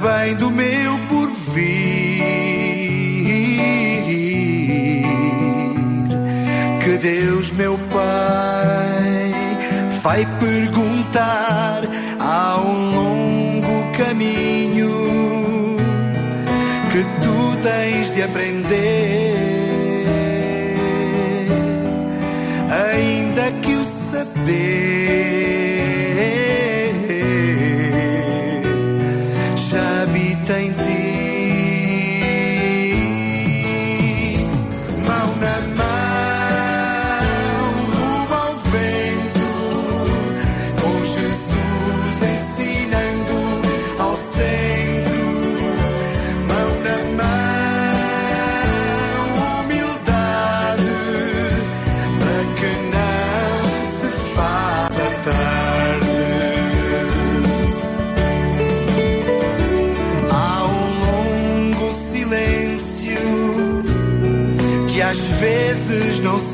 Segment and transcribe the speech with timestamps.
[0.00, 2.20] Bem do meu porvir.
[6.82, 9.32] Que Deus, meu Pai,
[10.02, 11.82] vai perguntar
[12.62, 15.76] um longo caminho
[16.92, 19.29] que tu tens de aprender.
[24.48, 25.39] O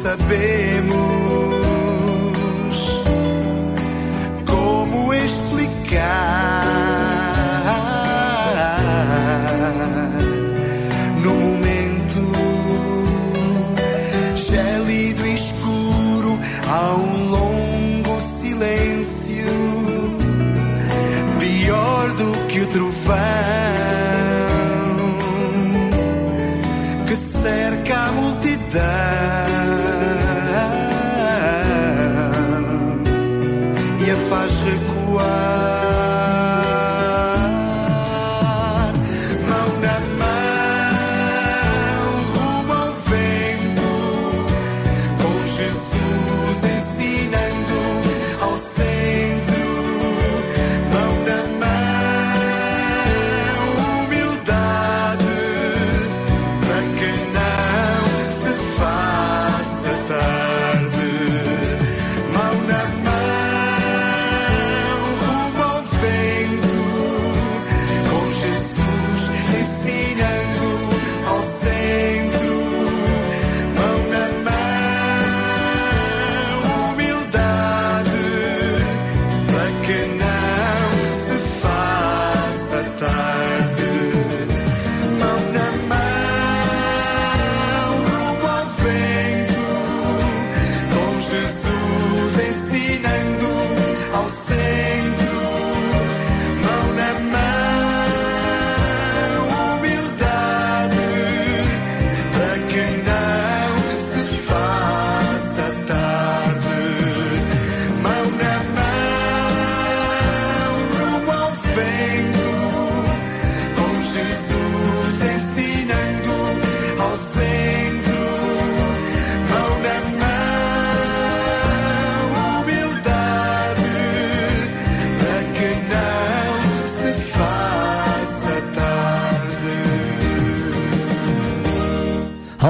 [0.06, 0.65] saber sabemos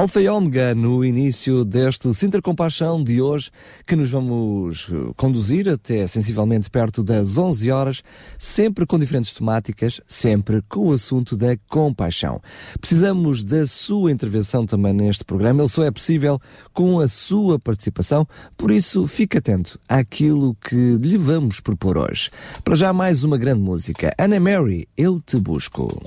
[0.07, 3.51] Alfa e Ômega no início deste Sinter Compaixão de hoje,
[3.85, 8.03] que nos vamos eh, conduzir até sensivelmente perto das 11 horas,
[8.37, 12.41] sempre com diferentes temáticas, sempre com o assunto da compaixão.
[12.79, 16.39] Precisamos da sua intervenção também neste programa, ele só é possível
[16.71, 22.31] com a sua participação, por isso fique atento àquilo que lhe vamos propor hoje.
[22.63, 26.01] Para já mais uma grande música, Anna Mary, Eu Te Busco.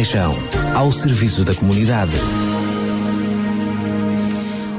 [0.00, 0.34] Sintra Compaixão,
[0.74, 2.12] ao serviço da comunidade.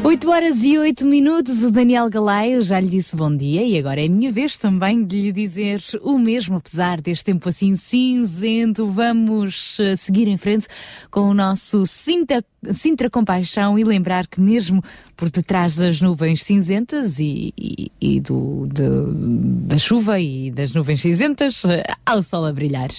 [0.03, 4.03] 8 horas e 8 minutos, o Daniel Galaio já lhe disse bom dia e agora
[4.03, 8.87] é minha vez também de lhe dizer o mesmo, apesar deste tempo assim cinzento.
[8.87, 10.67] Vamos uh, seguir em frente
[11.11, 12.43] com o nosso Sinta,
[12.73, 14.83] Sintra Compaixão e lembrar que mesmo
[15.21, 20.99] por detrás das nuvens cinzentas e, e, e do, de, da chuva e das nuvens
[20.99, 21.67] cinzentas, uh,
[22.03, 22.89] há o sol a brilhar.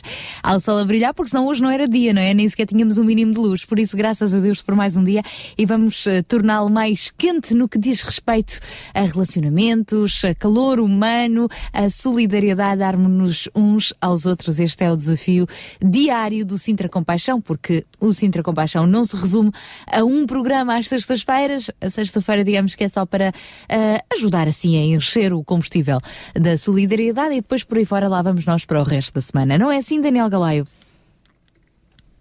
[0.41, 2.33] Há o sol a brilhar porque senão hoje não era dia, não é?
[2.33, 3.65] Nem sequer tínhamos um mínimo de luz.
[3.65, 5.21] Por isso, graças a Deus por mais um dia
[5.59, 8.61] e vamos uh, torná-lo mais quente no que diz respeito
[8.95, 14.61] a relacionamentos, a calor humano, a solidariedade, darmos-nos uns aos outros.
[14.61, 15.45] Este é o desafio
[15.85, 19.51] diário do Sintra Compaixão, porque o Sintra Compaixão não se resume
[19.89, 21.69] a um programa às sextas-feiras.
[21.81, 25.99] A sexta-feira, digamos que é só para uh, ajudar assim a encher o combustível
[26.35, 29.57] da solidariedade e depois por aí fora lá vamos nós para o resto da semana.
[29.57, 30.67] Não é assim, Daniel Galaio?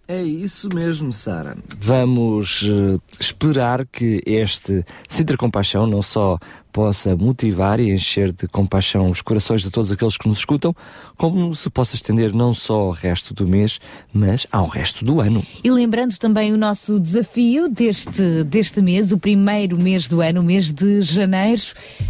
[0.08, 1.56] É isso mesmo, Sara.
[1.76, 6.38] Vamos uh, esperar que este Sintra Compaixão não só
[6.72, 10.74] possa motivar e encher de compaixão os corações de todos aqueles que nos escutam,
[11.16, 13.78] como se possa estender não só ao resto do mês,
[14.12, 15.44] mas ao resto do ano.
[15.62, 20.44] E lembrando também o nosso desafio deste, deste mês, o primeiro mês do ano, o
[20.44, 21.62] mês de janeiro,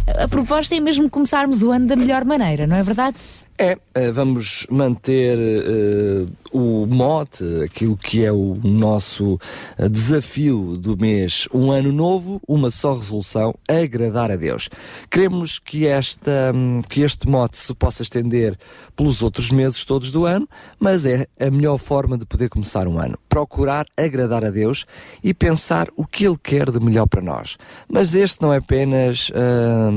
[0.07, 3.17] a proposta é mesmo começarmos o ano da melhor maneira, não é verdade?
[3.57, 9.35] É, eh, vamos manter uh, o mote, aquilo que é o nosso
[9.77, 14.69] uh, desafio do mês, um ano novo, uma só resolução, agradar a Deus.
[15.07, 18.57] Queremos que, esta, um, que este mote se possa estender
[18.95, 22.99] pelos outros meses todos do ano, mas é a melhor forma de poder começar um
[22.99, 23.19] ano.
[23.29, 24.87] Procurar agradar a Deus
[25.23, 27.57] e pensar o que Ele quer de melhor para nós.
[27.87, 29.93] Mas este não é apenas uh,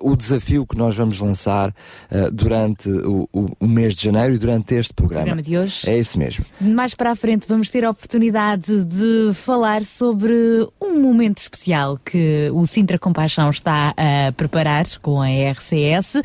[0.00, 1.72] o desafio que nós vamos lançar
[2.16, 5.24] uh, durante o, o, o, mês de janeiro e durante este programa.
[5.24, 5.88] programa de hoje.
[5.88, 6.44] É isso mesmo.
[6.60, 10.34] Mais para a frente vamos ter a oportunidade de falar sobre
[10.80, 16.22] um momento especial que o Sintra Compaixão está a preparar com a RCS.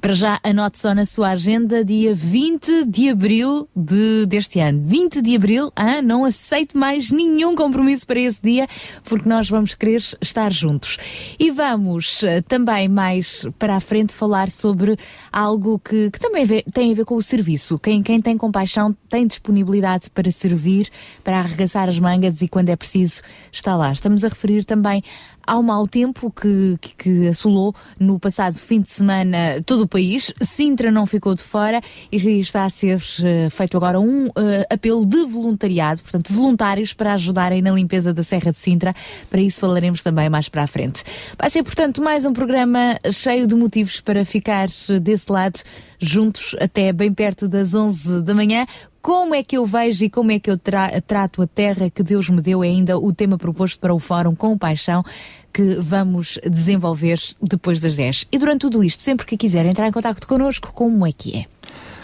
[0.00, 4.82] Para já, anote só na sua agenda, dia 20 de abril de, deste ano.
[4.86, 8.66] 20 de abril, ah, não aceito mais nenhum compromisso para esse dia,
[9.04, 10.98] porque nós vamos querer estar juntos.
[11.38, 14.96] E vamos uh, também mais para a frente falar sobre
[15.32, 17.78] algo que, que também tem a ver com o serviço.
[17.78, 20.90] Quem, quem tem compaixão tem disponibilidade para servir,
[21.22, 23.92] para arregaçar as mangas e quando é preciso está lá.
[23.92, 25.02] Estamos a referir também
[25.46, 30.32] ao mau tempo que, que, que, assolou no passado fim de semana todo o país.
[30.40, 34.32] Sintra não ficou de fora e está a ser uh, feito agora um uh,
[34.70, 38.94] apelo de voluntariado, portanto, voluntários para ajudarem na limpeza da Serra de Sintra.
[39.30, 41.04] Para isso falaremos também mais para a frente.
[41.38, 44.68] Vai ser, portanto, mais um programa cheio de motivos para ficar
[45.00, 45.60] desse lado
[45.98, 48.66] juntos até bem perto das 11 da manhã
[49.00, 52.02] como é que eu vejo e como é que eu tra trato a terra que
[52.02, 55.04] Deus me deu é ainda o tema proposto para o Fórum com Paixão
[55.52, 58.26] que vamos desenvolver depois das 10.
[58.30, 61.46] E durante tudo isto, sempre que quiser entrar em contato connosco, como é que é?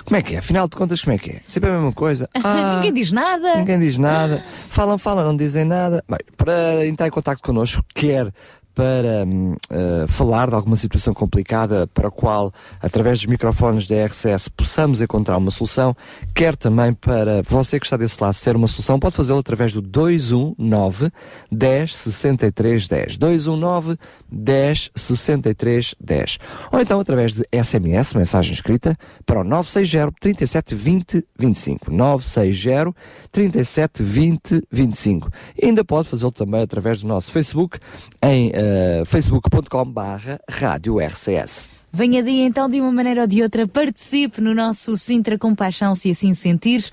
[0.04, 0.38] Como é que é?
[0.38, 1.40] Afinal de contas, como é que é?
[1.46, 2.28] Sempre a mesma coisa.
[2.42, 3.56] Ah, ninguém diz nada.
[3.56, 4.42] Ninguém diz nada.
[4.70, 6.02] Falam, falam, não dizem nada.
[6.08, 8.32] Bem, para entrar em contato connosco, quer
[8.75, 14.49] para uh, falar de alguma situação complicada para a qual, através dos microfones da RCS,
[14.49, 15.95] possamos encontrar uma solução,
[16.35, 19.83] quer também para você que está desse lado ser uma solução, pode fazê-lo através do
[19.83, 21.11] 219
[21.50, 23.17] 10 63 10.
[23.19, 23.99] 219
[24.31, 26.38] 10 63 10.
[26.73, 31.91] Ou então através de SMS, mensagem escrita, para o 960 37 20 25.
[31.91, 32.95] 960
[33.31, 35.31] 37 20 25.
[35.61, 37.79] E ainda pode fazê-lo também através do nosso Facebook
[38.23, 41.72] em uh, facebook.com barra rádio RCS.
[41.94, 46.11] Venha daí então de uma maneira ou de outra, participe no nosso Sintra Compaixão, se
[46.11, 46.88] assim sentir,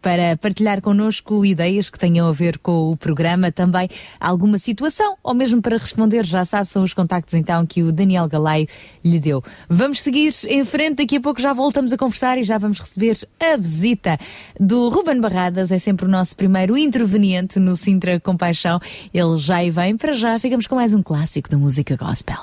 [0.00, 5.32] para partilhar connosco ideias que tenham a ver com o programa, também alguma situação, ou
[5.32, 8.66] mesmo para responder, já sabe, são os contactos então que o Daniel Galay
[9.04, 9.44] lhe deu.
[9.68, 13.16] Vamos seguir em frente, daqui a pouco já voltamos a conversar e já vamos receber
[13.38, 14.18] a visita
[14.58, 18.80] do Ruben Barradas, é sempre o nosso primeiro interveniente no Sintra Compaixão.
[19.14, 22.38] Ele já aí vem, para já ficamos com mais um clássico da música gospel.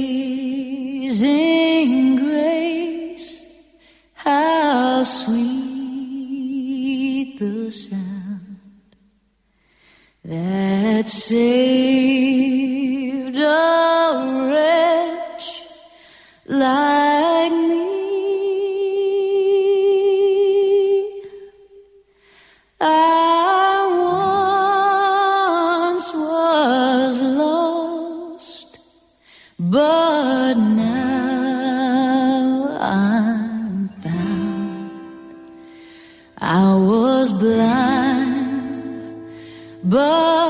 [0.00, 3.28] Amazing grace,
[4.14, 5.38] how sweet
[7.38, 8.56] the sound
[10.24, 11.36] that saved
[13.36, 15.64] a wretch
[16.46, 17.90] like me.
[37.40, 39.26] Blind,
[39.82, 40.49] but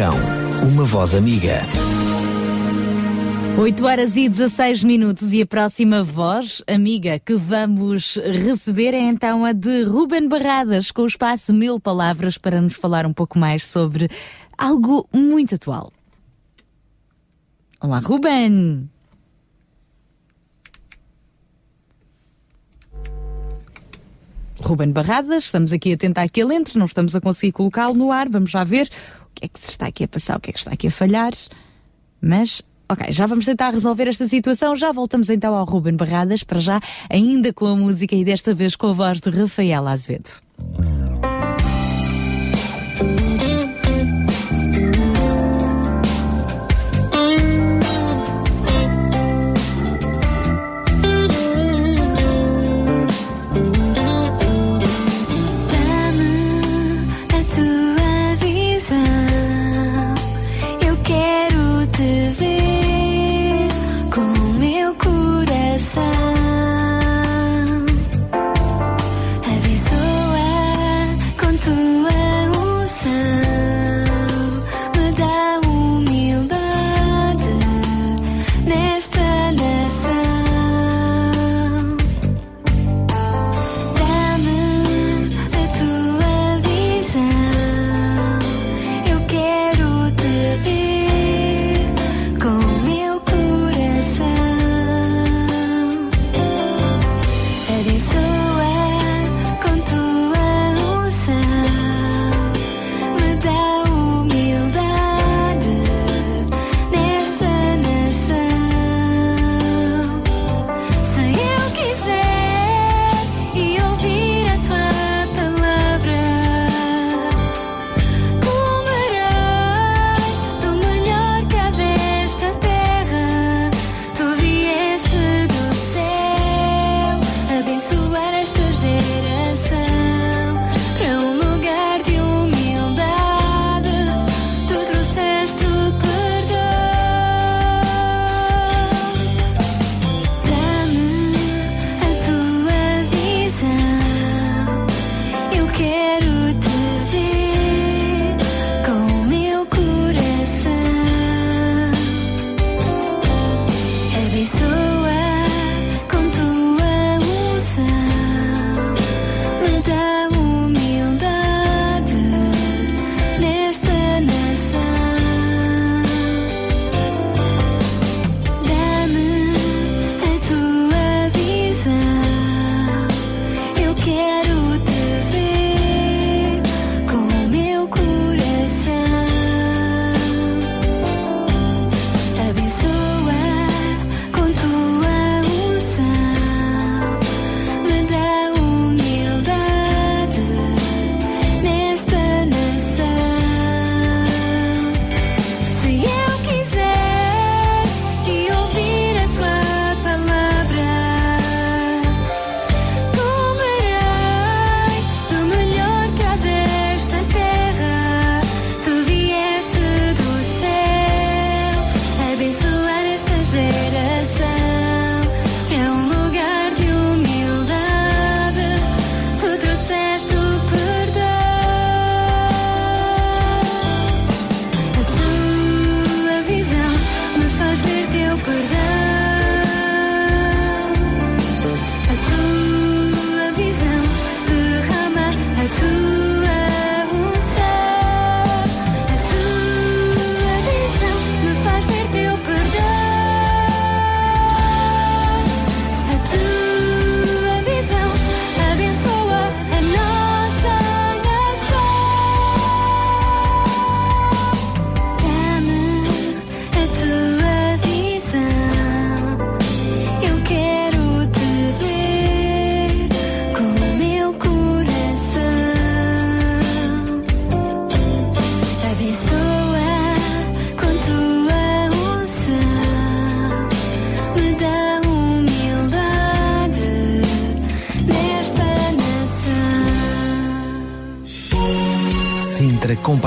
[0.00, 0.14] Compaixão,
[0.72, 1.60] uma voz amiga.
[3.58, 9.44] 8 horas e 16 minutos e a próxima voz, amiga, que vamos receber é então
[9.44, 13.66] a de Ruben Barradas, com o espaço Mil Palavras para nos falar um pouco mais
[13.66, 14.08] sobre
[14.56, 15.92] algo muito atual.
[17.78, 18.88] Olá, Ruben!
[24.62, 28.12] Ruben Barradas, estamos aqui a tentar que ele entre, não estamos a conseguir colocá-lo no
[28.12, 28.88] ar, vamos já ver
[29.34, 30.90] que é que se está aqui a passar, o que é que está aqui a
[30.90, 31.32] falhar.
[32.20, 34.76] Mas, ok, já vamos tentar resolver esta situação.
[34.76, 38.76] Já voltamos então ao Ruben Barradas, para já, ainda com a música e desta vez
[38.76, 40.40] com a voz de Rafael Azevedo.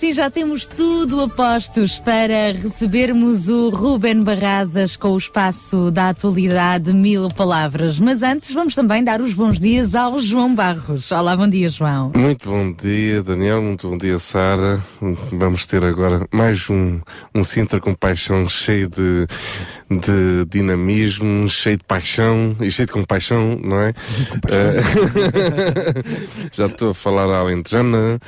[0.00, 5.18] E agora sim, já temos tudo a postos para recebermos o Ruben Barradas com o
[5.18, 7.98] espaço da atualidade Mil Palavras.
[7.98, 11.12] Mas antes, vamos também dar os bons dias ao João Barros.
[11.12, 12.12] Olá, bom dia, João.
[12.16, 13.60] Muito bom dia, Daniel.
[13.60, 14.82] Muito bom dia, Sara.
[15.32, 17.00] Vamos ter agora mais um,
[17.34, 19.26] um Sintra com paixão cheio de,
[19.90, 23.92] de dinamismo, cheio de paixão e cheio de compaixão, não é?
[24.48, 24.80] Eh,
[26.52, 28.18] Já estou a falar à alentejana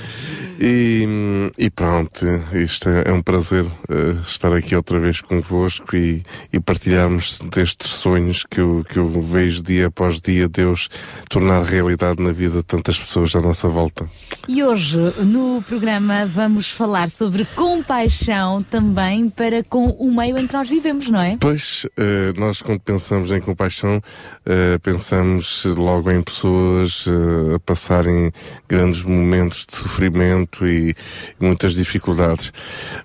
[0.60, 6.22] e, e pronto, isto é, é um prazer eh, estar aqui outra vez convosco e,
[6.52, 10.88] e partilharmos destes sonhos que eu, que eu vejo dia após dia Deus
[11.28, 14.08] tornar realidade na vida de tantas pessoas à nossa volta.
[14.48, 20.52] E hoje, no programa, vamos falar sobre compaixão também para com o meio em que
[20.52, 21.36] nós vivemos, não é?
[21.40, 24.02] Pois, eh, nós quando pensamos em compaixão,
[24.44, 27.06] eh, pensamos logo em pessoas
[27.54, 28.32] a passarem
[28.68, 30.94] grandes momentos de sofrimento e
[31.38, 32.52] muitas dificuldades.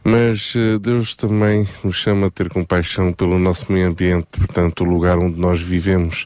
[0.04, 4.90] Mas eh, Deus também nos chama a ter compaixão pelo nosso meio ambiente, portanto, o
[4.90, 6.26] lugar onde nós vivemos,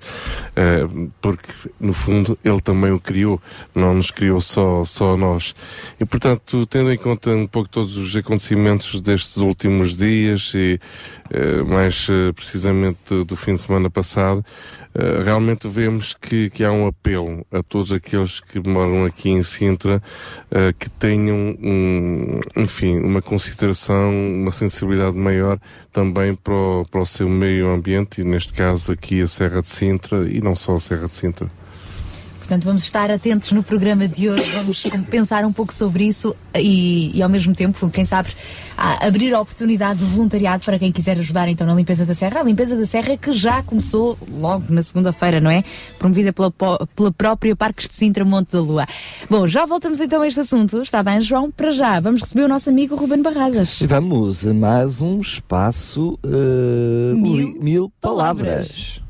[0.55, 0.87] eh,
[1.21, 3.41] porque no fundo Ele também o criou,
[3.73, 5.55] não nos criou só, só nós.
[5.99, 10.79] E portanto, tendo em conta um pouco todos os acontecimentos destes últimos dias e
[11.29, 14.43] eh, mais precisamente do, fim de semana passado,
[15.23, 20.03] realmente vemos que, que há um apelo a todos aqueles que moram aqui em Sintra
[20.77, 25.59] que tenham, um, enfim, uma consideração, uma sensibilidade maior
[25.91, 29.67] também para o, para o seu meio ambiente e neste caso aqui a Serra de
[29.67, 31.49] Sintra e não só a Serra de Sintra.
[32.51, 37.09] Portanto, vamos estar atentos no programa de hoje, vamos pensar um pouco sobre isso e,
[37.17, 38.27] e ao mesmo tempo, quem sabe,
[38.77, 42.41] a- abrir a oportunidade de voluntariado para quem quiser ajudar então na limpeza da serra.
[42.41, 45.63] A limpeza da serra que já começou logo na segunda-feira, não é?
[45.97, 48.85] Promovida pela, pela própria Parques de Sintra Monte da Lua.
[49.29, 51.49] Bom, já voltamos então a este assunto, está bem, João?
[51.49, 53.79] Para já, vamos receber o nosso amigo Ruben Barradas.
[53.79, 59.01] E Vamos a mais um espaço eh, Mil mil palavras.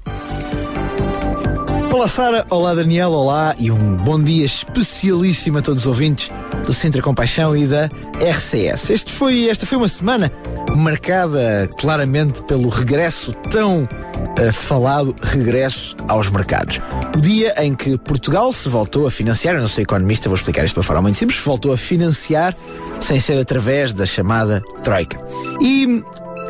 [1.91, 6.31] Olá Sara, olá Daniel, olá e um bom dia especialíssimo a todos os ouvintes
[6.65, 8.89] do Centro Compaixão e da RCS.
[8.89, 10.31] Este foi, esta foi uma semana
[10.73, 13.89] marcada claramente pelo regresso tão
[14.37, 16.79] eh, falado regresso aos mercados.
[17.13, 20.63] O dia em que Portugal se voltou a financiar, eu não sou economista, vou explicar
[20.63, 22.55] isto de uma forma muito simples, voltou a financiar
[23.01, 25.19] sem ser através da chamada Troika.
[25.59, 26.01] E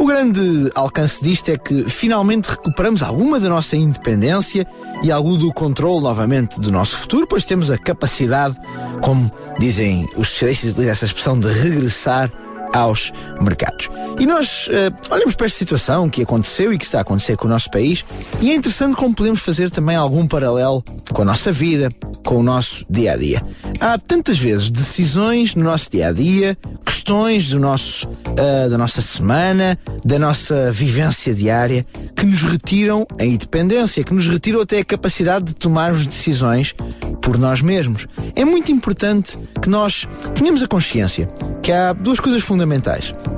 [0.01, 4.65] o grande alcance disto é que finalmente recuperamos alguma da nossa independência
[5.03, 8.57] e algum do controle novamente do nosso futuro, pois temos a capacidade,
[8.99, 12.31] como dizem os utilizam essa expressão de regressar
[12.73, 13.89] aos mercados.
[14.19, 17.47] E nós eh, olhamos para esta situação que aconteceu e que está a acontecer com
[17.47, 18.05] o nosso país
[18.39, 21.89] e é interessante como podemos fazer também algum paralelo com a nossa vida,
[22.25, 23.43] com o nosso dia a dia.
[23.79, 28.07] Há tantas vezes decisões no nosso dia a dia, questões do nosso,
[28.37, 34.27] ah, da nossa semana, da nossa vivência diária, que nos retiram a independência, que nos
[34.27, 36.75] retiram até a capacidade de tomarmos decisões
[37.21, 38.07] por nós mesmos.
[38.35, 41.27] É muito importante que nós tenhamos a consciência
[41.61, 42.60] que há duas coisas fundamentais.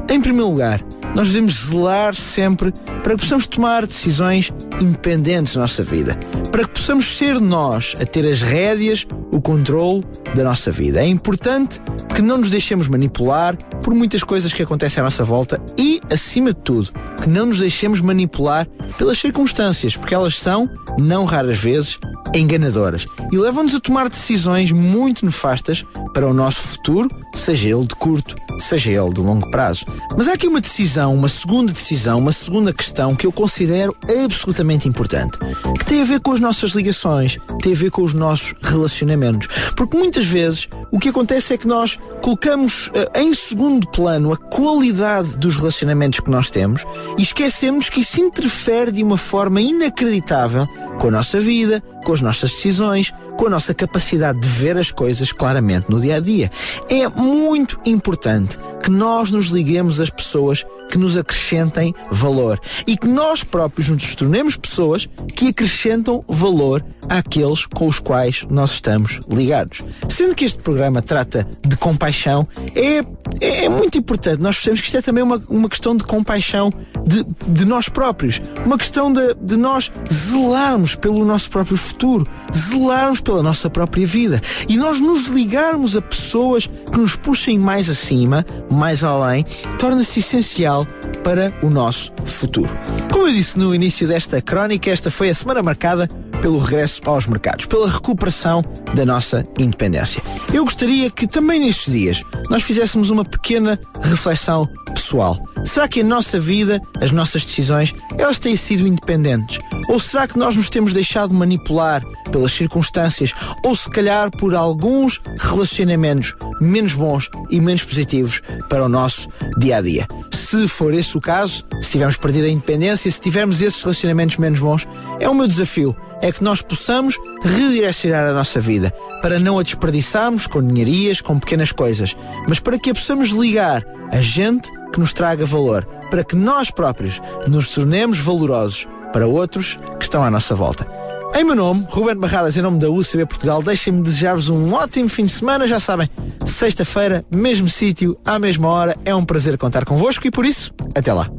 [0.10, 0.84] Em primeiro lugar,
[1.16, 2.72] nós devemos zelar sempre
[3.04, 6.18] para que possamos tomar decisões independentes na nossa vida,
[6.52, 10.04] para que possamos ser nós a ter as rédeas, o controle
[10.36, 11.02] da nossa vida.
[11.02, 11.80] É importante
[12.16, 16.54] que não nos deixemos manipular por muitas coisas que acontecem à nossa volta e, acima
[16.54, 22.00] de tudo, que não nos deixemos manipular pelas circunstâncias, porque elas são, não raras vezes,
[22.34, 27.96] enganadoras e levam-nos a tomar decisões muito nefastas para o nosso futuro, seja ele de
[27.96, 29.86] curto, seja ele de longo prazo.
[30.18, 34.88] Mas há aqui uma decisão, uma segunda decisão, uma segunda questão que eu considero absolutamente
[34.88, 35.38] importante,
[35.78, 39.48] que tem a ver com as nossas ligações, tem a ver com os nossos relacionamentos.
[39.76, 44.38] Porque muitas vezes o que acontece é que nós colocamos eh, em segundo plano a
[44.38, 46.86] qualidade dos relacionamentos que nós temos
[47.18, 50.68] e esquecemos que isso interfere de uma forma inacreditável
[51.00, 54.92] com a nossa vida, com as nossas decisões, com a nossa capacidade de ver as
[54.92, 56.50] coisas claramente no dia a dia.
[56.90, 62.62] É muito importante que nós nos liguemos às pessoas que nos acrescentem valor.
[62.86, 68.74] E que nós próprios nos tornemos pessoas que acrescentam valor àqueles com os quais nós
[68.74, 69.82] estamos ligados.
[70.08, 73.00] Sendo que este programa trata de compaixão, é,
[73.42, 74.40] é, é muito importante.
[74.40, 76.72] Nós percebemos que isto é também uma, uma questão de compaixão
[77.08, 83.20] de, de nós próprios, uma questão de, de nós zelarmos pelo nosso próprio futuro, zelarmos
[83.20, 84.40] pela nossa própria vida.
[84.70, 89.44] E nós nos ligarmos a pessoas que nos puxem mais acima, mais além,
[89.80, 90.83] torna-se essencial
[91.24, 92.72] para o nosso futuro.
[93.12, 96.08] Como eu disse no início desta crónica, esta foi a semana marcada
[96.42, 100.22] pelo regresso aos mercados, pela recuperação da nossa independência.
[100.54, 105.38] Eu gostaria que também nestes dias nós fizéssemos uma pequena reflexão pessoal.
[105.66, 109.60] Será que a nossa vida, as nossas decisões, elas têm sido independentes?
[109.88, 115.22] Ou será que nós nos temos deixado manipular pelas circunstâncias ou se calhar por alguns
[115.40, 120.08] relacionamentos menos bons e menos positivos para o nosso dia a dia?
[120.32, 124.60] Se for esse o caso, se tivermos perdido a independência, se tivermos esses relacionamentos menos
[124.60, 124.88] bons,
[125.20, 125.96] é o meu desafio.
[126.24, 131.38] É que nós possamos redirecionar a nossa vida para não a desperdiçarmos com ninharias, com
[131.38, 132.16] pequenas coisas,
[132.48, 136.72] mas para que a possamos ligar a gente que nos traga valor, para que nós
[136.72, 140.88] próprios nos tornemos valorosos para outros que estão à nossa volta.
[141.36, 145.26] Em meu nome, Ruben Barradas, em nome da UCB Portugal, deixem-me desejar-vos um ótimo fim
[145.26, 145.68] de semana.
[145.68, 146.10] Já sabem,
[146.46, 148.96] sexta-feira, mesmo sítio, à mesma hora.
[149.04, 151.30] É um prazer contar convosco e por isso, até lá.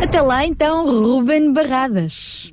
[0.00, 2.52] Até lá então, Ruben Barradas.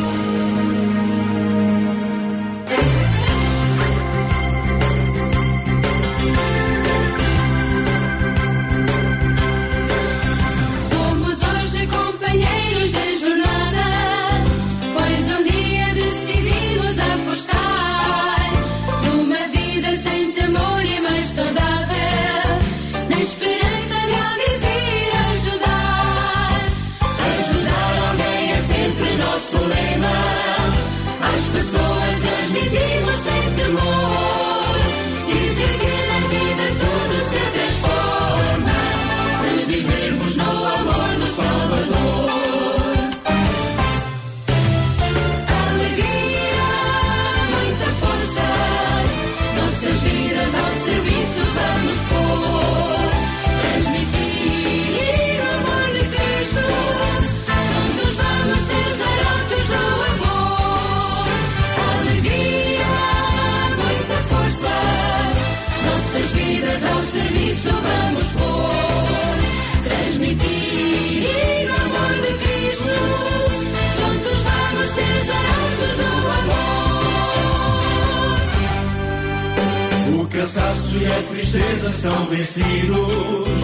[80.93, 83.61] E a tristeza são vencidos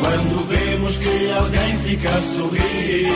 [0.00, 3.10] quando vemos que alguém fica a sorrir.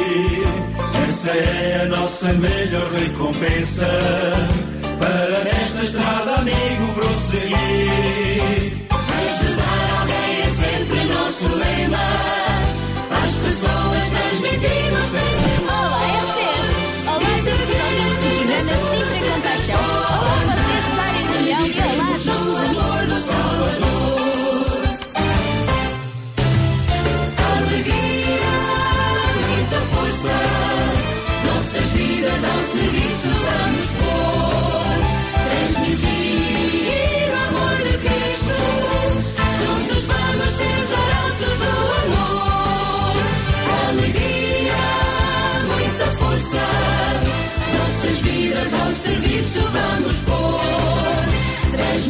[1.04, 3.86] Essa é a nossa melhor recompensa
[4.98, 8.86] para nesta estrada, amigo, prosseguir.
[8.90, 12.08] Ajudar alguém é sempre nosso lema.
[13.10, 15.73] Às pessoas transmitimos sempre Olá,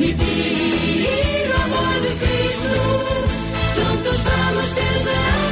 [0.05, 2.77] Transmitir o amor de Cristo,
[3.75, 5.44] juntos vamos ser os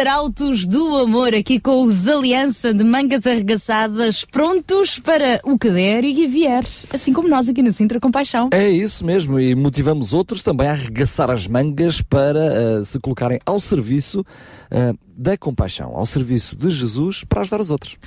[0.00, 6.04] arautos do amor aqui com os Aliança de mangas arregaçadas, prontos para o que der
[6.04, 8.48] e vier, assim como nós aqui no Sintra Compaixão.
[8.50, 13.40] É isso mesmo, e motivamos outros também a arregaçar as mangas para ah, se colocarem
[13.44, 14.24] ao serviço
[14.70, 17.98] ah, da compaixão, ao serviço de Jesus para ajudar os outros.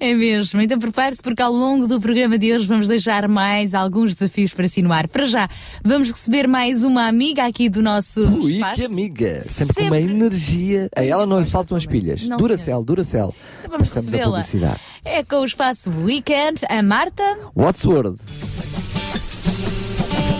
[0.00, 4.14] É mesmo, então prepare-se porque ao longo do programa de hoje vamos deixar mais alguns
[4.14, 5.06] desafios para si no ar.
[5.06, 5.50] Para já,
[5.84, 8.76] vamos receber mais uma amiga aqui do nosso Ui, espaço.
[8.76, 9.42] que amiga!
[9.42, 10.14] Sempre, com uma Sempre.
[10.14, 10.88] energia.
[10.96, 12.22] A ela não lhe faltam as pilhas.
[12.22, 13.34] Não, Duracell, Duracell.
[13.58, 14.80] Então vamos Passamos a publicidade.
[15.04, 17.36] É com o espaço Weekend, a Marta.
[17.54, 18.18] Watsword.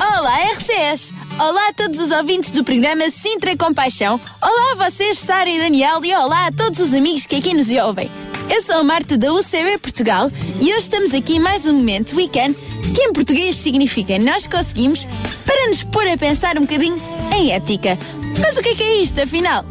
[0.00, 1.14] Olá, RCS!
[1.42, 4.20] Olá a todos os ouvintes do programa Sintra Compaixão.
[4.40, 7.68] Olá a vocês, Sara e Daniel, e olá a todos os amigos que aqui nos
[7.68, 8.08] ouvem.
[8.48, 10.30] Eu sou a Marta da UCB Portugal
[10.60, 12.56] e hoje estamos aqui mais um momento weekend,
[12.94, 15.04] que em português significa nós conseguimos,
[15.44, 17.02] para nos pôr a pensar um bocadinho
[17.34, 17.98] em ética.
[18.40, 19.64] Mas o que é que é isto, afinal?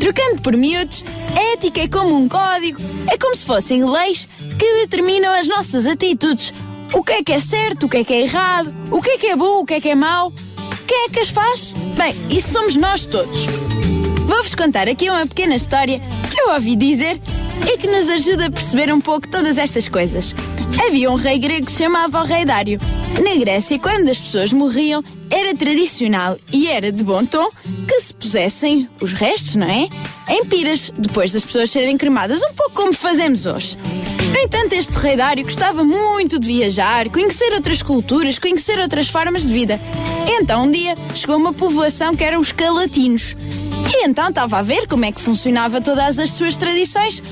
[0.00, 1.04] Trocando por miúdos,
[1.36, 4.26] a ética é como um código, é como se fossem leis
[4.58, 6.54] que determinam as nossas atitudes.
[6.92, 9.18] O que é que é certo, o que é que é errado, o que é
[9.18, 10.32] que é bom, o que é que é mau.
[10.86, 11.72] Quem é que as faz?
[11.96, 13.46] Bem, isso somos nós todos.
[14.26, 17.20] Vou-vos contar aqui uma pequena história que eu ouvi dizer
[17.66, 20.34] e que nos ajuda a perceber um pouco todas estas coisas.
[20.86, 22.78] Havia um rei grego que se chamava o Rei Dário.
[23.22, 27.48] Na Grécia, quando as pessoas morriam, era tradicional e era de bom tom
[27.88, 29.88] que se pusessem os restos, não é?
[30.28, 33.78] Em piras, depois das pessoas serem cremadas, um pouco como fazemos hoje.
[34.32, 39.42] No entanto, este rei Dário gostava muito de viajar, conhecer outras culturas, conhecer outras formas
[39.42, 39.78] de vida.
[40.26, 43.36] Então, um dia, chegou uma povoação que eram os calatinos.
[43.92, 47.22] E então estava a ver como é que funcionava todas as suas tradições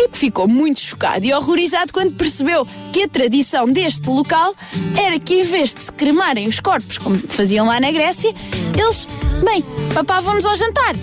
[0.00, 4.54] e ficou muito chocado e horrorizado quando percebeu que a tradição deste local
[4.96, 8.34] era que em vez de se cremarem os corpos como faziam lá na Grécia,
[8.78, 9.06] eles,
[9.44, 9.62] bem,
[9.94, 10.94] papavam-nos ao jantar.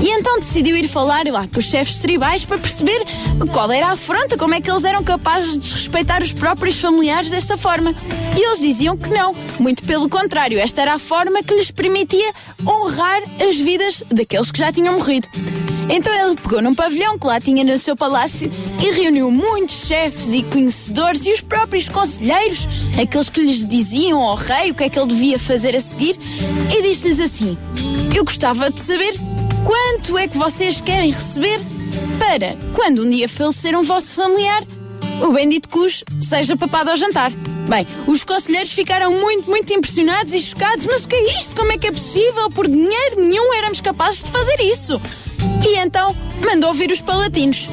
[0.00, 3.04] E então decidiu ir falar lá com os chefes tribais para perceber
[3.52, 7.30] qual era a afronta, como é que eles eram capazes de desrespeitar os próprios familiares
[7.30, 7.94] desta forma.
[8.36, 12.32] E eles diziam que não, muito pelo contrário, esta era a forma que lhes permitia
[12.64, 15.28] honrar as vidas daqueles que já tinham morrido.
[15.90, 20.32] Então ele pegou num pavilhão que lá tinha no seu palácio e reuniu muitos chefes
[20.32, 22.68] e conhecedores e os próprios conselheiros,
[23.00, 26.18] aqueles que lhes diziam ao rei o que é que ele devia fazer a seguir,
[26.70, 27.56] e disse-lhes assim:
[28.14, 29.14] Eu gostava de saber
[29.68, 31.60] quanto é que vocês querem receber
[32.18, 34.66] para, quando um dia falecer um vosso familiar,
[35.20, 37.30] o bendito cus seja papado ao jantar.
[37.68, 40.86] Bem, os conselheiros ficaram muito, muito impressionados e chocados.
[40.86, 41.54] Mas o que é isto?
[41.54, 42.48] Como é que é possível?
[42.48, 44.98] Por dinheiro nenhum éramos capazes de fazer isso.
[45.62, 47.68] E então mandou vir os palatinos,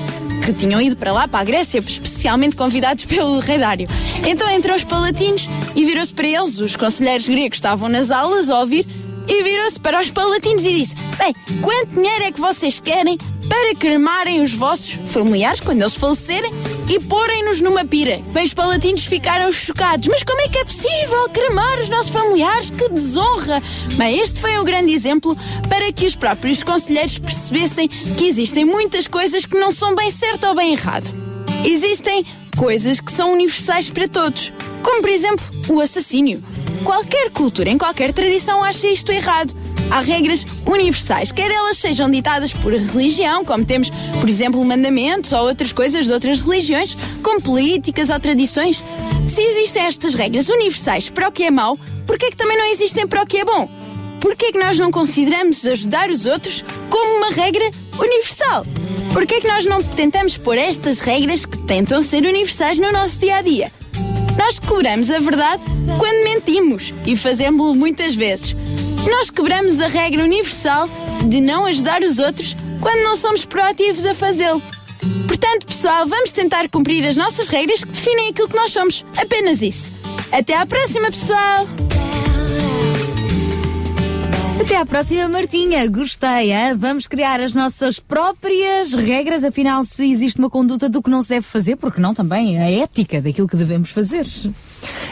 [0.46, 3.88] que tinham ido para lá, para a Grécia, especialmente convidados pelo rei Dário.
[4.28, 6.60] Então entrou os palatinos e virou-se para eles.
[6.60, 10.96] Os conselheiros gregos estavam nas aulas a ouvir e virou-se para os palatinos e disse:
[11.18, 13.18] Bem, quanto dinheiro é que vocês querem
[13.48, 16.52] para cremarem os vossos familiares quando eles falecerem
[16.90, 18.20] e porem-nos numa pira?
[18.32, 20.08] Bem, os palatinos ficaram chocados.
[20.08, 22.70] Mas como é que é possível cremar os nossos familiares?
[22.70, 23.62] Que desonra!
[23.96, 25.38] Bem, este foi um grande exemplo
[25.70, 30.48] para que os próprios conselheiros percebessem que existem muitas coisas que não são bem certo
[30.48, 31.14] ou bem errado.
[31.64, 34.54] Existem coisas que são universais para todos,
[34.84, 36.44] como por exemplo o assassínio.
[36.86, 39.56] Qualquer cultura, em qualquer tradição, acha isto errado.
[39.90, 45.48] Há regras universais, quer elas sejam ditadas por religião, como temos, por exemplo, mandamentos ou
[45.48, 48.84] outras coisas de outras religiões, como políticas ou tradições.
[49.28, 51.76] Se existem estas regras universais para o que é mau,
[52.06, 53.68] por que é que também não existem para o que é bom?
[54.22, 57.68] Por que é que nós não consideramos ajudar os outros como uma regra
[57.98, 58.64] universal?
[59.12, 62.92] Por que é que nós não tentamos pôr estas regras que tentam ser universais no
[62.92, 63.72] nosso dia a dia?
[64.38, 65.64] Nós cobramos a verdade
[65.98, 68.56] quando mentimos e fazemos-lo muitas vezes.
[69.10, 70.90] Nós quebramos a regra universal
[71.28, 74.62] de não ajudar os outros quando não somos proativos a fazê-lo.
[75.28, 79.06] Portanto, pessoal, vamos tentar cumprir as nossas regras que definem aquilo que nós somos.
[79.18, 79.94] Apenas isso.
[80.32, 81.68] Até à próxima, pessoal!
[84.60, 85.86] Até à próxima, Martinha.
[85.88, 86.76] Gostei, hein?
[86.78, 91.30] Vamos criar as nossas próprias regras, afinal, se existe uma conduta do que não se
[91.30, 94.26] deve fazer, porque não também a ética daquilo que devemos fazer.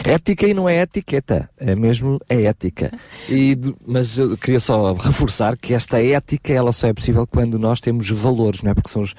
[0.04, 2.92] Ética e não é etiqueta, é mesmo a ética.
[3.28, 3.56] E,
[3.86, 8.10] mas eu queria só reforçar que esta ética ela só é possível quando nós temos
[8.10, 8.74] valores, não é?
[8.74, 9.14] Porque são os,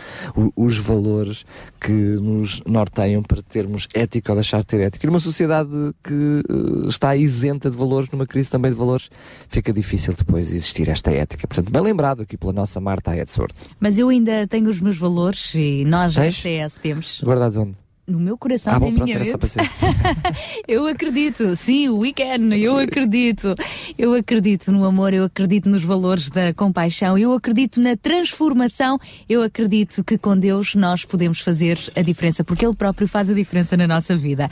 [0.55, 1.45] os valores
[1.79, 5.05] que nos norteiam para termos ética ou deixar de ter ética.
[5.05, 5.69] E numa sociedade
[6.03, 9.09] que eh, está isenta de valores, numa crise também de valores,
[9.49, 11.47] fica difícil depois existir esta ética.
[11.47, 13.61] Portanto, bem lembrado aqui pela nossa Marta Edsorte.
[13.79, 16.41] Mas eu ainda tenho os meus valores e nós, da Tens?
[16.41, 17.84] CS, temos Guardados onde?
[18.07, 19.71] No meu coração, Ah, bom, na pronto, minha só mente.
[20.67, 23.55] Eu acredito, sim, o weekend, eu acredito.
[23.97, 29.41] Eu acredito no amor, eu acredito nos valores da compaixão, eu acredito na transformação, eu
[29.41, 33.77] acredito que com Deus nós podemos fazer a diferença, porque Ele próprio faz a diferença
[33.77, 34.49] na nossa vida.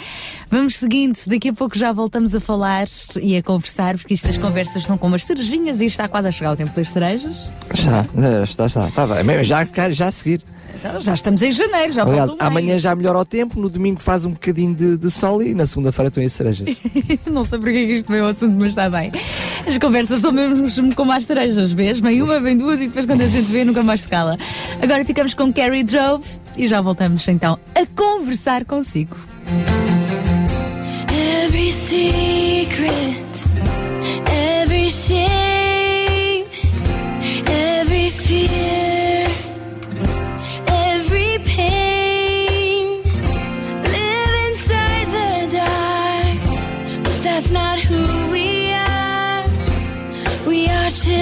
[0.50, 2.88] Vamos seguindo, daqui a pouco já voltamos a falar
[3.22, 6.54] e a conversar, porque estas conversas são como as cerejinhas e está quase a chegar
[6.54, 7.52] o tempo das cerejas.
[7.74, 8.06] Está,
[8.44, 8.88] está, está.
[8.88, 9.44] está bem.
[9.44, 10.42] Já, já a seguir.
[10.74, 13.70] Então, já estamos em janeiro, já Aliás, falta um amanhã já melhora o tempo, no
[13.70, 16.68] domingo faz um bocadinho de, de sol e na segunda-feira estão as cerejas.
[17.30, 19.12] Não sei porque é que isto veio ao assunto, mas está bem.
[19.66, 22.00] As conversas são mesmo como as tarejas, vês?
[22.00, 24.38] Vem uma, vem duas e depois quando a gente vê nunca mais se cala.
[24.82, 26.26] Agora ficamos com Carrie Drove
[26.58, 29.16] e já voltamos então a conversar consigo.
[31.44, 33.23] Every secret,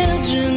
[0.02, 0.51] 结局。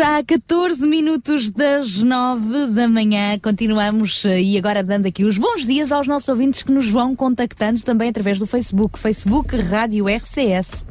[0.00, 3.38] Já a 14 minutos das 9 da manhã.
[3.38, 7.14] Continuamos eh, e agora dando aqui os bons dias aos nossos ouvintes que nos vão
[7.14, 10.86] contactando também através do Facebook, Facebook Rádio RCS.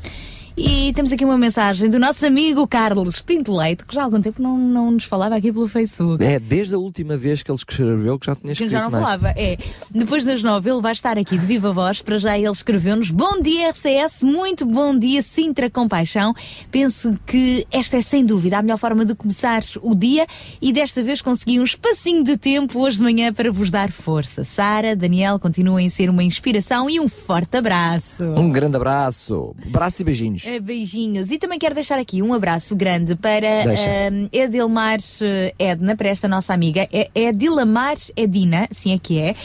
[0.62, 4.20] E temos aqui uma mensagem do nosso amigo Carlos Pinto Leite, que já há algum
[4.22, 6.22] tempo não, não nos falava aqui pelo Facebook.
[6.22, 8.90] É, desde a última vez que ele escreveu que já tinha Que escrito já não
[8.92, 9.04] mais.
[9.06, 9.30] falava.
[9.38, 9.58] É,
[9.90, 12.02] depois das nove ele vai estar aqui de viva voz.
[12.02, 16.34] Para já ele escreveu-nos: Bom dia, RCS, muito bom dia, Sintra Compaixão.
[16.70, 20.28] Penso que esta é sem dúvida a melhor forma de começar o dia
[20.62, 24.44] e desta vez consegui um espacinho de tempo hoje de manhã para vos dar força.
[24.44, 28.26] Sara, Daniel, continuem a ser uma inspiração e um forte abraço.
[28.26, 29.56] Um grande abraço.
[29.66, 30.49] Abraço e beijinhos.
[30.50, 31.32] Eh, Beijinhos.
[31.32, 33.84] E também quero deixar aqui um abraço grande para Deixa.
[33.88, 36.88] eh, Edilmar eh, Edna, para esta nossa amiga.
[36.92, 39.36] É, é Dilamar Edina, assim é que é.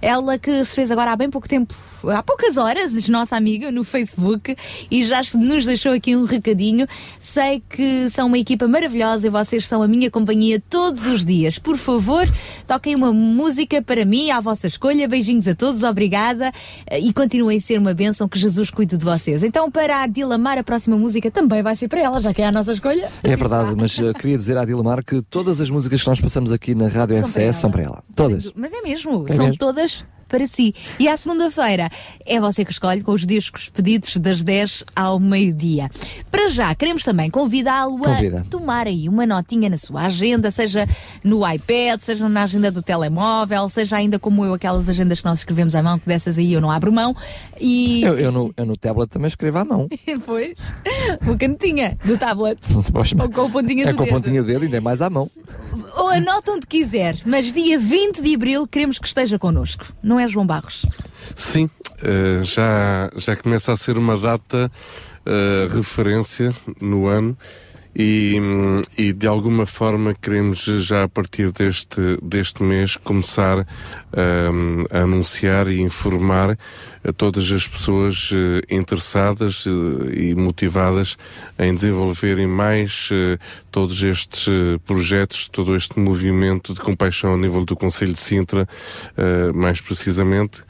[0.00, 1.74] Ela que se fez agora há bem pouco tempo,
[2.08, 4.56] há poucas horas, nossa amiga no Facebook
[4.90, 6.86] e já nos deixou aqui um recadinho.
[7.20, 11.58] Sei que são uma equipa maravilhosa e vocês são a minha companhia todos os dias.
[11.58, 12.24] Por favor,
[12.66, 15.06] toquem uma música para mim, à vossa escolha.
[15.08, 16.52] Beijinhos a todos, obrigada
[16.86, 19.42] eh, e continuem a ser uma bênção que Jesus cuide de vocês.
[19.42, 22.46] Então, para a Dilamar, a próxima música também vai ser para ela, já que é
[22.46, 23.10] a nossa escolha.
[23.22, 26.52] É verdade, mas eh, queria dizer à Dilamar que todas as músicas que nós passamos
[26.52, 28.02] aqui na Rádio São RCS são para ela.
[28.14, 28.52] Todas.
[28.54, 29.58] Mas é mesmo, É são mesmo.
[29.58, 30.04] todas
[30.34, 30.74] para si.
[30.98, 31.88] E à segunda-feira
[32.26, 35.88] é você que escolhe com os discos pedidos das 10 ao meio-dia.
[36.28, 38.40] Para já, queremos também convidá-lo Convida.
[38.40, 40.88] a tomar aí uma notinha na sua agenda, seja
[41.22, 45.38] no iPad, seja na agenda do telemóvel, seja ainda como eu, aquelas agendas que nós
[45.38, 47.14] escrevemos à mão, que dessas aí eu não abro mão.
[47.60, 49.86] E Eu, eu no, eu no tablet também escrevo à mão.
[50.04, 50.58] depois,
[51.28, 52.58] o canetinha do tablet.
[52.74, 54.14] Ou com a pontinha é do com a dedo.
[54.14, 55.30] pontinha dele, ainda é mais à mão.
[55.96, 59.86] Ou anota onde quiser, mas dia 20 de abril queremos que esteja connosco.
[60.02, 60.86] Não é, João Barros?
[61.34, 61.68] Sim,
[62.02, 64.70] eh, já, já começa a ser uma data
[65.26, 67.36] eh, referência no ano
[67.94, 68.36] e,
[68.98, 75.68] e de alguma forma queremos já a partir deste, deste mês começar hum, a anunciar
[75.68, 76.58] e informar
[77.06, 81.18] a todas as pessoas eh, interessadas eh, e motivadas
[81.58, 83.38] em desenvolverem mais eh,
[83.70, 84.46] todos estes
[84.86, 88.68] projetos, todo este movimento de compaixão a nível do Conselho de Sintra,
[89.52, 90.62] mais precisamente,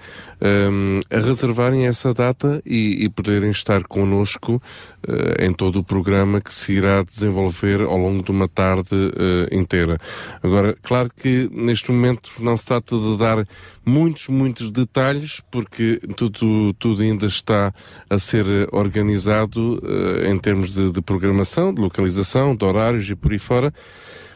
[0.44, 4.62] um, a reservarem essa data e, e poderem estar connosco
[5.08, 9.54] uh, em todo o programa que se irá desenvolver ao longo de uma tarde uh,
[9.54, 9.98] inteira.
[10.42, 13.46] Agora, claro que neste momento não se trata de dar
[13.86, 17.72] muitos, muitos detalhes, porque tudo, tudo ainda está
[18.10, 23.32] a ser organizado uh, em termos de, de programação, de localização, de horários e por
[23.32, 23.72] aí fora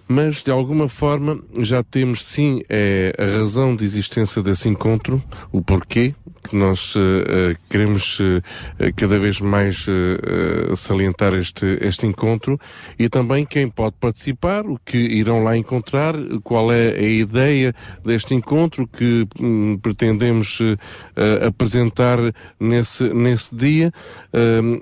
[0.08, 5.62] mas de alguma forma já temos sim é, a razão de existência desse encontro, o
[5.62, 6.14] porquê,
[6.48, 8.42] que nós uh, uh, queremos uh,
[8.96, 9.86] cada vez mais
[10.76, 12.58] salientar este, este encontro
[12.98, 18.34] e também quem pode participar, o que irão lá encontrar, qual é a ideia deste
[18.34, 20.60] encontro que um, pretendemos
[21.46, 22.18] apresentar
[22.58, 23.92] nesse, nesse dia.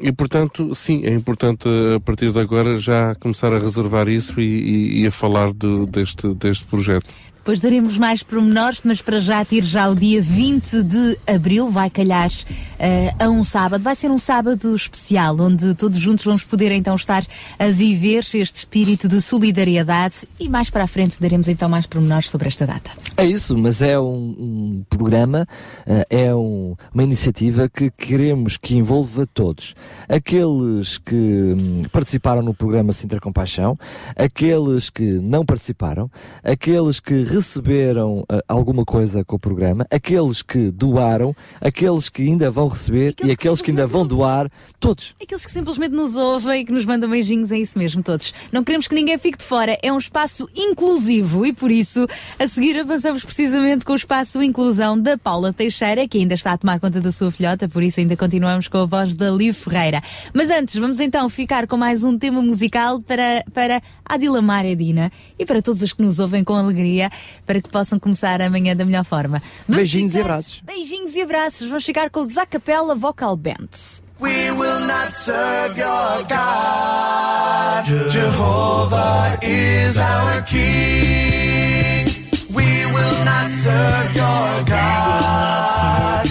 [0.01, 4.45] E portanto sim, é importante a partir de agora já começar a reservar isso e,
[4.45, 5.53] e, e a falar
[5.89, 7.07] deste, deste projeto.
[7.47, 11.89] Depois daremos mais pormenores, mas para já ter já o dia 20 de abril, vai
[11.89, 13.85] calhar uh, a um sábado.
[13.85, 17.25] Vai ser um sábado especial, onde todos juntos vamos poder então estar
[17.57, 22.31] a viver este espírito de solidariedade e mais para a frente daremos então mais pormenores
[22.31, 22.91] sobre esta data.
[23.17, 25.47] É isso, mas é um, um programa,
[25.87, 29.73] uh, é um, uma iniciativa que queremos que envolva todos.
[30.09, 33.79] Aqueles que hum, participaram no programa Sintra Compaixão,
[34.17, 36.11] aqueles que não participaram,
[36.43, 42.51] aqueles que receberam uh, alguma coisa com o programa, aqueles que doaram, aqueles que ainda
[42.51, 45.17] vão receber Aqueles e aqueles que que ainda vão doar, todos.
[45.21, 48.33] Aqueles que simplesmente nos ouvem e que nos mandam beijinhos, é isso mesmo, todos.
[48.53, 52.07] Não queremos que ninguém fique de fora, é um espaço inclusivo e por isso,
[52.39, 56.59] a seguir avançamos precisamente com o espaço inclusão da Paula Teixeira, que ainda está a
[56.59, 60.01] tomar conta da sua filhota, por isso ainda continuamos com a voz da Liv Ferreira.
[60.33, 65.45] Mas antes, vamos então ficar com mais um tema musical para, para Adila Maredina e
[65.45, 67.11] para todos os que nos ouvem com alegria,
[67.47, 69.43] para que possam começar amanhã da melhor forma.
[69.69, 70.63] Vamos Beijinhos e ficar- abraços.
[70.65, 71.69] Beijinhos e abraços.
[71.69, 74.03] Vamos ficar com os Acapella Vocal Bands.
[74.19, 77.85] We will not serve your God.
[78.11, 82.07] Jehovah is our King.
[82.51, 86.25] We will not serve your God.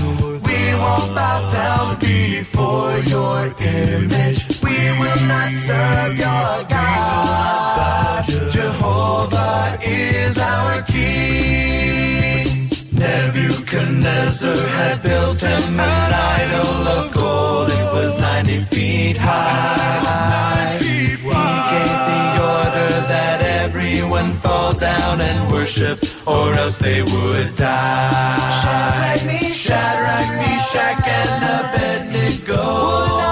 [0.47, 4.47] We won't bow down before your image.
[4.63, 8.25] We will not serve your God.
[9.15, 12.69] Jehovah is our King.
[12.91, 17.69] Nebuchadnezzar had built him an idol of gold.
[17.69, 20.77] It was 90 feet high.
[20.79, 29.15] He gave the order that everyone fall down and worship, or else they would die.
[29.53, 33.24] Shadrach, Meshach, and Abednego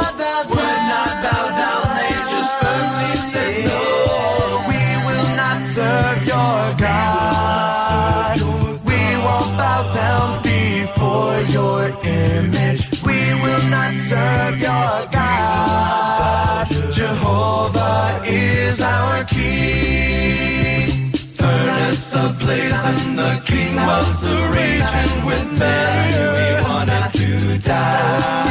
[13.93, 16.67] not serve your God.
[16.91, 21.11] Jehovah is our King.
[21.11, 28.43] Furnace ablaze and the king was the raging with he wanted to die.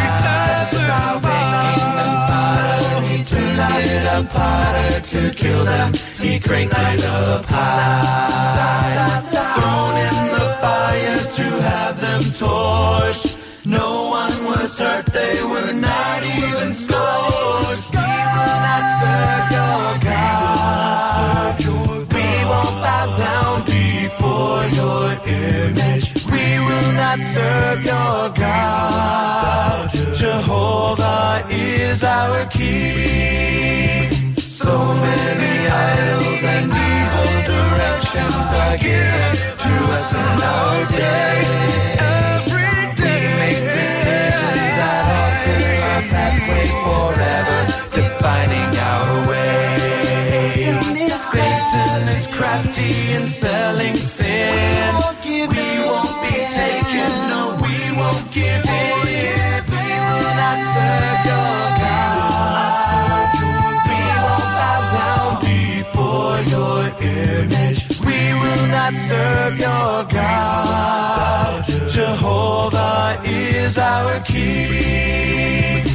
[1.22, 5.93] Making them fire, he turned it up to kill them.
[6.16, 9.22] He cranked it up high.
[9.57, 13.52] Thrown in the fire to have them torched.
[13.65, 17.91] No one was hurt, they were not even scorched.
[17.93, 21.59] We will not serve your God.
[22.13, 26.13] We won't bow down before your image.
[26.27, 29.91] We will not serve your God.
[30.13, 34.35] Jehovah is our King.
[34.39, 41.53] So many idols and evil directions are given to us in our day.
[46.84, 47.59] Forever,
[48.78, 49.82] our way.
[51.32, 54.95] Satan is crafty in selling sin.
[55.24, 58.95] We won't be taken, no, we won't give in.
[59.72, 63.34] We will not serve your God.
[63.88, 67.80] We won't bow down before your image.
[68.01, 71.64] We will not serve your God.
[71.88, 75.91] Jehovah is our King.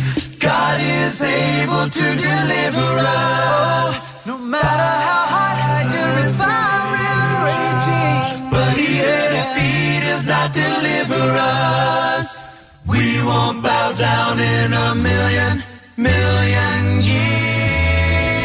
[0.68, 4.00] God is able to deliver us.
[4.26, 5.58] No matter how hot
[5.96, 7.16] your refinery
[7.48, 12.44] raging, but here defeat does not deliver us.
[12.86, 15.64] We won't bow down in a million,
[15.96, 18.38] million years.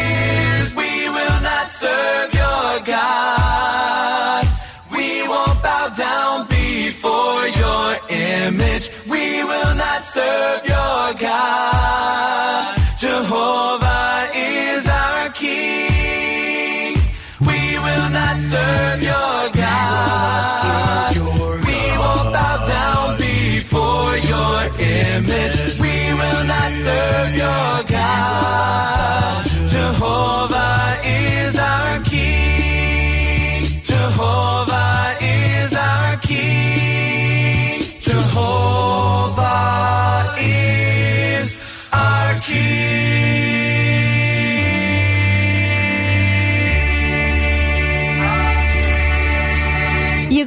[0.81, 4.45] We will not serve your God.
[4.95, 7.62] We won't bow down before your
[10.13, 12.77] serve your God.
[12.99, 16.95] Jehovah is our King.
[17.41, 21.15] We will not serve your God.
[21.67, 25.79] We won't bow down before your image.
[25.79, 29.45] We will not serve your God.
[29.75, 30.52] Jehovah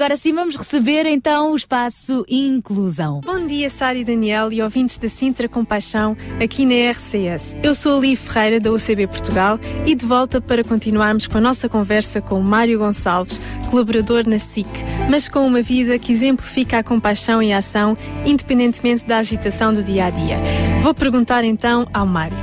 [0.07, 3.21] agora sim vamos receber então o espaço Inclusão.
[3.25, 7.57] Bom dia, Sara e Daniel e ouvintes da Sintra Compaixão aqui na RCS.
[7.61, 11.41] Eu sou a Li Ferreira da UCB Portugal e de volta para continuarmos com a
[11.41, 14.69] nossa conversa com o Mário Gonçalves, colaborador na SIC,
[15.11, 19.83] mas com uma vida que exemplifica a compaixão e a ação independentemente da agitação do
[19.83, 20.39] dia a dia.
[20.83, 22.39] Vou perguntar então ao Mário.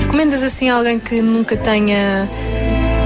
[0.00, 2.28] Recomendas assim alguém que nunca tenha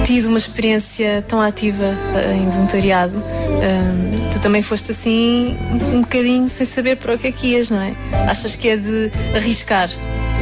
[0.09, 1.85] tido uma experiência tão ativa
[2.15, 3.19] eh, em voluntariado?
[3.19, 5.55] Ahm, tu também foste assim
[5.93, 7.95] um bocadinho sem saber para o que é que ias, não é?
[8.27, 9.91] Achas que é de arriscar?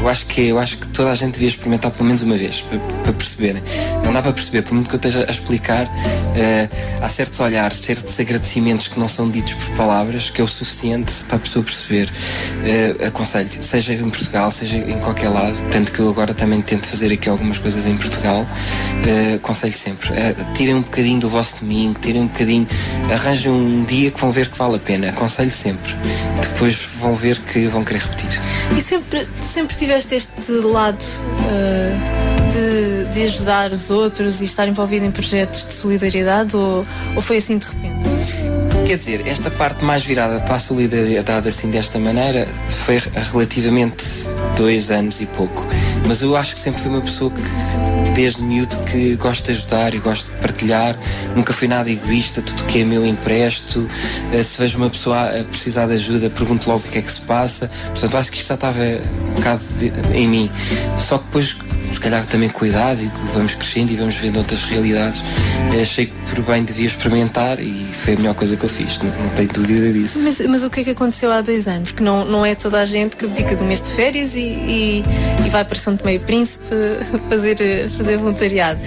[0.07, 2.61] Eu acho que eu acho que toda a gente devia experimentar pelo menos uma vez
[2.61, 3.61] para, para perceberem.
[4.05, 5.91] Não dá para perceber, por muito que eu esteja a explicar,
[6.37, 6.69] eh,
[7.03, 11.13] há certos olhares, certos agradecimentos que não são ditos por palavras que é o suficiente
[11.25, 12.09] para a pessoa perceber.
[12.65, 16.87] Eh, aconselho, seja em Portugal, seja em qualquer lado, tanto que eu agora também tento
[16.87, 18.47] fazer aqui algumas coisas em Portugal,
[19.05, 20.11] eh, aconselho sempre.
[20.15, 22.69] eh, tirem um bocadinho do vosso domingo, tirem um bocadinho,
[23.13, 25.09] arranjem um dia que vão ver que vale a pena.
[25.09, 25.97] Aconselho sempre.
[26.41, 28.41] Depois vão ver que vão querer repetir.
[28.77, 31.05] E sempre, sempre tiveste este lado
[31.49, 37.23] ah, de, de ajudar os outros e estar envolvido em projetos de solidariedade ou, ou
[37.23, 38.66] foi assim de repente?
[38.87, 42.47] Quer dizer, esta parte mais virada para a solidariedade assim desta maneira
[42.85, 44.05] foi relativamente
[44.57, 45.67] dois anos e pouco.
[46.07, 47.41] Mas eu acho que sempre fui uma pessoa que,
[48.15, 50.97] desde miúdo, que gosto de ajudar e gosto de partilhar.
[51.35, 53.89] Nunca fui nada egoísta, tudo que é meu empresto.
[54.33, 57.11] Eh, Se vejo uma pessoa a precisar de ajuda, pergunto logo o que é que
[57.11, 57.69] se passa.
[57.87, 60.51] Portanto, acho que isto já estava um bocado de- em mim.
[60.97, 61.57] Só que depois
[61.93, 65.23] se calhar também idade e vamos crescendo e vamos vendo outras realidades.
[65.75, 68.76] Eh, Achei que por bem devia experimentar e foi a melhor coisa que eu fiz,
[68.85, 70.19] não, não tenho dúvida disso.
[70.23, 71.91] Mas, mas o que é que aconteceu há dois anos?
[71.91, 75.05] Porque não, não é toda a gente que abdica do mês de férias e, e,
[75.45, 76.67] e vai para São Tomé e Príncipe
[77.29, 78.85] fazer, fazer voluntariado.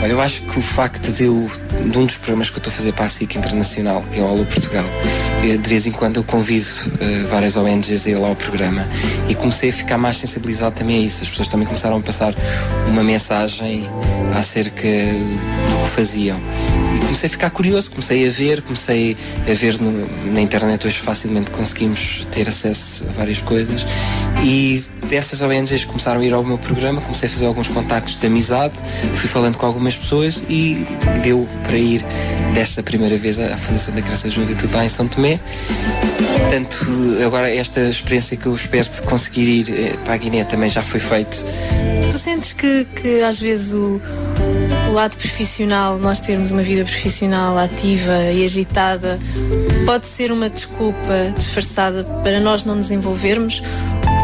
[0.00, 1.50] Olha, eu acho que o facto de eu,
[1.90, 4.22] de um dos programas que eu estou a fazer para a SIC Internacional, que é
[4.22, 4.84] o Alô Portugal,
[5.42, 6.68] eh, de vez em quando eu convido
[7.00, 8.86] eh, várias ONGs a ir lá ao programa
[9.28, 11.24] e comecei a ficar mais sensibilizado também a isso.
[11.24, 12.32] As pessoas também começaram a passar
[12.86, 13.88] uma mensagem
[14.36, 16.40] acerca do que faziam.
[16.96, 19.16] E comecei a ficar curioso, comecei a ver, comecei
[19.48, 23.84] a ver no- na internet hoje facilmente conseguimos ter acesso a várias coisas
[24.42, 28.26] e dessas ONGs começaram a ir ao meu programa, comecei a fazer alguns contactos de
[28.26, 28.74] amizade,
[29.16, 30.86] fui falando com algumas pessoas e
[31.22, 32.04] deu para ir
[32.54, 35.40] desta primeira vez à Fundação da Criança e Juventude lá em São Tomé.
[36.40, 36.76] Portanto,
[37.24, 40.82] agora esta experiência que eu espero de conseguir ir eh, para a Guiné também já
[40.82, 41.44] foi feito.
[42.10, 44.00] Tu sentes que, que às vezes o,
[44.88, 49.18] o lado profissional, nós termos uma vida profissional ativa e agitada,
[49.84, 53.62] pode ser uma desculpa disfarçada para nós não nos envolvermos?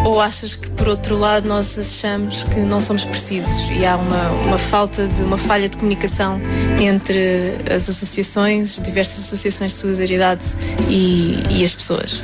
[0.05, 4.31] Ou achas que, por outro lado, nós achamos que não somos precisos e há uma,
[4.47, 6.41] uma falta de uma falha de comunicação
[6.81, 10.45] entre as associações, diversas associações de solidariedade
[10.89, 12.21] e, e as pessoas?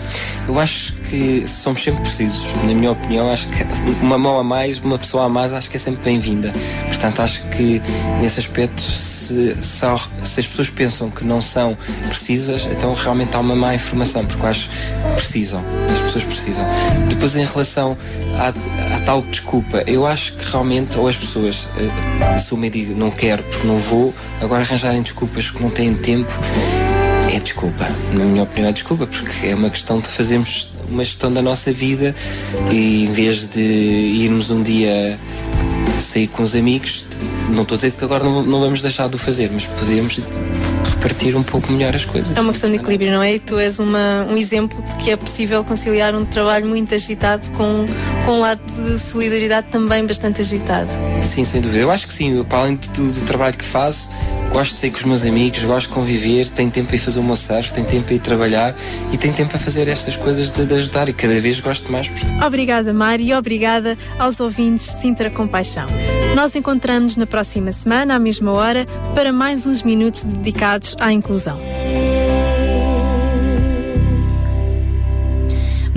[0.47, 2.43] Eu acho que somos sempre precisos.
[2.65, 3.65] Na minha opinião, acho que
[4.03, 6.53] uma mão a mais, uma pessoa a mais, acho que é sempre bem-vinda.
[6.87, 7.81] Portanto, acho que
[8.21, 11.77] nesse aspecto, se, se as pessoas pensam que não são
[12.09, 15.65] precisas, então realmente há uma má informação, porque acho que precisam.
[15.91, 16.65] As pessoas precisam.
[17.09, 17.97] Depois, em relação
[18.37, 22.97] à, à tal desculpa, eu acho que realmente, ou as pessoas eh, assumem e digam
[22.97, 26.31] não quero porque não vou, agora arranjarem desculpas que não têm tempo.
[27.33, 31.33] É desculpa, na minha opinião é desculpa, porque é uma questão de fazermos uma gestão
[31.33, 32.15] da nossa vida
[32.73, 35.17] e em vez de irmos um dia
[36.01, 37.07] sair com os amigos,
[37.51, 40.21] não estou a dizer que agora não, não vamos deixar de o fazer, mas podemos
[41.01, 42.37] repartir um pouco melhor as coisas.
[42.37, 43.35] É uma questão de equilíbrio, não é?
[43.35, 47.51] E tu és uma, um exemplo de que é possível conciliar um trabalho muito agitado
[47.53, 47.87] com,
[48.27, 50.91] com um lado de solidariedade também bastante agitado.
[51.23, 51.83] Sim, sem dúvida.
[51.83, 52.37] Eu acho que sim.
[52.37, 54.11] Eu, para além do, do trabalho que faço,
[54.53, 57.21] gosto de sair com os meus amigos, gosto de conviver, tenho tempo para ir fazer
[57.21, 58.75] o meu surf, tenho tempo para ir trabalhar
[59.11, 62.11] e tenho tempo para fazer estas coisas de, de ajudar e cada vez gosto mais.
[62.47, 65.87] Obrigada, Mari, e obrigada aos ouvintes de Sintra Compaixão.
[66.35, 71.59] Nós encontramos na próxima semana, à mesma hora, para mais uns minutos dedicados à inclusão.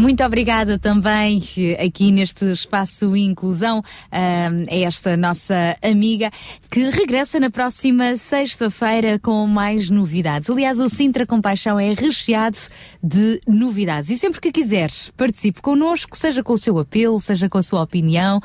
[0.03, 1.41] Muito obrigada também
[1.79, 3.81] aqui neste espaço Inclusão
[4.11, 6.29] a esta nossa amiga
[6.69, 10.49] que regressa na próxima sexta-feira com mais novidades.
[10.49, 12.57] Aliás, o Sintra Compaixão é recheado
[13.01, 17.59] de novidades e sempre que quiser participe connosco, seja com o seu apelo, seja com
[17.59, 18.41] a sua opinião,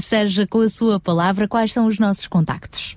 [0.00, 2.96] seja com a sua palavra, quais são os nossos contactos?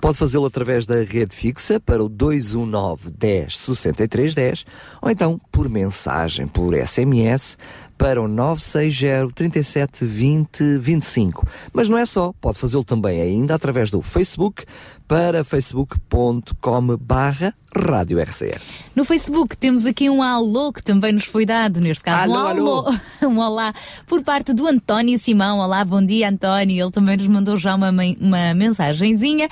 [0.00, 4.66] Pode fazê-lo através da rede fixa para o 219 10 63 10
[5.02, 7.56] ou então por mensagem, por SMS
[7.98, 11.46] para o 960 37 20 25.
[11.72, 14.64] Mas não é só, pode fazê-lo também ainda através do Facebook
[15.10, 18.84] para facebook.com barra Rádio RCS.
[18.94, 22.46] No Facebook temos aqui um alô que também nos foi dado, neste caso Alô, um
[22.46, 22.98] alô, alô.
[23.26, 23.74] um olá
[24.06, 25.58] por parte do António Simão.
[25.58, 26.80] Olá, bom dia António.
[26.80, 29.48] Ele também nos mandou já uma, uma mensagenzinha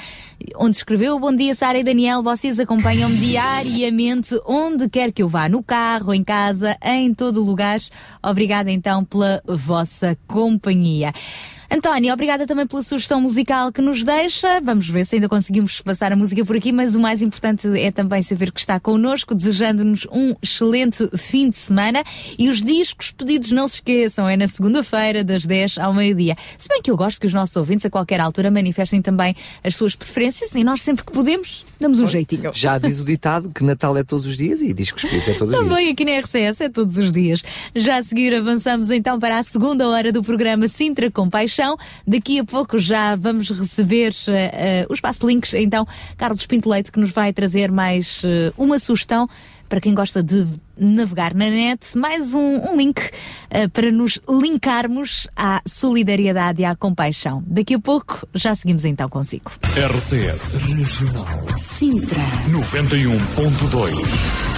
[0.54, 5.48] onde escreveu Bom dia Sara e Daniel, vocês acompanham-me diariamente onde quer que eu vá,
[5.48, 7.80] no carro, em casa, em todo lugar.
[8.22, 11.12] Obrigada então pela vossa companhia.
[11.70, 14.58] António, obrigada também pela sugestão musical que nos deixa.
[14.60, 17.92] Vamos ver se ainda conseguimos passar a música por aqui, mas o mais importante é
[17.92, 22.02] também saber que está connosco, desejando-nos um excelente fim de semana.
[22.38, 26.36] E os discos pedidos não se esqueçam, é na segunda-feira, das 10 ao meio-dia.
[26.56, 29.76] Se bem que eu gosto que os nossos ouvintes, a qualquer altura, manifestem também as
[29.76, 32.50] suas preferências e nós, sempre que podemos, damos um jeitinho.
[32.54, 35.34] Já diz o ditado que Natal é todos os dias e diz que os é
[35.34, 35.68] todos os dias.
[35.68, 37.42] Também aqui na RCS é todos os dias.
[37.74, 41.76] Já a seguir avançamos então para a segunda hora do programa Sintra Compaixão.
[42.06, 44.50] Daqui a pouco já vamos receber eh,
[44.82, 48.78] eh, o Espaço Links, então Carlos Pinto Leite que nos vai trazer mais eh, uma
[48.78, 49.28] sugestão
[49.68, 50.46] para quem gosta de
[50.76, 53.00] navegar na net, mais um, um link
[53.50, 57.42] eh, para nos linkarmos à solidariedade e à compaixão.
[57.46, 59.50] Daqui a pouco já seguimos então consigo.
[59.76, 64.48] RCS Regional Sintra 91.2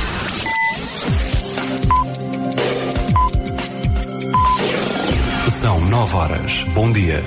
[5.61, 6.65] São 9 horas.
[6.75, 7.23] Bom dia.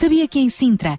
[0.00, 0.98] Sabia que em Sintra,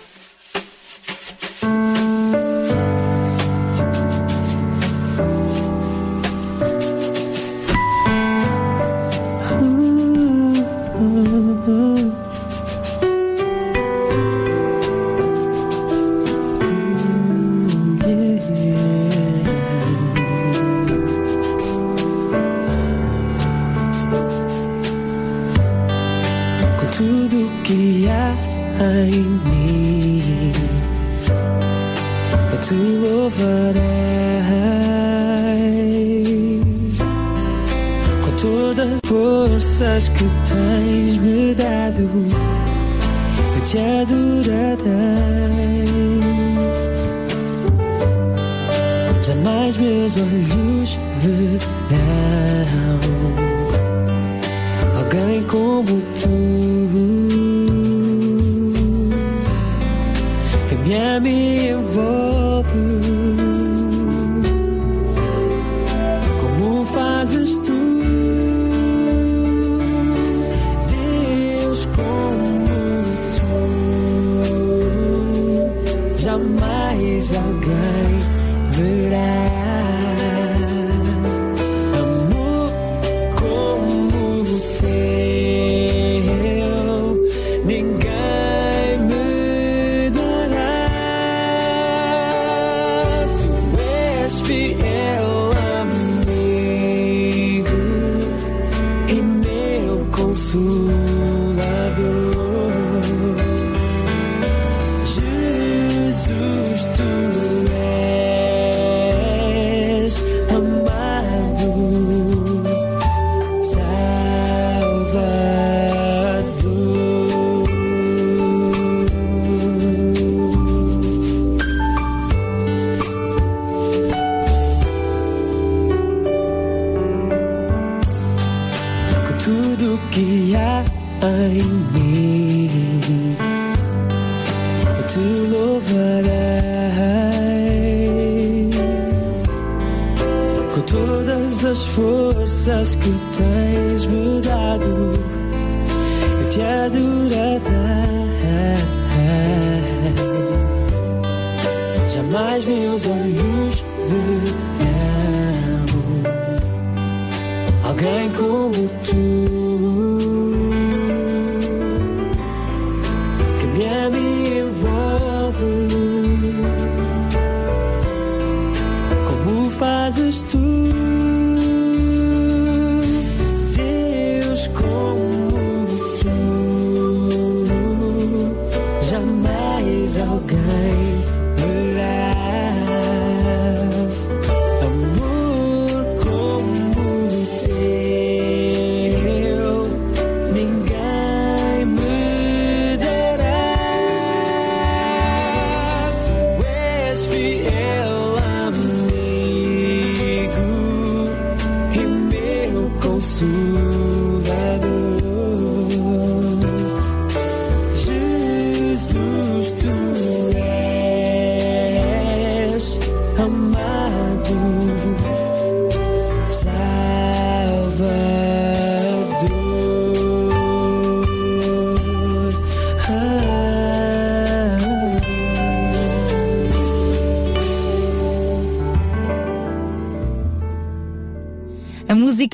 [40.01, 40.70] forças que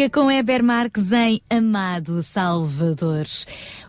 [0.09, 3.25] com Heber Marques em Amado Salvador.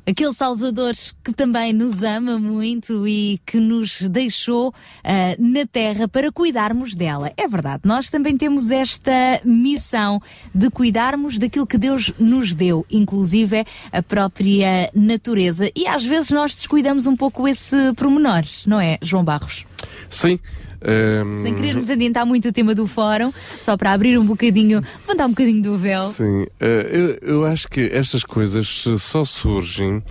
[0.06, 6.32] Aquele Salvador que também nos ama muito e que nos deixou ah, na terra para
[6.32, 7.32] cuidarmos dela.
[7.36, 10.20] É verdade, nós também temos esta missão
[10.54, 15.70] de cuidarmos daquilo que Deus nos deu, inclusive a própria natureza.
[15.76, 19.66] E às vezes nós descuidamos um pouco esse pormenor, não é, João Barros?
[20.08, 20.38] Sim.
[20.82, 25.26] Ehm, Sem querermos adiantar muito o tema do fórum, só para abrir um bocadinho, levantar
[25.26, 26.08] um bocadinho do véu.
[26.08, 30.02] Sim, eh, eu, eu acho que estas coisas eh, só surgem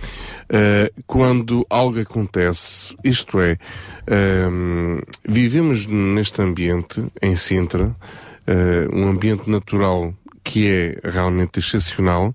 [0.48, 2.94] eh, quando algo acontece.
[3.02, 3.56] Isto é,
[4.06, 7.94] ehm, vivemos neste ambiente, em Sintra,
[8.46, 12.32] eh, um ambiente natural que é realmente excepcional.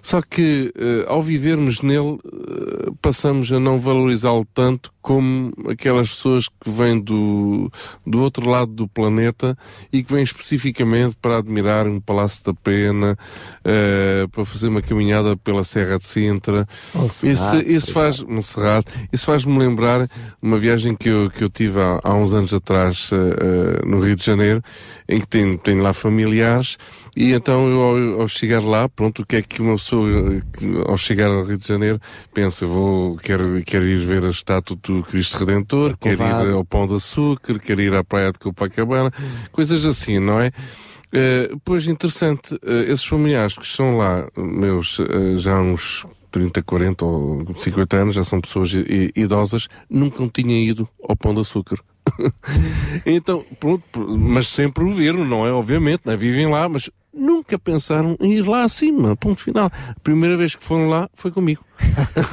[0.00, 6.48] Só que eh, ao vivermos nele eh, passamos a não valorizá-lo tanto como aquelas pessoas
[6.48, 7.70] que vêm do,
[8.06, 9.58] do outro lado do planeta
[9.92, 13.18] e que vêm especificamente para admirar um Palácio da Pena,
[13.64, 16.66] eh, para fazer uma caminhada pela Serra de Sintra.
[17.26, 20.08] Isso, isso faz, Monserrate, isso faz-me lembrar
[20.40, 24.14] uma viagem que eu, que eu tive há, há uns anos atrás eh, no Rio
[24.14, 24.62] de Janeiro,
[25.08, 26.78] em que tenho, tenho lá familiares
[27.14, 30.08] e então eu ao, ao chegar lá, pronto, o que é que uma pessoa
[30.86, 32.00] ao chegar ao Rio de Janeiro
[32.32, 36.48] pensa, vou, quero, quero ir ver a estátua do Cristo Redentor, Corcovado.
[36.48, 39.12] ir ao Pão de Açúcar, quero ir à Praia de Copacabana,
[39.52, 40.50] coisas assim, não é?
[41.12, 46.62] Eh, pois interessante, eh, esses familiares que estão lá, meus, eh, já há uns 30,
[46.62, 48.72] 40 ou 50 anos, já são pessoas
[49.14, 51.78] idosas, nunca tinham ido ao Pão de Açúcar.
[53.04, 53.84] então, pronto,
[54.18, 55.52] mas sempre o viram, não é?
[55.52, 56.16] Obviamente, né?
[56.16, 59.70] vivem lá, mas nunca pensaram em ir lá acima, ponto final.
[59.88, 61.64] A primeira vez que foram lá foi comigo.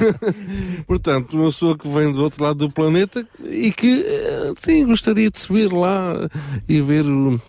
[0.86, 5.30] Portanto, uma pessoa que vem do outro lado do planeta e que, eh, sim, gostaria
[5.30, 6.28] de subir lá
[6.68, 7.40] e ver o,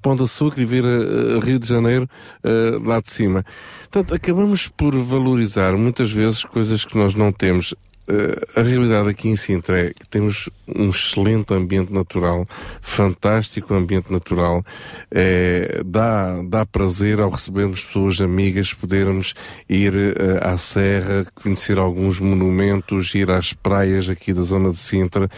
[0.00, 2.08] Pão de Açúcar e ver eh, Rio de Janeiro
[2.42, 3.44] eh, lá de cima.
[3.90, 7.74] Portanto, acabamos por valorizar muitas vezes coisas que nós não temos.
[8.08, 12.46] Eh, a realidade aqui em Sintra é que temos um excelente ambiente natural,
[12.80, 14.64] fantástico ambiente natural.
[15.10, 19.34] Eh, dá, dá prazer ao recebermos pessoas amigas, podermos
[19.68, 25.28] ir eh, à serra, conhecer alguns monumentos, ir às praias aqui da zona de Sintra,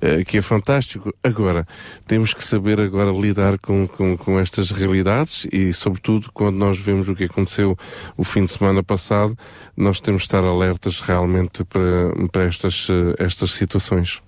[0.00, 1.12] eh, que é fantástico.
[1.22, 1.66] Agora,
[2.06, 7.08] temos que saber agora lidar com, com, com estas realidades e, sobretudo, quando nós vemos
[7.08, 7.76] o que aconteceu
[8.16, 9.36] o fim de semana passado,
[9.76, 14.20] nós temos de estar alertas realmente para, para estas, eh, estas situações.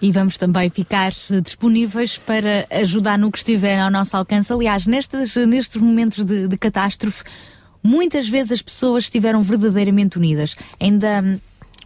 [0.00, 4.52] E vamos também ficar eh, disponíveis para ajudar no que estiver ao nosso alcance.
[4.52, 7.24] Aliás, nestes, nestes momentos de, de catástrofe,
[7.82, 10.56] muitas vezes as pessoas estiveram verdadeiramente unidas.
[10.80, 11.40] Ainda.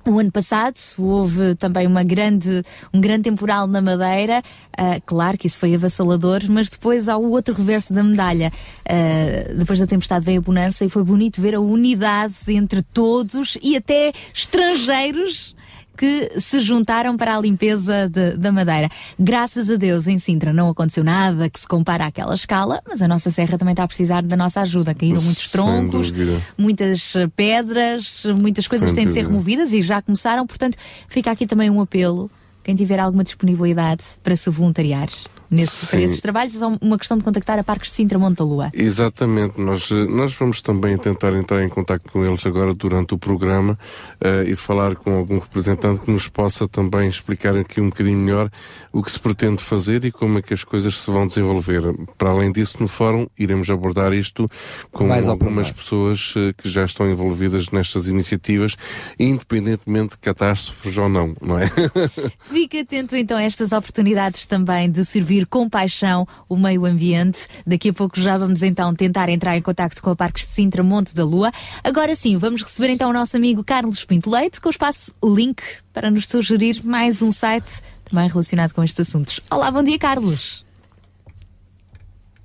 [0.07, 4.43] O ano passado houve também uma grande, um grande temporal na Madeira,
[4.77, 8.51] Ah, claro que isso foi avassalador, mas depois há o outro reverso da medalha.
[8.89, 13.59] Ah, depois da tempestade veio a bonança e foi bonito ver a unidade entre todos
[13.63, 15.55] e até estrangeiros
[16.01, 18.89] que se juntaram para a limpeza de- da Madeira.
[19.19, 23.07] Graças a Deus, em Sintra não aconteceu nada que se compara àquela escala, mas a
[23.07, 24.95] nossa serra também está a precisar da nossa ajuda.
[24.95, 26.41] Caíram muitos troncos, dúvida.
[26.57, 29.33] muitas eh, pedras, muitas coisas Sem têm de ser dúvida.
[29.35, 32.31] removidas e já começaram, portanto, fica aqui também um apelo.
[32.65, 35.09] Quem tiver alguma disponibilidade para se voluntariar
[35.51, 36.05] nesse, para Sim.
[36.05, 38.71] esses trabalhos, é só uma questão de contactar a Parques de Sintra Monte da Lua.
[38.73, 43.19] Exatamente, nós, eh, nós vamos também tentar entrar em contato com eles agora durante o
[43.19, 43.79] programa
[44.21, 48.51] eh, e falar com algum representante que nos possa também explicar aqui um bocadinho melhor
[48.93, 51.83] o que se pretende fazer e como é que as coisas se vão desenvolver.
[52.17, 54.47] Para além disso, no fórum iremos abordar isto
[54.93, 58.77] com Mais algumas pessoas eh, que já estão envolvidas nestas iniciativas,
[59.19, 61.71] independentemente de catástrofes ou não, não é?
[62.41, 67.47] Fique atento então a estas oportunidades também de servir com paixão o meio ambiente.
[67.67, 70.83] Daqui a pouco já vamos então tentar entrar em contacto com a Parques de Sintra
[70.83, 71.53] Monte da Lua.
[71.83, 75.63] Agora sim, vamos receber então o nosso amigo Carlos Pinto Leite com o espaço Link
[75.93, 79.41] para nos sugerir mais um site também relacionado com estes assuntos.
[79.51, 80.65] Olá, bom dia Carlos.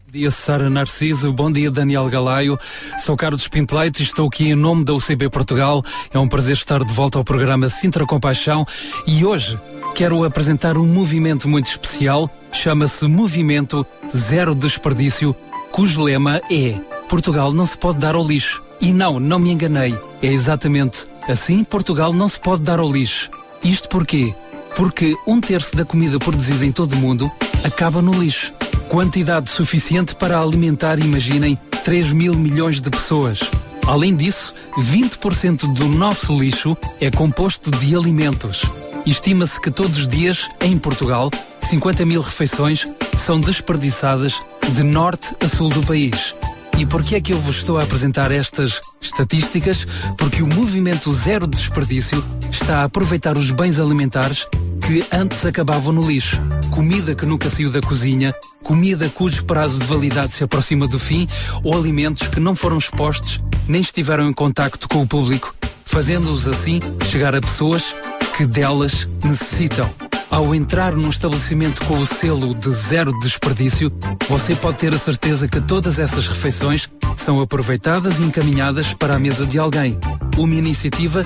[0.06, 1.34] Bom dia, Sara Narciso.
[1.34, 2.58] Bom dia, Daniel Galaio.
[3.00, 5.84] Sou Carlos Pinto Leite e estou aqui em nome da UCB Portugal.
[6.14, 8.66] É um prazer estar de volta ao programa Sintra Compaixão
[9.06, 9.60] e hoje
[9.96, 12.30] quero apresentar um movimento muito especial.
[12.52, 15.34] Chama-se Movimento Zero Desperdício,
[15.72, 16.74] cujo lema é
[17.08, 18.62] Portugal não se pode dar ao lixo.
[18.82, 19.98] E não, não me enganei.
[20.22, 23.32] É exatamente assim Portugal não se pode dar ao lixo.
[23.64, 24.36] Isto porquê?
[24.76, 27.32] Porque um terço da comida produzida em todo o mundo
[27.64, 28.54] acaba no lixo.
[28.90, 33.40] Quantidade suficiente para alimentar, imaginem, 3 mil milhões de pessoas.
[33.88, 38.66] Além disso, 20% do nosso lixo é composto de alimentos.
[39.06, 41.30] Estima-se que todos os dias, em Portugal,
[41.70, 42.88] 50 mil refeições
[43.18, 44.36] são desperdiçadas
[44.74, 46.36] de norte a sul do país.
[46.78, 49.86] E por que é que eu vos estou a apresentar estas estatísticas?
[50.18, 54.48] Porque o movimento Zero Desperdício está a aproveitar os bens alimentares
[54.86, 56.42] que antes acabavam no lixo.
[56.72, 58.34] Comida que nunca saiu da cozinha,
[58.64, 61.28] comida cujo prazo de validade se aproxima do fim
[61.64, 65.56] ou alimentos que não foram expostos nem estiveram em contacto com o público,
[65.86, 67.96] fazendo-os assim chegar a pessoas
[68.36, 69.90] que delas necessitam.
[70.30, 73.90] Ao entrar num estabelecimento com o selo de zero desperdício,
[74.28, 79.20] você pode ter a certeza que todas essas refeições são aproveitadas e encaminhadas para a
[79.20, 79.98] mesa de alguém.
[80.38, 81.26] Uma iniciativa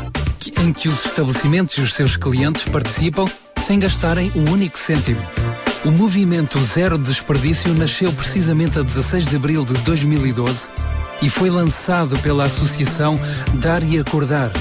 [0.61, 3.26] em que os estabelecimentos e os seus clientes participam
[3.65, 5.22] sem gastarem um único cêntimo.
[5.84, 10.69] O movimento Zero Desperdício nasceu precisamente a 16 de abril de 2012
[11.21, 13.19] e foi lançado pela Associação
[13.55, 14.51] Dar e Acordar.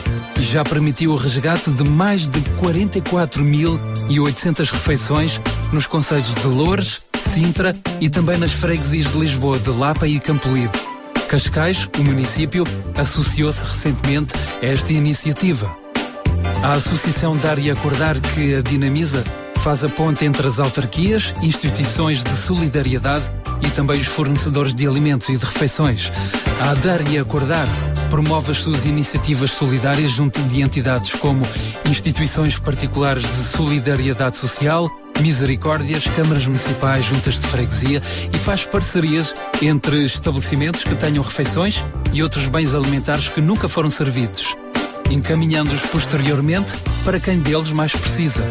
[0.40, 5.40] Já permitiu o resgate de mais de 44.800 refeições
[5.72, 10.72] nos concelhos de Loures, Sintra e também nas freguesias de Lisboa, de Lapa e Campolide.
[11.28, 12.64] Cascais, o município,
[12.96, 14.32] associou-se recentemente
[14.62, 15.76] a esta iniciativa.
[16.62, 19.22] A Associação Dar e Acordar, que a dinamiza,
[19.58, 23.24] faz a ponte entre as autarquias, instituições de solidariedade
[23.62, 26.10] e também os fornecedores de alimentos e de refeições.
[26.60, 27.66] A Dar e Acordar
[28.10, 31.46] promove as suas iniciativas solidárias junto de entidades como
[31.88, 34.88] instituições particulares de solidariedade social,
[35.20, 38.02] misericórdias, câmaras municipais, juntas de freguesia
[38.32, 41.82] e faz parcerias entre estabelecimentos que tenham refeições
[42.12, 44.56] e outros bens alimentares que nunca foram servidos
[45.10, 48.42] encaminhando-os posteriormente para quem deles mais precisa.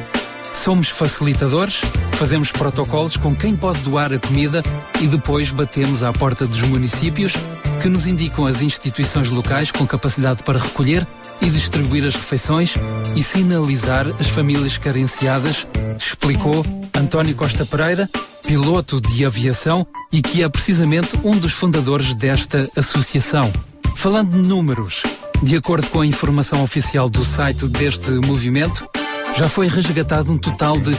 [0.63, 1.79] Somos facilitadores,
[2.13, 4.61] fazemos protocolos com quem pode doar a comida
[4.99, 7.33] e depois batemos à porta dos municípios
[7.81, 11.07] que nos indicam as instituições locais com capacidade para recolher
[11.41, 12.73] e distribuir as refeições
[13.15, 15.65] e sinalizar as famílias carenciadas,
[15.97, 18.09] explicou António Costa Pereira,
[18.45, 23.51] piloto de aviação e que é precisamente um dos fundadores desta associação.
[23.95, 25.03] Falando de números,
[25.41, 28.87] de acordo com a informação oficial do site deste movimento,
[29.35, 30.91] já foi resgatado um total de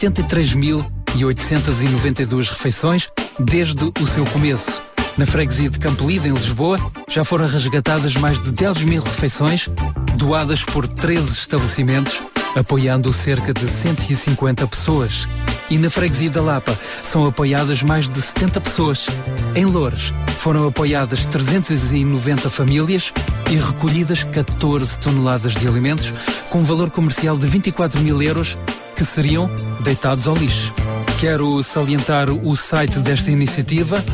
[0.00, 3.08] 73.892 refeições
[3.38, 4.82] desde o seu começo.
[5.16, 6.78] Na freguesia de Campolide, em Lisboa,
[7.08, 9.68] já foram resgatadas mais de 10 mil refeições,
[10.16, 12.20] doadas por 13 estabelecimentos,
[12.54, 15.26] apoiando cerca de 150 pessoas.
[15.68, 19.06] E na freguesia da Lapa são apoiadas mais de 70 pessoas.
[19.54, 23.12] Em Loures foram apoiadas 390 famílias
[23.50, 26.12] e recolhidas 14 toneladas de alimentos
[26.48, 28.58] com valor comercial de 24 mil euros
[28.96, 29.50] que seriam
[29.82, 30.72] deitados ao lixo.
[31.20, 34.04] Quero salientar o site desta iniciativa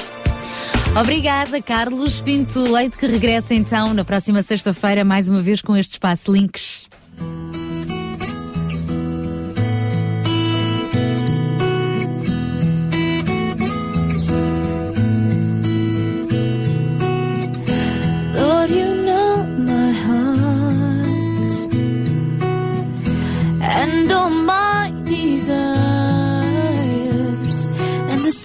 [0.99, 5.93] Obrigada, Carlos Pinto Leite, que regressa então na próxima sexta-feira, mais uma vez com este
[5.93, 6.89] espaço Links.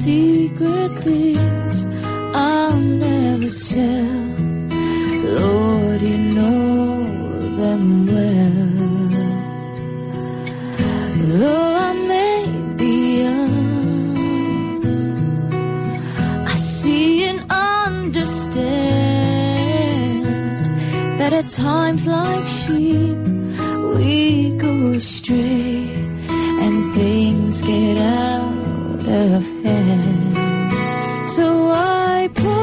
[0.04, 1.76] Secret things
[2.36, 4.20] I'll never tell.
[5.40, 6.90] Lord, you know
[7.62, 8.72] them well.
[11.40, 12.40] Though I may
[12.80, 12.94] be
[13.24, 14.86] young,
[16.54, 18.44] I see and understand
[21.20, 23.18] that at times like sheep
[23.96, 25.88] we go astray
[26.66, 28.53] and things get out
[29.08, 31.30] of hand.
[31.30, 32.63] So I promise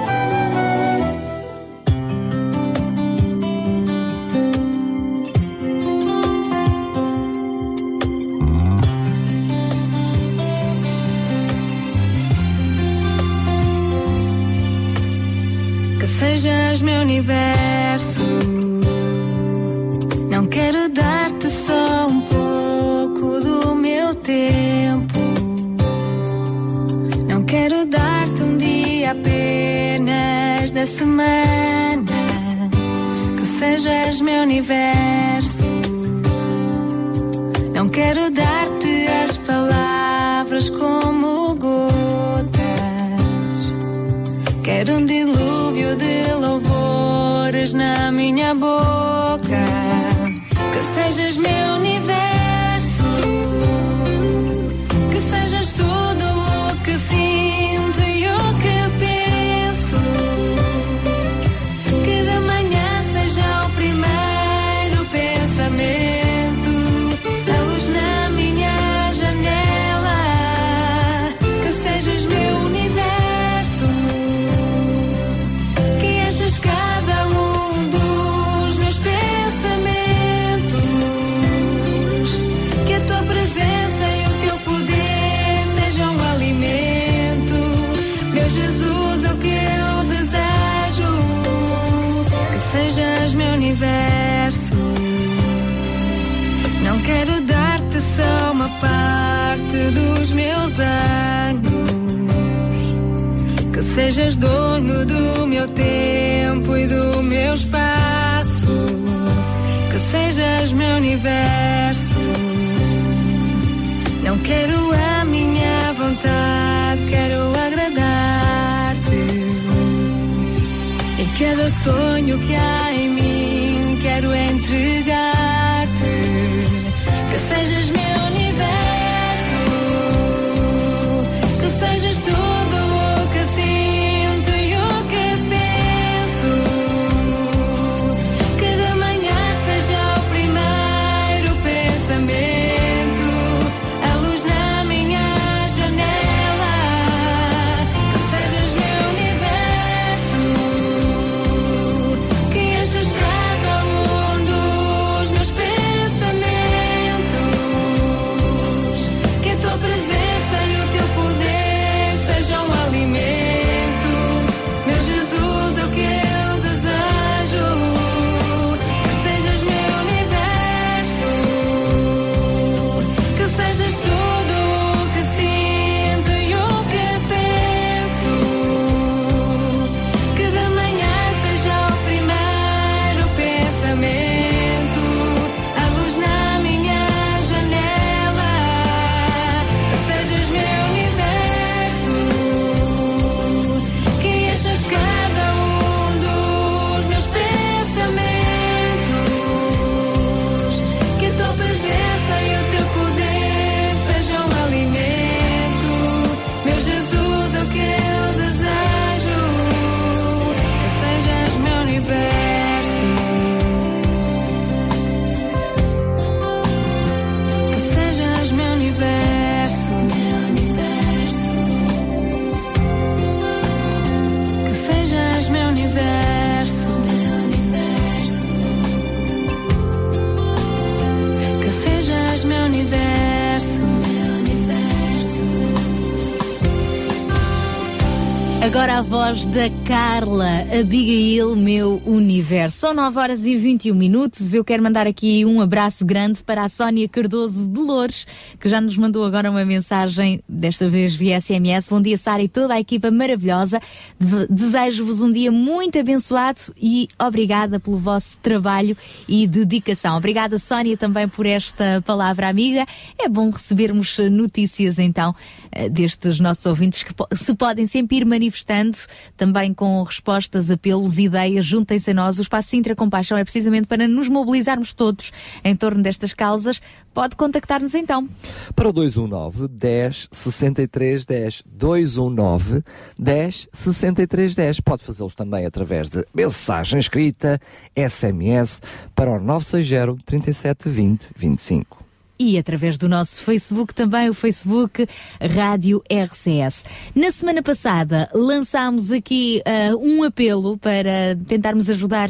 [239.01, 242.77] a voz da Carla Abigail, meu universo.
[242.77, 244.53] São 9 horas e 21 minutos.
[244.53, 248.27] Eu quero mandar aqui um abraço grande para a Sónia Cardoso de Loures,
[248.59, 251.89] que já nos mandou agora uma mensagem, desta vez via SMS.
[251.89, 253.79] Bom dia, Sara, e toda a equipa maravilhosa.
[254.19, 258.95] De- Desejo-vos um dia muito abençoado e obrigada pelo vosso trabalho
[259.27, 260.15] e dedicação.
[260.15, 262.85] Obrigada, Sónia, também por esta palavra amiga.
[263.17, 265.33] É bom recebermos notícias, então,
[265.71, 268.90] eh, destes nossos ouvintes que se podem sempre ir manifestando
[269.35, 271.65] também com respostas, apelos, ideias.
[271.65, 272.39] Juntem-se a nós.
[272.39, 275.31] O Espaço Sintra Compaixão é precisamente para nos mobilizarmos todos
[275.63, 276.81] em torno destas causas.
[277.13, 278.27] Pode contactar-nos então.
[278.75, 281.63] Para o 219 10 63 10.
[281.65, 282.83] 219
[283.17, 284.79] 10 63 10.
[284.81, 287.59] Pode fazê-los também através de mensagem escrita,
[287.95, 288.81] SMS,
[289.15, 292.00] para o 960 37 20 25.
[292.41, 295.05] E através do nosso Facebook também, o Facebook
[295.39, 296.83] Rádio RCS.
[297.13, 302.29] Na semana passada lançámos aqui ah, um apelo para tentarmos ajudar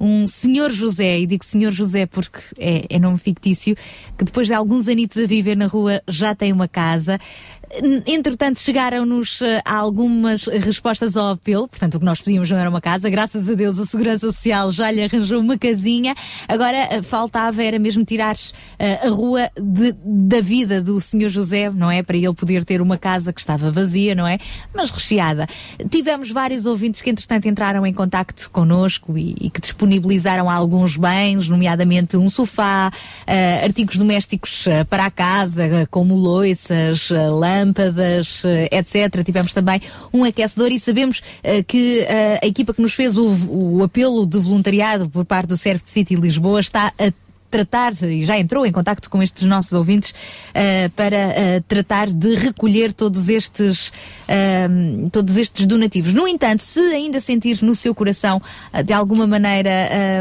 [0.00, 3.76] um senhor José, e digo senhor José porque é, é nome fictício,
[4.16, 7.18] que depois de alguns anitos a viver na rua já tem uma casa.
[8.06, 11.68] Entretanto, chegaram-nos eh, algumas respostas ao apelo.
[11.68, 13.08] Portanto, o que nós pedíamos não era uma casa.
[13.08, 16.14] Graças a Deus, a Segurança Social já lhe arranjou uma casinha.
[16.48, 18.36] Agora, eh, faltava era mesmo tirar
[18.78, 21.28] eh, a rua de- da vida do Sr.
[21.28, 22.02] José, não é?
[22.02, 24.38] Para ele poder ter uma casa que estava vazia, não é?
[24.74, 25.46] Mas recheada.
[25.88, 31.48] Tivemos vários ouvintes que, entretanto, entraram em contacto connosco e, e que disponibilizaram alguns bens,
[31.48, 32.90] nomeadamente um sofá,
[33.26, 37.28] eh, artigos domésticos para a casa, como loiças, eh,
[37.60, 39.24] lâmpadas, eh, etc.
[39.24, 39.80] Tivemos também
[40.12, 44.26] um aquecedor e sabemos eh, que eh, a equipa que nos fez o, o apelo
[44.26, 47.12] de voluntariado por parte do Serve City Lisboa está a
[47.50, 50.14] tratar, e já entrou em contacto com estes nossos ouvintes,
[50.54, 53.92] eh, para eh, tratar de recolher todos estes,
[54.28, 56.14] ehm, todos estes donativos.
[56.14, 58.40] No entanto, se ainda sentir no seu coração,
[58.72, 59.70] eh, de alguma maneira,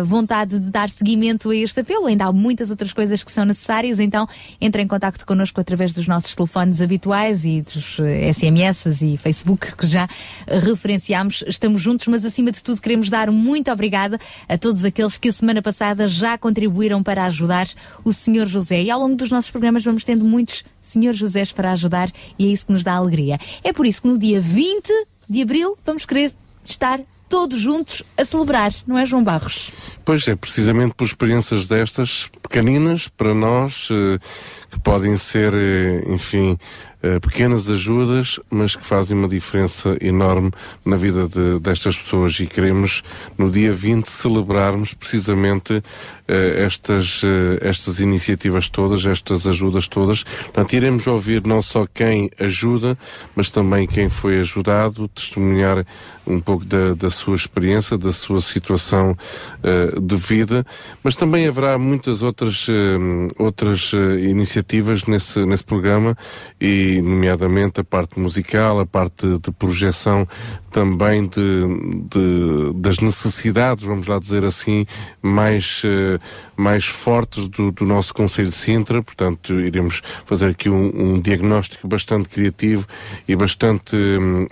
[0.05, 3.99] vontade de dar seguimento a este apelo, ainda há muitas outras coisas que são necessárias,
[3.99, 4.27] então
[4.59, 7.97] entre em contacto connosco através dos nossos telefones habituais e dos
[8.33, 10.07] SMS e Facebook que já
[10.47, 11.43] referenciámos.
[11.47, 15.33] Estamos juntos, mas acima de tudo queremos dar muito obrigada a todos aqueles que a
[15.33, 17.67] semana passada já contribuíram para ajudar
[18.03, 18.81] o Senhor José.
[18.81, 22.49] E ao longo dos nossos programas vamos tendo muitos Senhor Josés para ajudar e é
[22.49, 23.39] isso que nos dá alegria.
[23.63, 24.91] É por isso que no dia 20
[25.29, 26.33] de abril vamos querer
[26.63, 29.71] estar todos juntos a celebrar, não é, João Barros?
[30.03, 34.17] Pois é, precisamente por experiências destas, pequeninas, para nós, eh,
[34.71, 36.57] que podem ser, eh, enfim,
[37.01, 40.51] eh, pequenas ajudas, mas que fazem uma diferença enorme
[40.85, 42.37] na vida de- destas pessoas.
[42.41, 43.03] E queremos,
[43.37, 45.81] no dia 20, celebrarmos precisamente
[46.27, 50.23] eh, estas, eh, estas iniciativas todas, estas ajudas todas.
[50.23, 52.97] Portanto, iremos ouvir não só quem ajuda,
[53.33, 55.85] mas também quem foi ajudado, testemunhar
[56.27, 59.17] um pouco da, da sua experiência, da sua situação
[59.99, 60.63] de vida,
[61.03, 62.67] mas também haverá muitas outras,
[63.39, 66.15] outras iniciativas nesse, nesse programa.
[66.61, 70.27] E, nomeadamente, a parte musical, a parte de projeção
[70.71, 71.39] também de,
[72.09, 74.85] de- das necessidades, vamos lá dizer assim,
[75.21, 76.19] mais, eh,
[76.55, 79.01] mais fortes do, do nosso Conselho de Sintra.
[79.03, 82.85] Portanto, iremos fazer aqui um, um diagnóstico bastante criativo
[83.27, 83.95] e bastante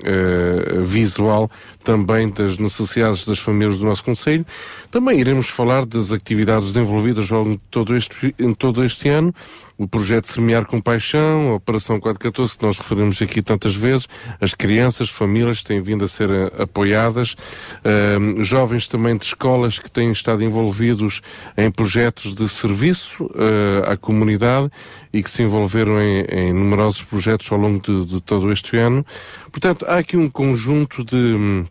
[0.04, 1.50] eh, visual
[1.84, 4.46] também das necessidades das famílias do nosso Conselho.
[4.92, 9.34] Também iremos falar das atividades desenvolvidas ao longo de todo este, em todo este ano,
[9.78, 14.08] o projeto Semear com Paixão, a Operação 414, que nós referimos aqui tantas vezes,
[14.42, 17.36] as crianças, famílias têm vindo a ser eh, apoiadas,
[17.84, 21.22] Ahm, jovens também de escolas que têm estado envolvidos
[21.58, 24.70] em projetos de serviço eh, à comunidade
[25.14, 29.06] e que se envolveram em, em numerosos projetos ao longo de, de todo este ano.
[29.52, 31.66] Portanto, há aqui um conjunto de hum,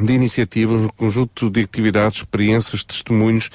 [0.00, 3.50] de iniciativas, um conjunto de atividades, experiências, testemunhos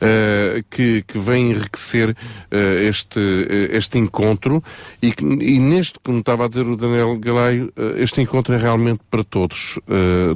[0.00, 2.16] eh, que, que vêm enriquecer
[2.50, 4.62] eh, este, eh, este encontro
[5.02, 9.00] e, que- e neste, como estava a dizer o Daniel Galaio, este encontro é realmente
[9.10, 9.78] para todos.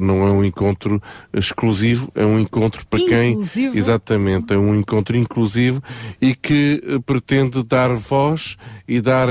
[0.01, 1.01] Não é um encontro
[1.33, 3.73] exclusivo, é um encontro para Inclusivo.
[3.73, 3.79] quem...
[3.79, 5.83] Exatamente, é um encontro inclusivo
[6.21, 8.57] e que pretende dar voz
[8.89, 9.29] e dar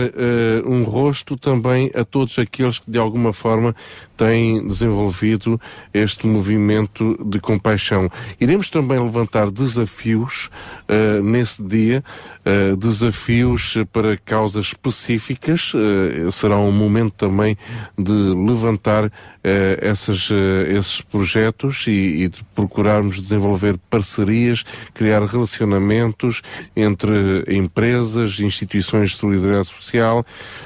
[0.65, 3.75] um rosto também a todos aqueles que de alguma forma
[4.17, 5.59] têm desenvolvido
[5.93, 8.09] este movimento de compaixão.
[8.39, 10.49] Iremos também levantar desafios
[10.87, 12.03] eh, nesse dia,
[12.43, 15.71] eh, desafios para causas específicas.
[15.75, 17.57] eh, será um momento também
[17.97, 19.11] de levantar
[19.79, 20.29] essas,
[20.75, 26.41] esses projetos e, e de procurarmos desenvolver parcerias, criar relacionamentos
[26.75, 30.25] entre empresas, instituições de solidariedade social,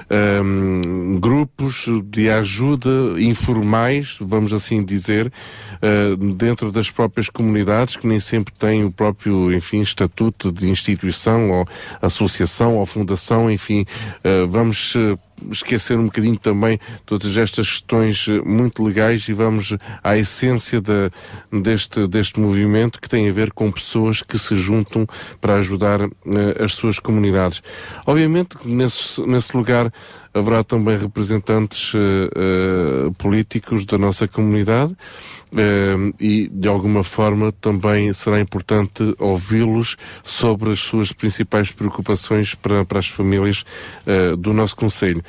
[0.10, 2.90] ehm, grupos de ajuda
[3.20, 5.32] informais, vamos assim dizer,
[5.82, 11.52] eh, dentro das próprias comunidades que nem sempre têm o próprio, enfim, estatuto de instituição
[11.52, 11.68] ou
[12.02, 13.86] associação ou fundação, enfim,
[14.24, 15.18] eh, vamos eh,
[15.52, 20.82] esquecer um bocadinho também todas estas questões muito legais e vamos à essência
[21.52, 25.08] deste, deste movimento que tem a ver com pessoas que se juntam
[25.40, 27.62] para ajudar eh, as suas comunidades.
[28.06, 29.92] Obviamente nesse, nesse lugar
[30.34, 34.96] haverá também representantes eh, políticos da nossa comunidade
[35.56, 42.86] eh, e de alguma forma também será importante ouvi-los sobre as suas principais preocupações para,
[42.86, 43.66] para as famílias
[44.40, 45.24] do nosso Conselho.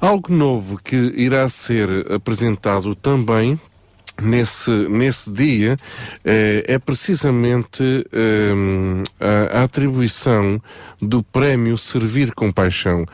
[0.00, 3.58] Algo novo que irá ser apresentado também
[4.22, 5.76] nesse, nesse dia
[6.24, 7.82] eh, é precisamente
[8.12, 8.52] eh,
[9.18, 10.60] a, a atribuição
[11.00, 13.04] do prémio Servir com Paixão.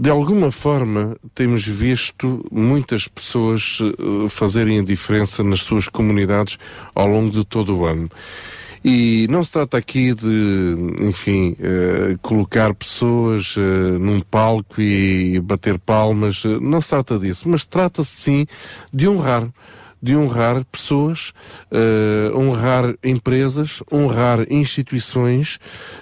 [0.00, 6.58] De alguma forma temos visto muitas pessoas eh, fazerem a diferença nas suas comunidades
[6.94, 8.10] ao longo de todo o ano.
[8.82, 15.78] E não se trata aqui de, enfim, eh, colocar pessoas eh, num palco e bater
[15.78, 18.46] palmas, não se trata disso, mas trata-se sim
[18.92, 19.46] de honrar
[20.02, 21.32] de honrar pessoas,
[21.70, 25.58] eh, honrar empresas, honrar instituições,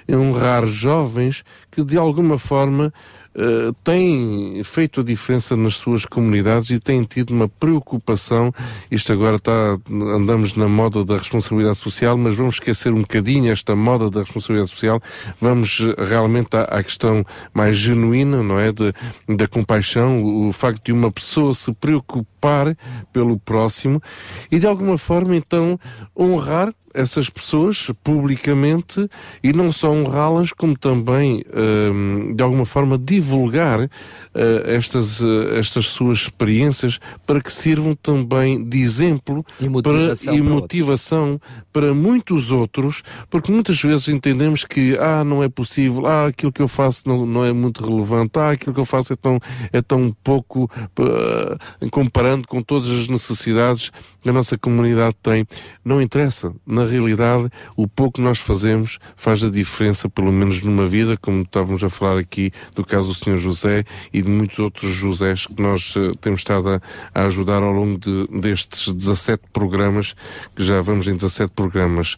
[0.09, 2.93] honrar jovens que de alguma forma
[3.41, 8.53] eh, têm feito a diferença nas suas comunidades e têm tido uma preocupação.
[8.91, 13.77] Isto agora está, andamos na moda da responsabilidade social, mas vamos esquecer um bocadinho esta
[13.77, 15.01] moda da responsabilidade social.
[15.41, 17.25] Vamos eh, realmente à, à questão
[17.55, 18.73] mais genuína, não é?
[18.73, 18.93] De,
[19.29, 22.77] da compaixão, o facto de uma pessoa se preocupar
[23.13, 24.03] pelo próximo
[24.51, 25.79] e de alguma forma então
[26.17, 29.09] honrar essas pessoas publicamente
[29.43, 33.89] e não só honrá-las, como também, hum, de alguma forma, divulgar
[34.35, 40.35] eh, estas, eh, estas suas experiências para que sirvam também de exemplo E para, motivação
[40.35, 41.41] e para motivação
[41.73, 46.61] para muitos outros, porque muitas vezes entendemos que, ah, não é possível, ah, aquilo que
[46.61, 49.39] eu faço não, não é muito relevante, ah, aquilo que eu faço é tão,
[49.73, 55.47] é tão pouco, eh, comparando com todas as necessidades que a nossa comunidade tem.
[55.85, 56.53] Não interessa.
[56.79, 61.43] Na realidade, o pouco que nós fazemos faz a diferença, pelo menos numa vida, como
[61.43, 63.37] estávamos a falar aqui do caso do Sr.
[63.37, 66.81] José e de muitos outros Josés que nós eh, temos estado a,
[67.13, 70.15] a ajudar ao longo de, destes 17 programas,
[70.55, 72.15] que já vamos em 17 programas.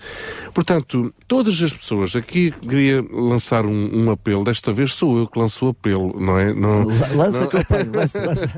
[0.53, 5.39] Portanto, todas as pessoas, aqui queria lançar um, um apelo, desta vez sou eu que
[5.39, 6.53] lanço o apelo, não é?
[6.53, 6.85] Não,
[7.15, 7.65] Lança não- que eu
[7.95, 8.53] lança, lança.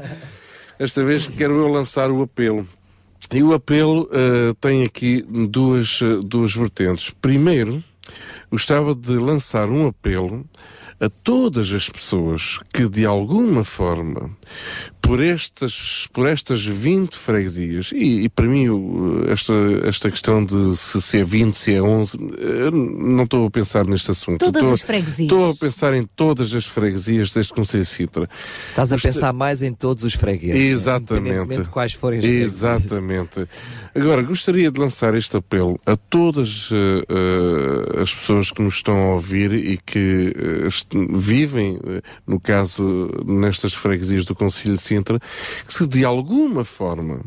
[0.80, 2.66] Esta vez quero eu lançar o apelo.
[3.32, 7.10] E o apelo eh, tem aqui duas, eh, duas vertentes.
[7.10, 7.82] Primeiro,
[8.50, 10.44] gostava de lançar um apelo
[11.00, 14.30] a todas as pessoas que, de alguma forma,
[15.02, 18.66] por estas, por estas 20 freguesias, e, e para mim
[19.28, 19.52] esta,
[19.84, 23.84] esta questão de se, se é 20, se é 11, eu não estou a pensar
[23.86, 24.38] neste assunto.
[24.38, 25.18] Todas Estou- as freguesias.
[25.18, 28.28] Estou a pensar em todas as freguesias deste Conselho de Sintra.
[28.70, 30.56] Estás a pensar mais em todos os fregueses.
[30.72, 31.28] Exatamente.
[31.28, 32.52] Independentemente de quais forem as freguesias.
[32.54, 33.48] Exatamente.
[33.94, 38.96] Agora, gostaria de lançar este apelo a todas eh, eh, as pessoas que nos estão
[38.96, 44.82] a ouvir e que eh, est- vivem, eh, no caso, nestas freguesias do Conselho de
[44.93, 45.19] Sintra,
[45.66, 47.20] que se de alguma forma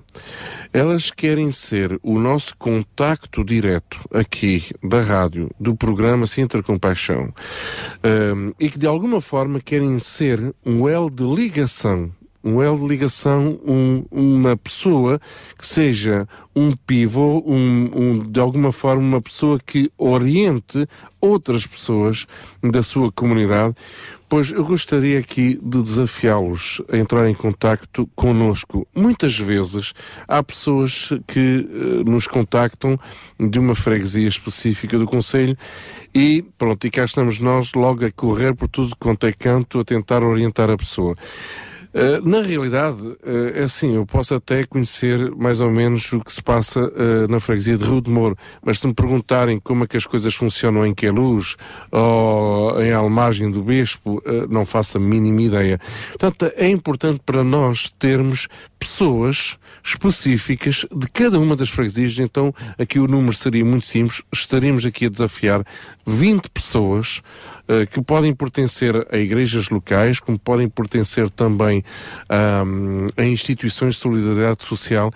[0.72, 7.34] elas querem ser o nosso contacto direto aqui da rádio, do programa Sintra Compaixão,
[8.04, 12.12] ehm, e que de alguma forma querem ser um elo de ligação
[12.48, 15.20] um elo de ligação, um- uma pessoa
[15.58, 20.88] que seja um pivô, um, um- de alguma forma uma pessoa que oriente
[21.20, 22.28] outras pessoas
[22.62, 23.74] da sua comunidade,
[24.28, 28.88] pois eu gostaria aqui de desafiá-los a entrar em contacto conosco.
[28.96, 29.94] Muitas vezes
[30.28, 33.00] há pessoas que eh, nos contactam
[33.40, 35.58] de uma freguesia específica do Conselho
[36.14, 39.86] e pronto, e cá estamos nós logo a correr por tudo quanto é canto a
[39.86, 41.16] tentar orientar a pessoa.
[41.96, 43.18] Uh, na realidade, uh,
[43.56, 47.40] é assim, eu posso até conhecer mais ou menos o que se passa uh, na
[47.40, 50.86] freguesia de Rio de Moro, mas se me perguntarem como é que as coisas funcionam
[50.86, 51.56] em Queluz
[51.90, 55.80] ou em Almargem do Bispo, não faço a mínima ideia.
[56.10, 63.00] Portanto, é importante para nós termos pessoas específicas de cada uma das freguesias, então aqui
[63.00, 65.64] o número seria muito simples, estaríamos aqui a desafiar
[66.06, 67.55] 20 pessoas eh,
[67.92, 71.84] que podem pertencer a igrejas locais, como podem pertencer também
[72.30, 75.12] ahm, a instituições de solidariedade social,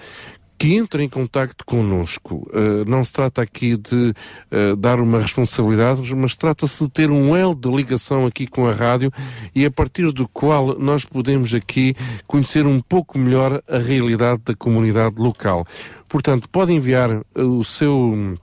[0.59, 2.45] que entrem em contacto connosco.
[2.53, 4.13] Eh, não se trata aqui de
[4.51, 8.73] eh, dar uma responsabilidade, mas trata-se de ter um elo de ligação aqui com a
[8.73, 9.09] rádio
[9.55, 11.95] e a partir do qual nós podemos aqui
[12.27, 15.65] conhecer um pouco melhor a realidade da comunidade local.
[16.09, 18.37] Portanto, pode enviar eh, o seu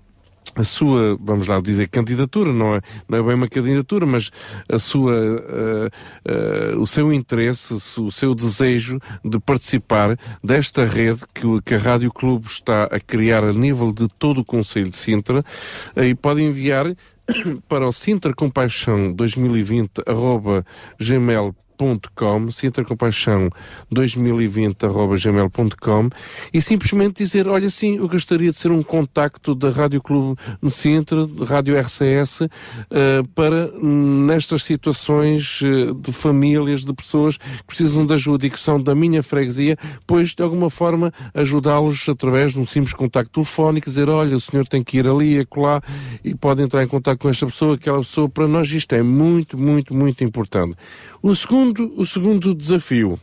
[0.57, 4.31] a sua, vamos lá dizer, candidatura, não é, não é bem uma candidatura, mas
[4.69, 5.91] a sua, eh,
[6.25, 12.11] eh, o seu interesse, o seu desejo de participar desta rede que, que a Rádio
[12.11, 15.45] Clube está a criar a nível de todo o Conselho de Sintra,
[15.97, 16.87] e pode enviar
[17.69, 20.65] para o Sintra Compaixão 2020 arroba
[21.77, 23.51] gmail.com, Sintra Compaixão
[23.91, 26.11] 2020 arroba gmail.com
[26.53, 30.41] e simplesmente dizer, olha sim, eu gostaria de ser um contacto da Rádio Clube
[30.71, 32.43] Sintra, Rádio RCS,
[32.91, 38.59] eh, para nestas situações eh, de famílias, de pessoas que precisam de ajuda e que
[38.59, 39.77] são da minha freguesia,
[40.07, 44.67] pois de alguma forma ajudá-los através de um simples contacto telefónico, dizer, olha, o senhor
[44.67, 45.83] tem que ir ali acolá
[46.25, 49.59] e pode entrar em contato com esta pessoa, aquela pessoa, para nós isto é muito,
[49.59, 50.77] muito, muito importante.
[51.29, 53.21] O segundo, o segundo desafio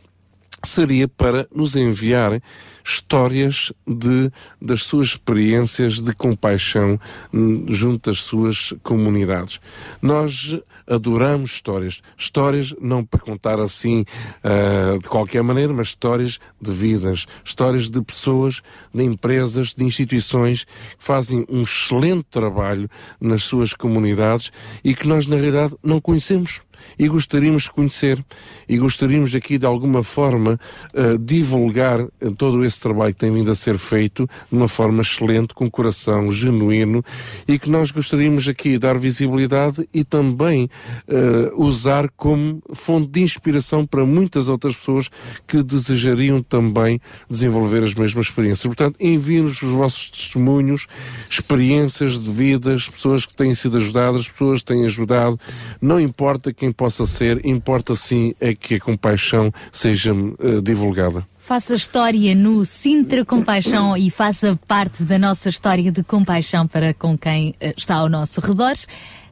[0.62, 2.38] seria para nos enviarem
[2.84, 4.30] histórias de,
[4.60, 7.00] das suas experiências de compaixão
[7.32, 9.58] hum, junto às suas comunidades.
[10.02, 10.56] Nós
[10.86, 12.02] adoramos histórias.
[12.16, 14.04] Histórias não para contar assim
[14.42, 18.62] ah, de qualquer maneira, mas histórias de vidas, histórias de pessoas,
[18.92, 22.88] de empresas, de instituições que fazem um excelente trabalho
[23.20, 24.52] nas suas comunidades
[24.82, 26.60] e que nós, na realidade, não conhecemos
[26.98, 28.24] e gostaríamos de conhecer
[28.68, 30.58] e gostaríamos aqui de alguma forma
[30.92, 35.02] uh, divulgar uh, todo esse trabalho que tem vindo a ser feito de uma forma
[35.02, 37.04] excelente, com coração genuíno
[37.46, 40.68] e que nós gostaríamos aqui de dar visibilidade e também
[41.08, 45.10] uh, usar como fonte de inspiração para muitas outras pessoas
[45.46, 48.66] que desejariam também desenvolver as mesmas experiências.
[48.66, 50.86] Portanto, enviem-nos os vossos testemunhos,
[51.30, 55.38] experiências de vidas, pessoas que têm sido ajudadas, pessoas que têm ajudado,
[55.80, 61.26] não importa quem possa ser, importa sim é que a compaixão seja uh, divulgada.
[61.44, 67.18] Faça história no Sintra Compaixão e faça parte da nossa história de compaixão para com
[67.18, 68.72] quem eh, está ao nosso redor.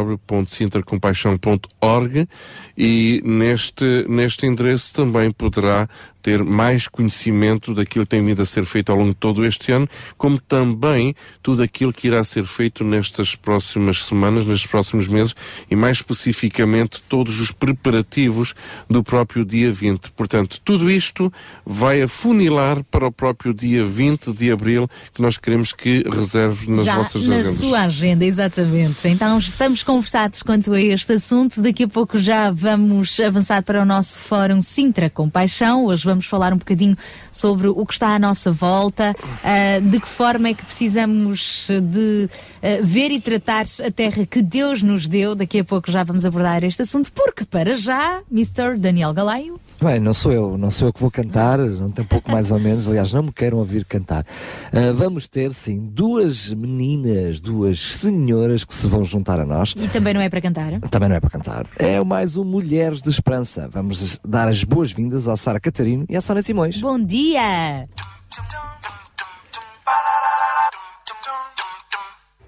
[0.03, 2.29] www.sintracompaixão.org
[2.77, 5.89] e neste, neste endereço também poderá
[6.29, 9.73] ter mais conhecimento daquilo que tem vindo a ser feito ao longo de todo este
[9.73, 9.89] ano,
[10.19, 15.35] como também tudo aquilo que irá ser feito nestas próximas semanas, nestes próximos meses
[15.71, 18.55] e mais especificamente todos os preparativos
[18.91, 20.11] do próprio dia 20.
[20.11, 21.33] Portanto, tudo isto
[21.65, 26.85] vai afunilar para o próprio dia 20 de abril que nós queremos que reserve nas
[26.85, 27.57] Já vossas na agendas.
[27.59, 29.09] sua agenda, exatamente.
[29.09, 31.63] Então estamos conversados quanto a este assunto.
[31.63, 35.87] Daqui a pouco já vamos avançar para o nosso fórum Sintra Compaixão.
[35.87, 36.97] Hoje vamos falar um bocadinho
[37.31, 39.15] sobre o que está à nossa volta,
[39.45, 42.29] ah, de que forma é que precisamos de
[42.63, 45.35] ah, ver e tratar a terra que Deus nos deu.
[45.35, 48.77] Daqui a pouco já vamos abordar este assunto, porque para já, Mr.
[48.79, 49.61] Daniel Galaio.
[49.81, 52.59] Bem, não sou eu, não sou eu que vou cantar, não tem pouco mais ou
[52.59, 54.27] menos, aliás, não me queiram ouvir cantar.
[54.73, 59.75] Ah, vamos ter, sim, duas meninas, duas senhoras que se vão juntar a nós.
[59.79, 60.81] E também não é para cantar.
[60.91, 61.67] Também não é para cantar.
[61.79, 63.69] É mais um Mulheres de Esperança.
[63.71, 66.81] Vamos dar as boas-vindas à Sara Catarino e à Sónia Simões.
[66.81, 67.87] Bom dia!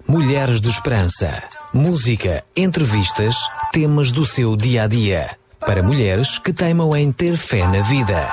[0.05, 1.31] Mulheres de Esperança.
[1.73, 3.35] Música, entrevistas,
[3.71, 5.40] temas do seu dia a dia.
[5.65, 8.27] Para mulheres que teimam em ter fé na vida.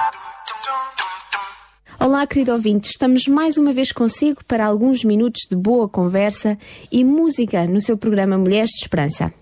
[2.01, 6.57] Olá, querido ouvinte, estamos mais uma vez consigo para alguns minutos de boa conversa
[6.91, 9.33] e música no seu programa Mulheres de Esperança.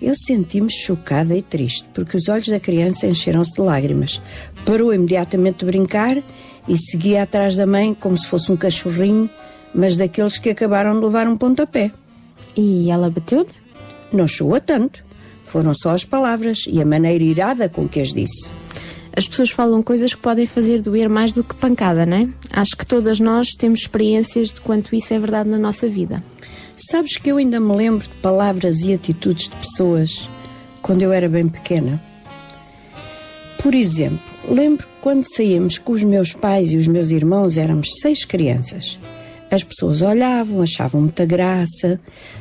[0.00, 4.22] Eu senti-me chocada e triste, porque os olhos da criança encheram-se de lágrimas.
[4.64, 6.22] Parou imediatamente de brincar
[6.68, 9.28] e seguia atrás da mãe como se fosse um cachorrinho,
[9.74, 11.90] mas daqueles que acabaram de levar um pontapé.
[12.56, 13.48] E ela bateu-lhe?
[14.12, 15.04] Não chegou tanto.
[15.44, 18.52] Foram só as palavras e a maneira irada com que as disse.
[19.16, 22.28] As pessoas falam coisas que podem fazer doer mais do que pancada, não é?
[22.52, 26.22] Acho que todas nós temos experiências de quanto isso é verdade na nossa vida.
[26.78, 30.30] Sabes que eu ainda me lembro de palavras e atitudes de pessoas
[30.80, 32.00] quando eu era bem pequena.
[33.60, 37.88] Por exemplo, lembro que quando saímos com os meus pais e os meus irmãos éramos
[38.00, 38.96] seis crianças.
[39.50, 41.98] As pessoas olhavam, achavam muita graça,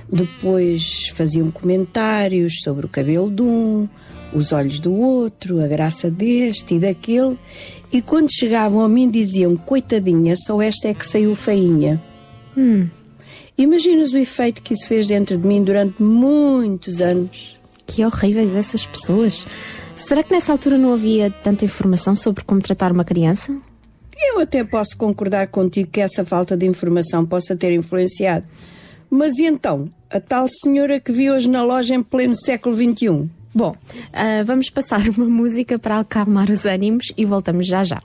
[0.08, 3.90] depois faziam comentários sobre o cabelo de um,
[4.32, 7.40] os olhos do outro, a graça deste e daquele,
[7.92, 12.00] e quando chegavam a mim diziam: Coitadinha, só esta é que saiu feinha.
[12.56, 12.88] Hum,
[13.58, 17.58] Imaginas o efeito que isso fez dentro de mim durante muitos anos?
[17.88, 19.48] que horríveis essas pessoas.
[19.96, 23.58] Será que nessa altura não havia tanta informação sobre como tratar uma criança?
[24.16, 28.46] Eu até posso concordar contigo que essa falta de informação possa ter influenciado.
[29.10, 33.30] Mas e então, a tal senhora que vi hoje na loja em pleno século XXI?
[33.56, 33.76] Bom,
[34.14, 38.02] ah, vamos passar uma música para acalmar os ânimos e voltamos já já.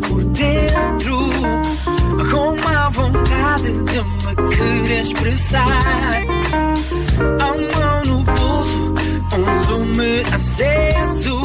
[0.00, 1.30] Por dentro
[2.30, 6.22] Com uma vontade de me querer expressar.
[7.20, 8.94] A mão no pulso,
[9.36, 11.36] um lume aceso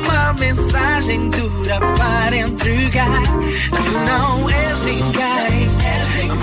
[0.00, 3.22] Uma mensagem dura para entregar.
[3.70, 5.68] Tu não és ninguém,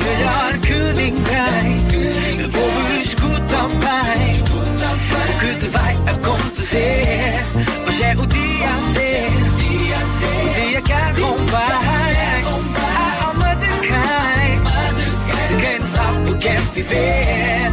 [0.03, 2.45] melhor que ninguém.
[2.45, 4.41] O povo escuta bem.
[5.29, 7.33] O que te vai acontecer.
[7.87, 8.60] Hoje é o dia
[11.23, 11.27] a
[13.27, 14.61] alma de quem,
[15.47, 17.71] de quem não sabe o que é viver.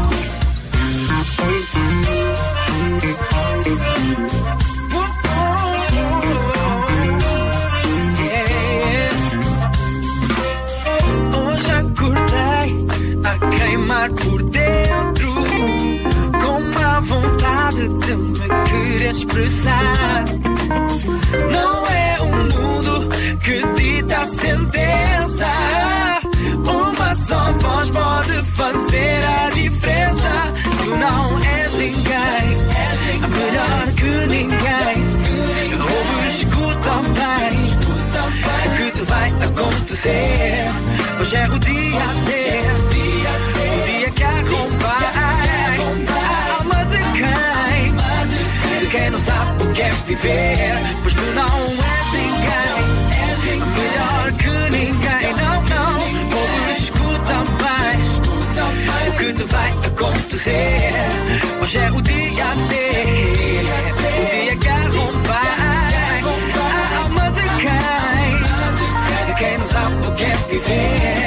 [11.35, 12.69] Hoje acordei
[13.25, 15.33] a queimar por dentro
[16.43, 20.25] com uma vontade de me querer expressar.
[21.53, 21.88] Não
[23.49, 25.47] que dita a sentença.
[26.67, 30.31] Uma só voz pode fazer a diferença.
[30.85, 32.47] Tu não és ninguém,
[33.39, 34.97] melhor que ninguém.
[35.81, 37.57] Ouve, escuta bem
[38.67, 40.67] o que te vai acontecer.
[41.19, 42.31] Hoje é o dia D,
[42.75, 49.91] o dia que arrombar a alma de quem, de quem não sabe o que é
[50.07, 50.75] viver.
[51.03, 51.98] Pois tu não és
[55.19, 55.35] que ninguém.
[55.35, 55.95] Não, não,
[56.39, 57.99] ouve, escuta bem
[59.09, 60.93] o que te vai acontecer.
[61.61, 62.75] Hoje é o dia D,
[64.21, 65.59] o dia que arrombar
[66.61, 71.18] a alma de quem, de quem não sabe o que é viver.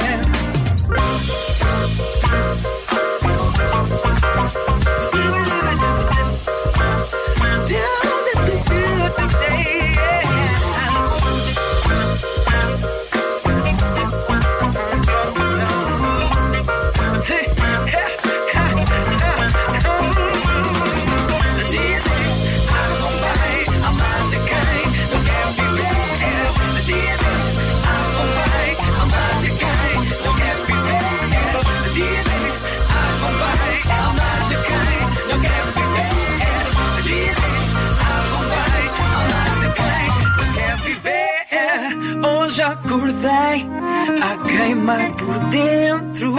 [44.72, 46.34] Queimar por dentro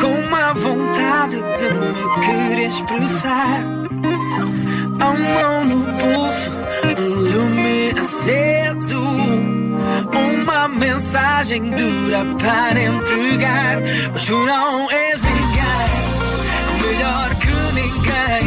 [0.00, 3.64] Com uma vontade de me querer expressar.
[5.00, 6.50] A mão no pulso,
[6.98, 9.00] um lume aceso
[10.12, 13.80] Uma mensagem dura para entregar.
[14.12, 15.92] Mas tu não és ninguém,
[16.82, 18.44] melhor que ninguém.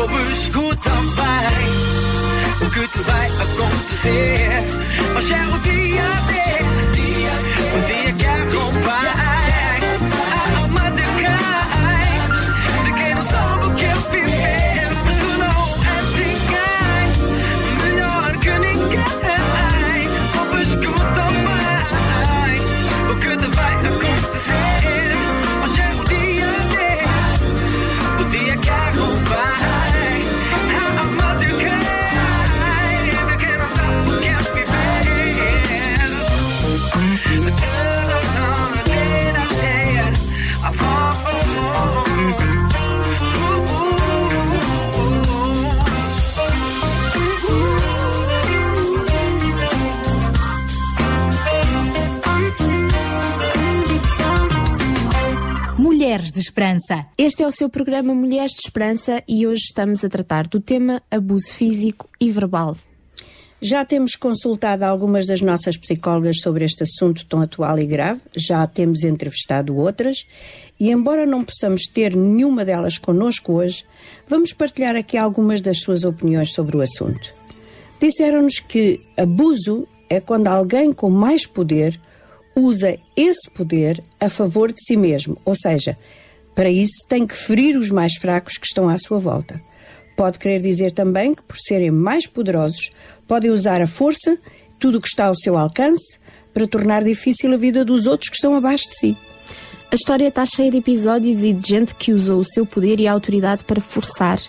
[0.00, 4.64] Ouve, escuta bem o que te vai acontecer.
[5.16, 6.67] Hoje é o dia D,
[56.58, 57.06] Esperança.
[57.16, 61.00] Este é o seu programa Mulheres de Esperança e hoje estamos a tratar do tema
[61.08, 62.76] abuso físico e verbal.
[63.62, 68.66] Já temos consultado algumas das nossas psicólogas sobre este assunto tão atual e grave, já
[68.66, 70.26] temos entrevistado outras,
[70.80, 73.84] e embora não possamos ter nenhuma delas connosco hoje,
[74.26, 77.32] vamos partilhar aqui algumas das suas opiniões sobre o assunto.
[78.00, 82.00] Disseram-nos que abuso é quando alguém com mais poder
[82.56, 85.96] usa esse poder a favor de si mesmo, ou seja,
[86.58, 89.62] para isso tem que ferir os mais fracos que estão à sua volta.
[90.16, 92.90] Pode querer dizer também que, por serem mais poderosos,
[93.28, 94.36] podem usar a força,
[94.76, 96.18] tudo o que está ao seu alcance,
[96.52, 99.16] para tornar difícil a vida dos outros que estão abaixo de si.
[99.88, 103.06] A história está cheia de episódios e de gente que usou o seu poder e
[103.06, 104.40] a autoridade para forçar,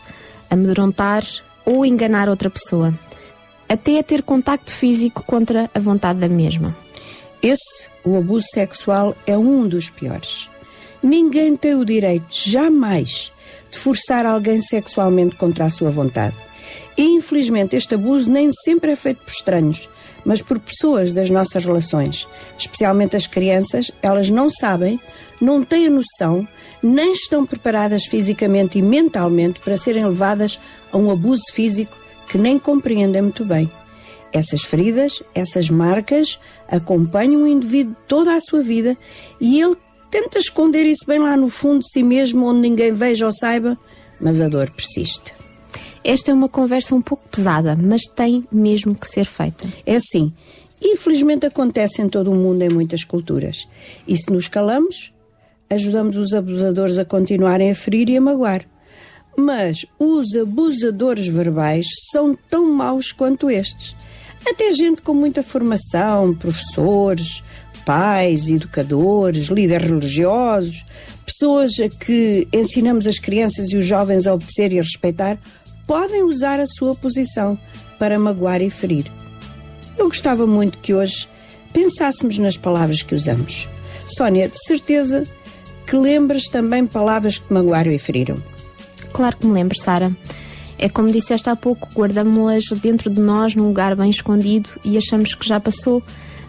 [0.49, 1.23] amedrontar
[1.63, 2.91] ou enganar outra pessoa,
[3.69, 6.75] até a ter contacto físico contra a vontade da mesma.
[7.39, 10.49] Esse, o abuso sexual, é um dos piores.
[11.01, 13.31] Ninguém tem o direito, jamais,
[13.71, 16.35] de forçar alguém sexualmente contra a sua vontade.
[16.97, 19.89] E, infelizmente, este abuso nem sempre é feito por estranhos,
[20.25, 22.27] mas por pessoas das nossas relações.
[22.57, 24.99] Especialmente as crianças, elas não sabem,
[25.39, 26.45] não têm a noção,
[26.83, 30.59] nem estão preparadas fisicamente e mentalmente para serem levadas
[30.91, 31.97] a um abuso físico
[32.27, 33.71] que nem compreendem muito bem.
[34.31, 38.95] Essas feridas, essas marcas, acompanham o indivíduo toda a sua vida
[39.39, 39.75] e ele
[40.09, 43.77] tenta esconder isso bem lá no fundo de si mesmo, onde ninguém veja ou saiba,
[44.19, 45.33] mas a dor persiste.
[46.03, 49.67] Esta é uma conversa um pouco pesada, mas tem mesmo que ser feita.
[49.85, 50.33] É assim.
[50.81, 53.67] Infelizmente acontece em todo o mundo, em muitas culturas.
[54.07, 55.13] E se nos calamos,
[55.69, 58.65] ajudamos os abusadores a continuarem a ferir e a magoar.
[59.37, 63.95] Mas os abusadores verbais são tão maus quanto estes.
[64.47, 67.43] Até gente com muita formação, professores,
[67.85, 70.85] pais, educadores, líderes religiosos,
[71.25, 75.37] pessoas a que ensinamos as crianças e os jovens a obedecer e a respeitar,
[75.87, 77.57] podem usar a sua posição
[77.97, 79.11] para magoar e ferir.
[79.97, 81.27] Eu gostava muito que hoje
[81.73, 83.67] pensássemos nas palavras que usamos.
[84.07, 85.23] Sónia, de certeza
[85.85, 88.41] que lembras também palavras que magoaram e feriram.
[89.11, 90.15] Claro que me lembro, Sara.
[90.77, 95.35] É como disseste há pouco, guardamos-las dentro de nós num lugar bem escondido e achamos
[95.35, 96.01] que já passou,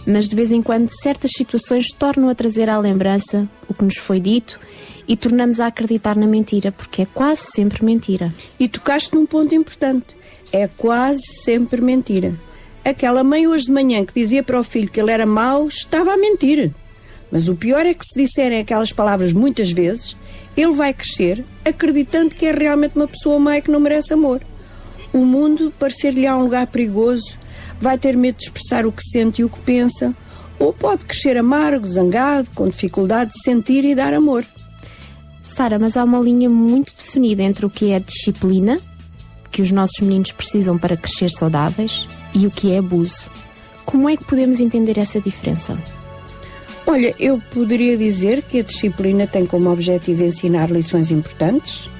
[0.06, 3.96] mas de vez em quando certas situações tornam a trazer à lembrança o que nos
[3.96, 4.58] foi dito
[5.06, 8.32] e tornamos a acreditar na mentira, porque é quase sempre mentira.
[8.58, 10.16] E tocaste num ponto importante.
[10.52, 12.38] É quase sempre mentira.
[12.84, 16.12] Aquela mãe hoje de manhã que dizia para o filho que ele era mau, estava
[16.12, 16.72] a mentir.
[17.30, 20.16] Mas o pior é que se disserem aquelas palavras muitas vezes,
[20.56, 24.40] ele vai crescer acreditando que é realmente uma pessoa má e que não merece amor.
[25.12, 27.38] O mundo parecer-lhe um lugar perigoso,
[27.80, 30.14] vai ter medo de expressar o que sente e o que pensa,
[30.58, 34.44] ou pode crescer amargo, zangado, com dificuldade de sentir e dar amor.
[35.42, 38.78] Sara, mas há uma linha muito definida entre o que é disciplina,
[39.50, 43.30] que os nossos meninos precisam para crescer saudáveis, e o que é abuso.
[43.84, 45.76] Como é que podemos entender essa diferença?
[46.86, 51.90] Olha, eu poderia dizer que a disciplina tem como objetivo ensinar lições importantes,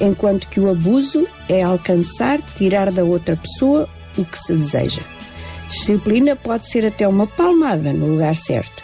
[0.00, 5.02] enquanto que o abuso é alcançar, tirar da outra pessoa o que se deseja.
[5.78, 8.82] Disciplina pode ser até uma palmada no lugar certo.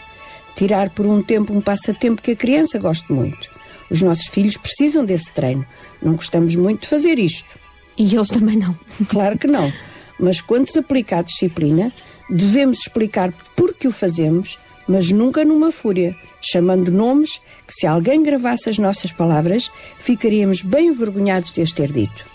[0.55, 3.51] Tirar por um tempo um passatempo que a criança goste muito.
[3.91, 5.67] Os nossos filhos precisam desse treino.
[6.01, 7.49] Não gostamos muito de fazer isto.
[7.97, 8.79] E eles também não.
[9.09, 9.73] Claro que não.
[10.21, 11.91] Mas quando se aplica a disciplina,
[12.31, 18.23] devemos explicar por que o fazemos, mas nunca numa fúria, chamando nomes que, se alguém
[18.23, 22.32] gravasse as nossas palavras, ficaríamos bem envergonhados de as ter dito.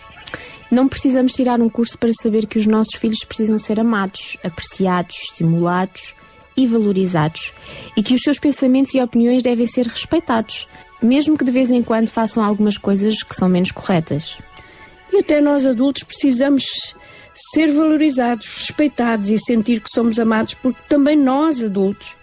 [0.70, 5.16] Não precisamos tirar um curso para saber que os nossos filhos precisam ser amados, apreciados,
[5.24, 6.14] estimulados
[6.56, 7.54] e valorizados,
[7.96, 10.68] e que os seus pensamentos e opiniões devem ser respeitados,
[11.02, 14.38] mesmo que de vez em quando façam algumas coisas que são menos corretas.
[15.14, 16.66] E até nós adultos precisamos
[17.54, 22.16] ser valorizados, respeitados e sentir que somos amados, porque também nós adultos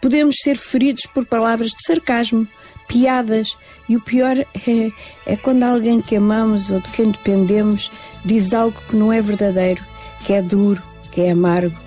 [0.00, 2.46] podemos ser feridos por palavras de sarcasmo,
[2.90, 3.56] piadas,
[3.88, 4.36] e o pior
[4.66, 4.92] é,
[5.24, 7.90] é quando alguém que amamos ou de quem dependemos
[8.24, 9.82] diz algo que não é verdadeiro,
[10.26, 11.78] que é duro, que é amargo.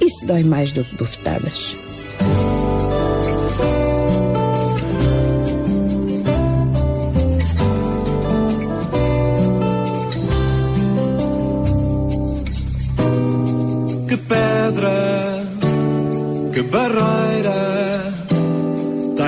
[0.00, 1.76] Isso dói mais do que bofetadas.
[14.08, 15.46] Que pedra,
[16.52, 17.72] que barreira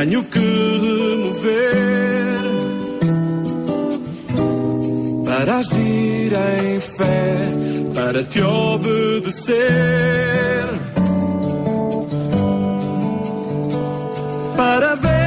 [0.04, 0.93] tenho que
[5.36, 7.48] para agir em fé,
[7.92, 9.58] para te obedecer,
[14.56, 15.23] para ver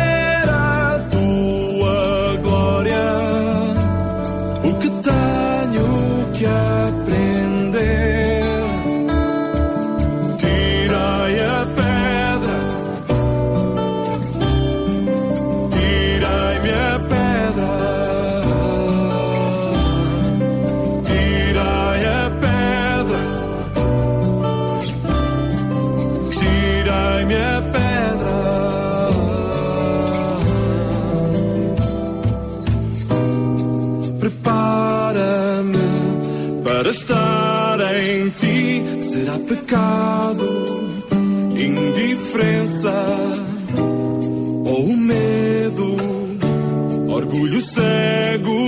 [47.78, 48.62] cego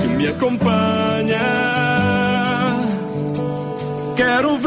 [0.00, 1.48] que me acompanha.
[4.16, 4.58] Quero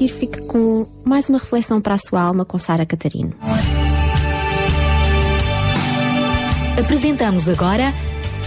[0.00, 3.34] seguir fica com mais uma reflexão para a sua alma com Sara Catarino.
[6.78, 7.92] Apresentamos agora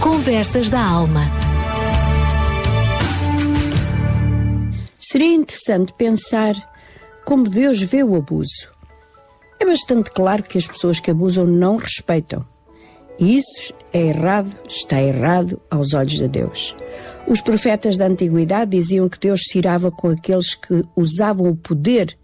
[0.00, 1.22] Conversas da Alma.
[4.98, 6.54] Seria interessante pensar
[7.24, 8.68] como Deus vê o abuso.
[9.60, 12.44] É bastante claro que as pessoas que abusam não respeitam.
[13.18, 16.74] E isso é errado, está errado aos olhos de Deus.
[17.26, 22.16] Os profetas da antiguidade diziam que Deus se irava com aqueles que usavam o poder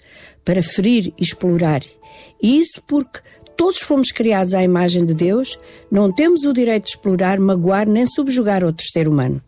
[0.45, 1.83] para ferir e explorar.
[2.43, 3.21] E isso porque
[3.57, 5.59] todos fomos criados à imagem de Deus,
[5.91, 9.43] não temos o direito de explorar, magoar nem subjugar outro ser humano.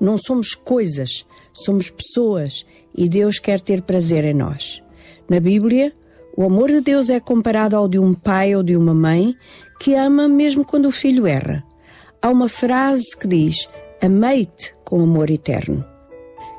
[0.00, 4.82] Não somos coisas, somos pessoas e Deus quer ter prazer em nós.
[5.28, 5.92] Na Bíblia,
[6.36, 9.34] o amor de Deus é comparado ao de um pai ou de uma mãe
[9.80, 11.64] que ama mesmo quando o filho erra.
[12.20, 13.68] Há uma frase que diz:
[14.00, 15.84] Amei-te com amor eterno.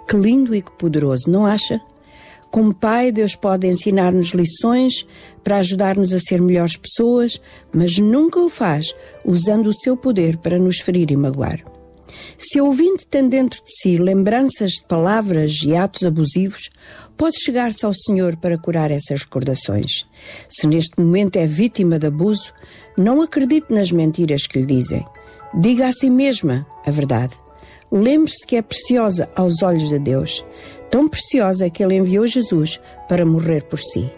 [0.07, 1.81] Que lindo e que poderoso, não acha?
[2.51, 5.07] Como pai, Deus pode ensinar-nos lições
[5.43, 7.41] para ajudar-nos a ser melhores pessoas,
[7.73, 8.93] mas nunca o faz
[9.25, 11.63] usando o seu poder para nos ferir e magoar.
[12.37, 16.69] Se o ouvinte tem dentro de si lembranças de palavras e atos abusivos,
[17.15, 20.05] pode chegar-se ao Senhor para curar essas recordações.
[20.49, 22.51] Se neste momento é vítima de abuso,
[22.97, 25.05] não acredite nas mentiras que lhe dizem.
[25.53, 27.37] Diga a si mesma a verdade.
[27.91, 30.43] Lembre-se que é preciosa aos olhos de Deus,
[30.89, 34.09] tão preciosa que Ele enviou Jesus para morrer por si.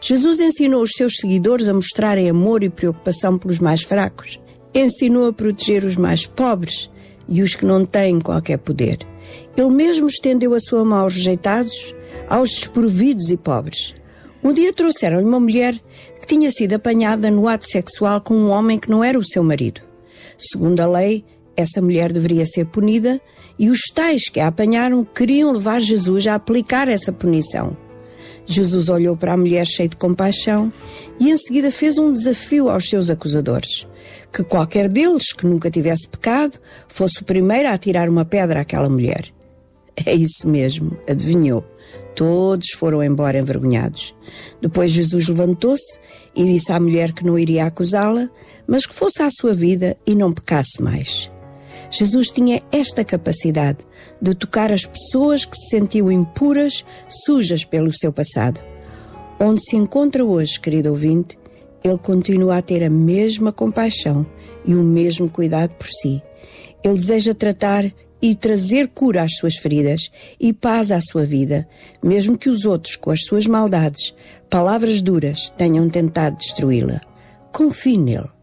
[0.00, 4.40] Jesus ensinou os seus seguidores a mostrarem amor e preocupação pelos mais fracos.
[4.74, 6.90] Ensinou a proteger os mais pobres
[7.28, 8.98] e os que não têm qualquer poder.
[9.56, 11.94] Ele mesmo estendeu a sua mão aos rejeitados,
[12.28, 13.94] aos desprovidos e pobres.
[14.42, 15.78] Um dia trouxeram-lhe uma mulher
[16.18, 19.42] que tinha sido apanhada no ato sexual com um homem que não era o seu
[19.42, 19.82] marido.
[20.38, 21.24] Segundo a lei,
[21.56, 23.20] essa mulher deveria ser punida
[23.58, 27.76] e os tais que a apanharam queriam levar Jesus a aplicar essa punição.
[28.46, 30.72] Jesus olhou para a mulher cheio de compaixão
[31.18, 33.86] e em seguida fez um desafio aos seus acusadores.
[34.32, 36.58] Que qualquer deles que nunca tivesse pecado
[36.88, 39.32] fosse o primeiro a atirar uma pedra àquela mulher.
[39.94, 41.64] É isso mesmo, adivinhou.
[42.14, 44.14] Todos foram embora envergonhados.
[44.60, 45.98] Depois Jesus levantou-se
[46.34, 48.28] e disse à mulher que não iria acusá-la,
[48.66, 51.30] mas que fosse à sua vida e não pecasse mais.
[51.90, 53.78] Jesus tinha esta capacidade
[54.22, 56.84] de tocar as pessoas que se sentiam impuras,
[57.24, 58.60] sujas pelo seu passado.
[59.38, 61.38] Onde se encontra hoje, querido ouvinte,
[61.82, 64.26] ele continua a ter a mesma compaixão
[64.64, 66.22] e o mesmo cuidado por si.
[66.84, 67.90] Ele deseja tratar
[68.22, 71.66] e trazer cura às suas feridas e paz à sua vida,
[72.02, 74.14] mesmo que os outros, com as suas maldades,
[74.48, 77.00] palavras duras, tenham tentado destruí-la.
[77.50, 78.39] Confie nele.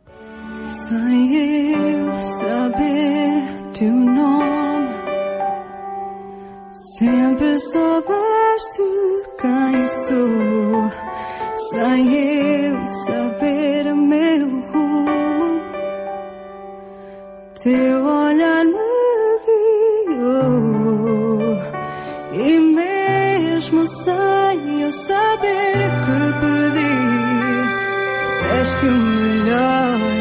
[0.69, 1.34] Sem
[1.72, 3.41] eu saber
[3.73, 4.89] teu nome,
[6.98, 8.84] sempre soubeste
[9.39, 10.91] quem sou.
[11.69, 15.61] Sem eu saber meu rumo,
[17.64, 19.39] teu olhar me
[20.10, 21.57] guiou.
[22.34, 27.68] E mesmo sem eu saber que pedir,
[28.52, 30.16] deste o melhor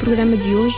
[0.00, 0.76] programa de hoje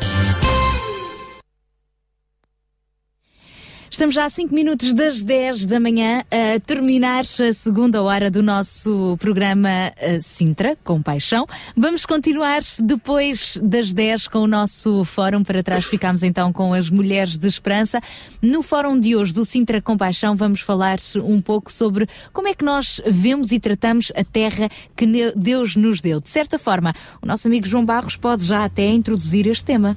[3.95, 8.43] Estamos já a 5 minutos das 10 da manhã a terminar a segunda hora do
[8.43, 11.47] nosso programa eh, Sintra, com paixão.
[11.77, 15.45] Vamos continuar depois das 10 com o nosso fórum.
[15.45, 18.01] Para trás ficamos então com as Mulheres de Esperança.
[18.43, 22.55] No fórum de hoje do Sintra com Paixão vamos falar um pouco sobre como é
[22.55, 25.07] que nós vemos e tratamos a terra que
[25.37, 26.21] Deus nos deu.
[26.21, 26.93] De certa forma,
[27.23, 29.97] o nosso amigo João Barros pode já até introduzir este tema.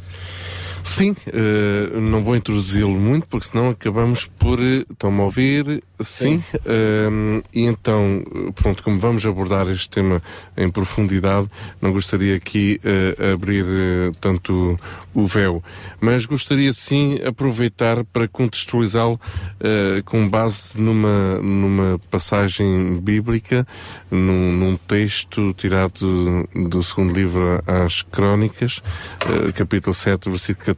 [0.87, 4.59] Sim, eh, não vou introduzi-lo muito, porque senão acabamos por.
[4.59, 5.83] eh, Estão-me a ouvir?
[5.99, 6.41] Sim.
[6.65, 10.21] eh, e então, eh, pronto, como vamos abordar este tema
[10.55, 11.47] em profundidade,
[11.81, 14.79] não gostaria aqui eh, abrir eh, tanto
[15.13, 15.61] o véu,
[15.99, 19.19] mas gostaria sim aproveitar para contextualizá-lo
[19.59, 23.67] eh, com base numa, numa passagem bíblica,
[24.09, 28.81] num, num texto tirado do, do segundo livro às Crónicas,
[29.21, 30.76] eh, capítulo 7, versículo 14.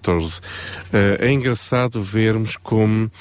[0.93, 3.11] Eh, é engraçado vermos como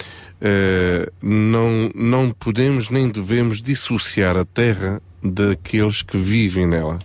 [0.41, 6.99] eh, não, não podemos nem devemos dissociar a terra daqueles que vivem nela.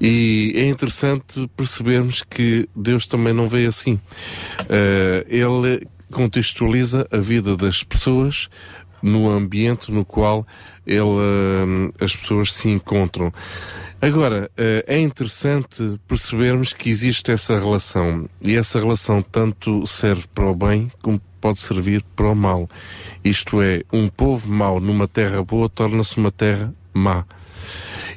[0.00, 4.00] E é interessante percebermos que Deus também não vê assim.
[4.68, 8.48] Eh, ele contextualiza a vida das pessoas
[9.02, 10.46] no ambiente no qual
[10.86, 13.32] ele, as pessoas se encontram.
[14.02, 18.28] Agora, eh, é interessante percebermos que existe essa relação.
[18.40, 22.66] E essa relação tanto serve para o bem como pode servir para o mal.
[23.22, 27.26] Isto é, um povo mau numa terra boa torna-se uma terra má.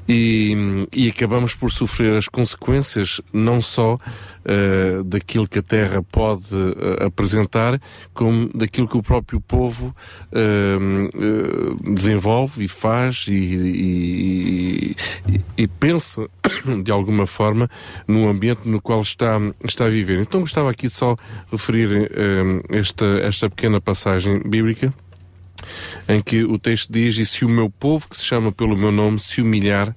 [0.07, 3.97] E, e acabamos por sofrer as consequências não só
[4.45, 7.80] eh, daquilo que a terra pode eh, apresentar,
[8.13, 9.95] como daquilo que o próprio povo
[10.31, 10.77] eh,
[11.93, 14.95] desenvolve e faz e, e-
[15.57, 16.27] e- pensa
[16.84, 17.69] de alguma forma
[18.05, 20.19] no ambiente no qual está, está a viver.
[20.19, 21.15] Então gostava aqui só
[21.51, 22.11] referir
[22.69, 24.93] esta, esta pequena passagem bíblica
[26.07, 28.91] em que o texto diz: E se o meu povo, que se chama pelo meu
[28.91, 29.95] nome, se humilhar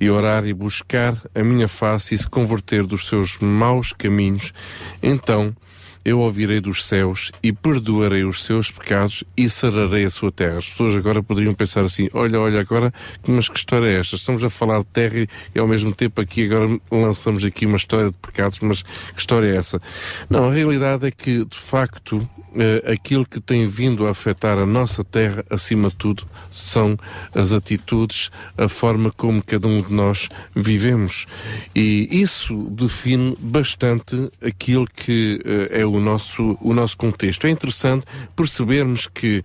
[0.00, 4.52] e orar e buscar a minha face e se converter dos seus maus caminhos,
[5.02, 5.54] então
[6.06, 10.58] eu ouvirei dos céus e perdoarei os seus pecados e sararei a sua terra.
[10.58, 12.94] As pessoas agora poderiam pensar assim: olha, olha, agora,
[13.26, 14.14] mas que história é esta?
[14.14, 17.76] Estamos a falar de terra e, e ao mesmo tempo aqui agora lançamos aqui uma
[17.76, 19.82] história de pecados, mas que história é essa?
[20.30, 22.28] Não, a realidade é que, de facto,
[22.90, 26.98] aquilo que tem vindo a afetar a nossa terra, acima de tudo, são
[27.34, 31.26] as atitudes, a forma como cada um de nós vivemos.
[31.74, 37.46] E isso define bastante aquilo que eh, é o nosso, o nosso contexto.
[37.46, 38.04] É interessante
[38.34, 39.42] percebermos que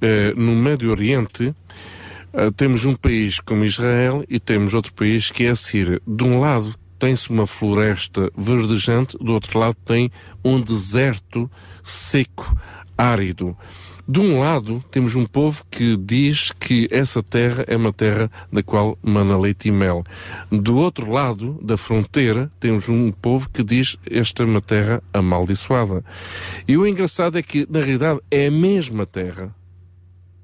[0.00, 1.54] eh, no Médio Oriente
[2.32, 6.00] eh, temos um país como Israel e temos outro país que é a Síria.
[6.06, 10.08] De um lado tem-se uma floresta verdejante, do outro lado tem
[10.44, 11.50] um deserto
[11.82, 12.56] seco,
[12.96, 13.56] árido.
[14.06, 18.62] De um lado, temos um povo que diz que essa terra é uma terra da
[18.62, 20.04] qual mana leite e mel.
[20.48, 26.04] Do outro lado da fronteira, temos um povo que diz esta é uma terra amaldiçoada.
[26.68, 29.52] E o engraçado é que, na realidade, é a mesma terra,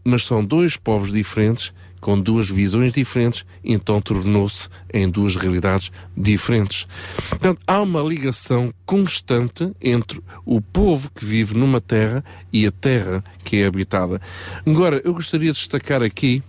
[0.05, 6.87] mas são dois povos diferentes, com duas visões diferentes, então tornou-se em duas realidades diferentes.
[7.29, 13.23] Portanto, há uma ligação constante entre o povo que vive numa terra e a terra
[13.45, 14.20] que é habitada.
[14.66, 16.43] Agora, eu gostaria de destacar aqui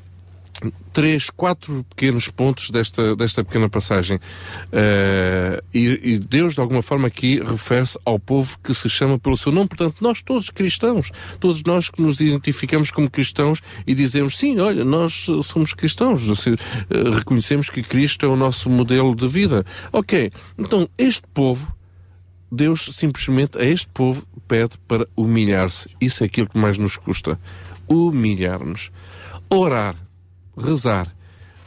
[0.92, 4.20] três, quatro pequenos pontos desta, desta pequena passagem.
[4.72, 9.38] Eh, e, e Deus, de alguma forma, aqui refere-se ao povo que se chama pelo
[9.38, 9.68] seu nome.
[9.68, 14.84] Portanto, nós todos cristãos, todos nós que nos identificamos como cristãos e dizemos, sim, olha,
[14.84, 16.56] nós somos cristãos, se, eh,
[17.14, 19.66] reconhecemos que Cristo é o nosso modelo de vida.
[19.92, 21.74] Ok, então este povo
[22.52, 25.90] Deus simplesmente a este povo pede para humilhar-se.
[26.02, 27.40] Isso é aquilo que mais nos custa.
[27.88, 28.92] Humilhar-nos.
[29.50, 29.96] Orar,
[30.60, 31.08] rezar,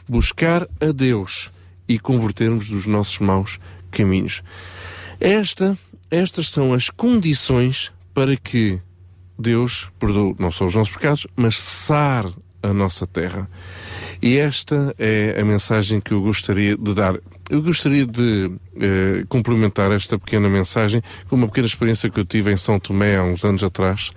[0.07, 1.51] buscar a Deus
[1.87, 3.59] e convertermos dos nossos maus
[3.91, 4.43] caminhos.
[5.19, 5.77] Esta,
[6.09, 8.79] estas são as condições para que
[9.37, 12.25] Deus perdoe não só os nossos pecados, mas sar
[12.61, 13.49] a nossa terra.
[14.23, 17.19] E esta é a mensagem que eu gostaria de dar.
[17.49, 22.49] Eu gostaria de eh, complementar esta pequena mensagem com uma pequena experiência que eu tive
[22.49, 24.13] em São Tomé há uns anos atrás,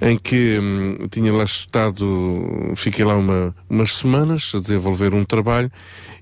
[0.00, 5.70] em que hum, tinha lá estado, fiquei lá uma, umas semanas a desenvolver um trabalho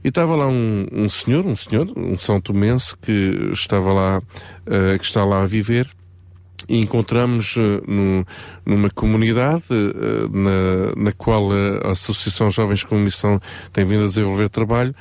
[0.05, 4.22] e estava lá um, um senhor, um senhor, um São Tomense que estava lá,
[4.66, 5.88] eh, que está lá a viver
[6.69, 8.27] encontramos eh, no-
[8.65, 11.49] numa comunidade eh, na, na qual
[11.85, 13.41] a Associação Jovens com Missão
[13.73, 14.95] tem vindo a desenvolver trabalho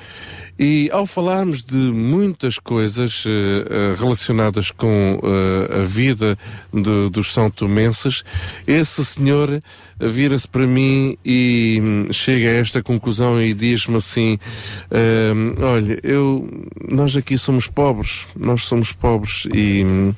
[0.58, 6.38] e ao falarmos de muitas coisas eh, relacionadas com eh, a vida
[6.74, 8.24] de- dos São Tomenses,
[8.66, 9.62] esse senhor
[10.00, 14.38] vira-se para mim e hum, chega a esta conclusão e diz-me assim:
[15.36, 16.48] hum, Olha, eu,
[16.90, 20.14] nós aqui somos pobres, nós somos pobres e hum,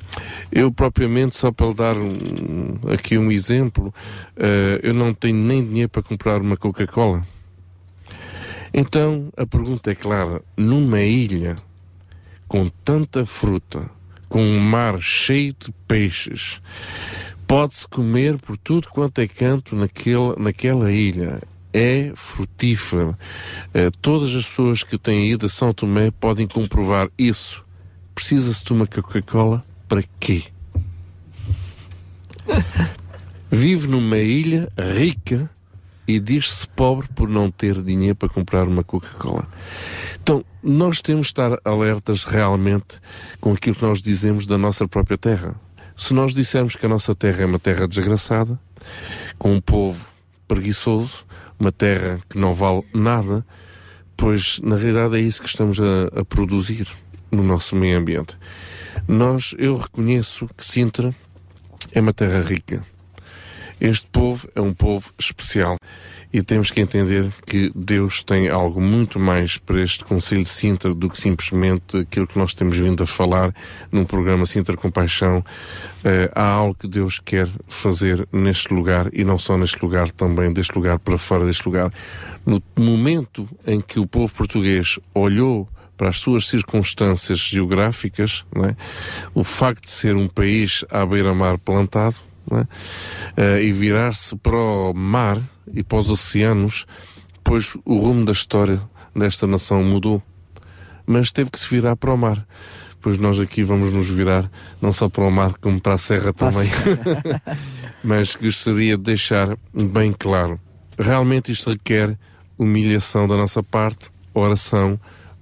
[0.52, 3.92] eu propriamente, só para dar um- aqui um exemplo,
[4.82, 7.26] eu não tenho nem dinheiro para comprar uma Coca-Cola.
[8.72, 11.54] Então a pergunta é clara: numa ilha
[12.46, 13.90] com tanta fruta,
[14.28, 16.60] com um mar cheio de peixes,
[17.46, 21.40] pode-se comer por tudo quanto é canto naquele, naquela ilha.
[21.70, 23.16] É frutífero.
[23.74, 27.62] Eh, todas as pessoas que têm ido a São Tomé podem comprovar isso.
[28.14, 30.44] Precisa-se de uma Coca-Cola para quê?
[33.50, 35.50] Vive numa ilha rica
[36.08, 39.46] e diz-se pobre por não ter dinheiro para comprar uma Coca-Cola.
[40.22, 42.98] Então, nós temos de estar alertas realmente
[43.38, 45.54] com aquilo que nós dizemos da nossa própria terra.
[45.94, 48.58] Se nós dissermos que a nossa terra é uma terra desgraçada,
[49.38, 50.08] com um povo
[50.46, 51.26] preguiçoso,
[51.60, 53.44] uma terra que não vale nada,
[54.16, 56.88] pois na realidade é isso que estamos a, a produzir
[57.30, 58.38] no nosso meio ambiente.
[59.06, 61.14] Nós, eu reconheço que Sintra
[61.92, 62.82] é uma terra rica.
[63.80, 65.76] Este povo é um povo especial
[66.32, 70.94] e temos que entender que Deus tem algo muito mais para este Conselho de Sintra
[70.94, 73.54] do que simplesmente aquilo que nós temos vindo a falar
[73.90, 75.44] num programa Sintra Compaixão.
[76.04, 80.52] Eh, há algo que Deus quer fazer neste lugar e não só neste lugar, também
[80.52, 81.92] deste lugar para fora deste lugar.
[82.44, 88.76] No momento em que o povo português olhou para as suas circunstâncias geográficas, é?
[89.34, 92.16] o facto de ser um país à beira-mar plantado,
[92.56, 92.66] é?
[93.36, 95.38] Eh, e virar-se para o mar
[95.72, 96.86] e para os oceanos,
[97.44, 98.80] pois o rumo da história
[99.14, 100.22] desta nação mudou.
[101.06, 102.46] Mas teve que se virar para o mar.
[103.00, 104.50] Pois nós aqui vamos nos virar
[104.82, 106.68] não só para o mar, como para a serra também.
[108.02, 110.60] Mas gostaria de deixar bem claro:
[110.98, 112.18] realmente isto requer
[112.58, 114.98] humilhação da nossa parte, oração,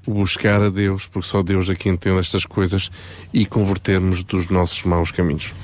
[0.06, 2.90] buscar a Deus, porque só Deus é que entende estas coisas,
[3.32, 5.54] e convertermos dos nossos maus caminhos.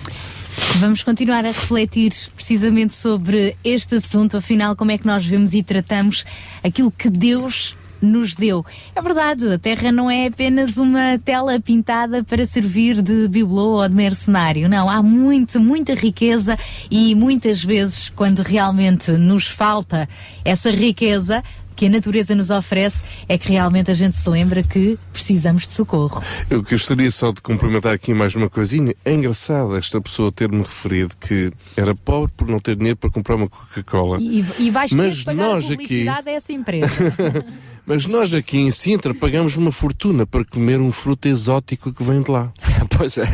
[0.79, 5.63] Vamos continuar a refletir precisamente sobre este assunto, afinal, como é que nós vemos e
[5.63, 6.25] tratamos
[6.63, 8.67] aquilo que Deus nos deu.
[8.95, 13.89] É verdade, a Terra não é apenas uma tela pintada para servir de bibelô ou
[13.89, 14.69] de mercenário.
[14.69, 16.59] Não, há muita, muita riqueza
[16.91, 20.09] e muitas vezes, quando realmente nos falta
[20.45, 21.45] essa riqueza,
[21.83, 25.73] que a natureza nos oferece, é que realmente a gente se lembra que precisamos de
[25.73, 26.23] socorro.
[26.49, 28.95] Eu gostaria só de cumprimentar aqui mais uma coisinha.
[29.05, 33.35] É engraçado esta pessoa ter-me referido que era pobre por não ter dinheiro para comprar
[33.35, 34.19] uma Coca-Cola.
[34.21, 37.15] E, e vais ter Mas que pagar nós a aqui- publicidade a essa empresa.
[37.85, 42.23] Mas nós aqui em Sintra pagamos uma fortuna para comer um fruto exótico que vem
[42.23, 42.53] de lá.
[42.97, 43.27] pois é.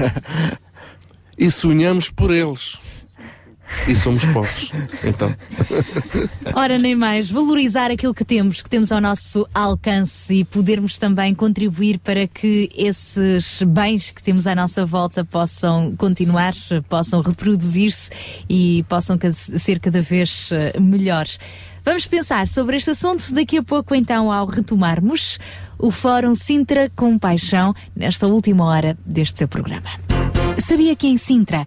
[1.37, 2.79] E sonhamos por eles.
[3.86, 4.70] E somos pobres.
[5.05, 5.35] Então.
[6.55, 7.31] Ora, nem mais.
[7.31, 12.70] Valorizar aquilo que temos, que temos ao nosso alcance e podermos também contribuir para que
[12.77, 16.55] esses bens que temos à nossa volta possam continuar,
[16.89, 18.11] possam reproduzir-se
[18.49, 21.39] e possam ser cada vez eh, melhores.
[21.85, 25.39] Vamos pensar sobre este assunto daqui a pouco, então, ao retomarmos
[25.78, 29.89] o Fórum Sintra com Paixão nesta última hora deste seu programa.
[30.66, 31.66] Sabia que em Sintra,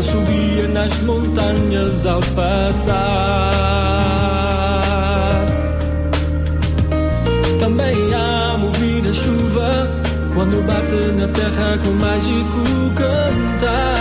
[0.00, 3.50] que assobia nas montanhas ao passar.
[7.58, 9.88] Também ama ouvir a chuva
[10.34, 13.99] quando bate na terra com mágico cantar.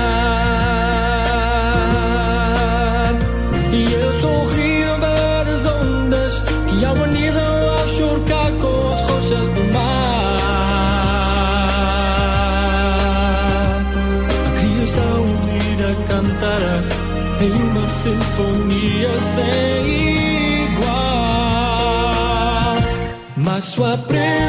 [19.39, 20.89] Sem igual.
[23.37, 24.48] Mas sua preferida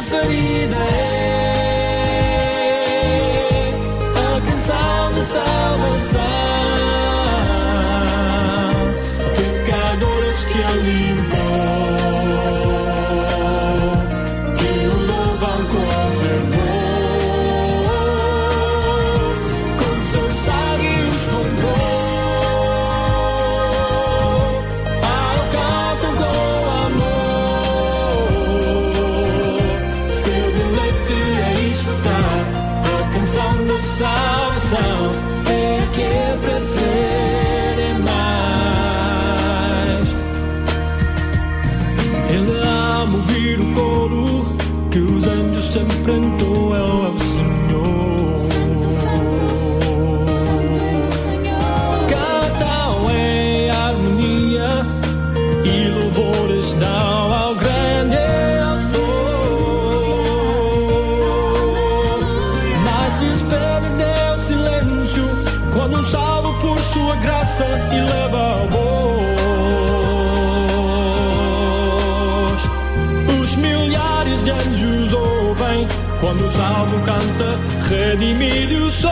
[78.11, 79.11] redimido o sol.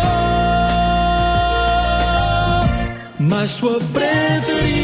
[3.20, 4.77] Mas sua preferida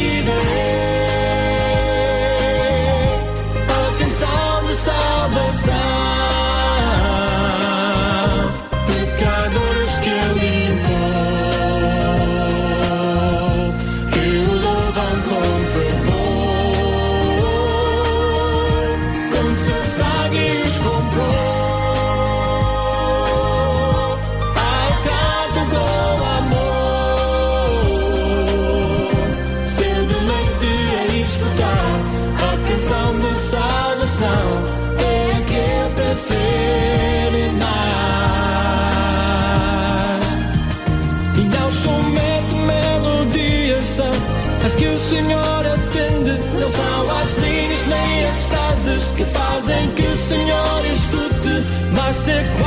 [52.27, 52.64] Mas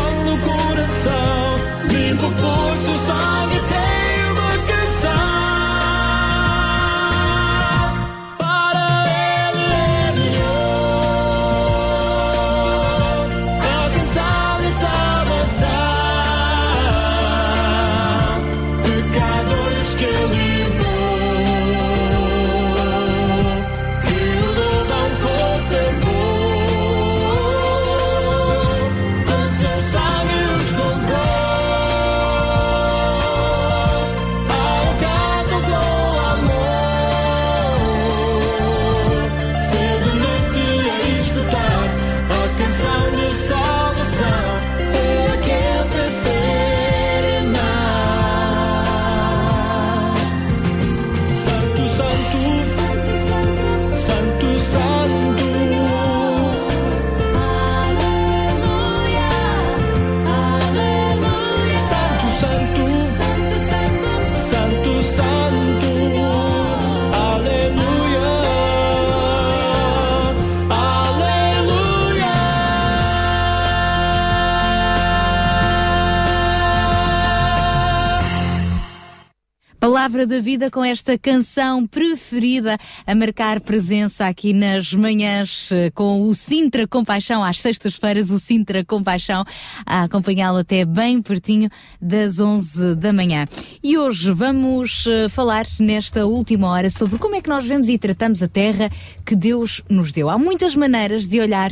[80.19, 82.77] palavra da vida com esta canção preferida
[83.07, 88.85] a marcar presença aqui nas manhãs eh, com o Sintra Compaixão, às sextas-feiras, o Sintra
[88.85, 89.45] Compaixão,
[89.86, 91.70] a acompanhá-lo até bem pertinho
[92.01, 93.47] das 11 da manhã.
[93.82, 97.97] E hoje vamos eh, falar nesta última hora sobre como é que nós vemos e
[97.97, 98.90] tratamos a terra
[99.24, 100.28] que Deus nos deu.
[100.28, 101.70] Há muitas maneiras de olhar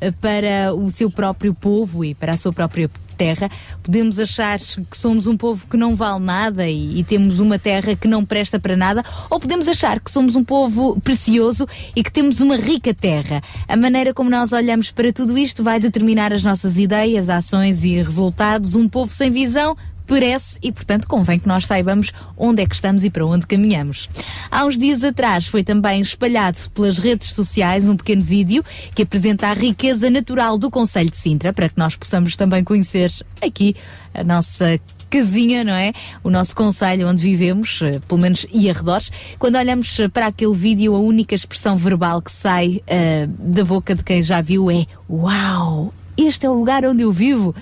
[0.00, 3.48] eh, para o seu próprio povo e para a sua própria terra.
[3.82, 7.96] Podemos achar que somos um povo que não vale nada e, e temos uma terra
[7.96, 12.12] que não presta para nada, ou podemos achar que somos um povo precioso e que
[12.12, 13.42] temos uma rica terra.
[13.66, 17.96] A maneira como nós olhamos para tudo isto vai determinar as nossas ideias, ações e
[17.96, 18.74] resultados.
[18.74, 19.76] Um povo sem visão
[20.06, 24.08] perece e, portanto, convém que nós saibamos onde é que estamos e para onde caminhamos.
[24.50, 28.64] Há uns dias atrás foi também espalhado pelas redes sociais um pequeno vídeo
[28.94, 33.10] que apresenta a riqueza natural do Conselho de Sintra, para que nós possamos também conhecer
[33.42, 33.74] aqui
[34.14, 34.78] a nossa
[35.10, 35.92] casinha, não é?
[36.22, 39.10] O nosso conselho onde vivemos, eh, pelo menos e arredores.
[39.38, 43.94] Quando olhamos eh, para aquele vídeo, a única expressão verbal que sai eh, da boca
[43.94, 45.92] de quem já viu é Uau!
[46.16, 47.54] Este é o lugar onde eu vivo!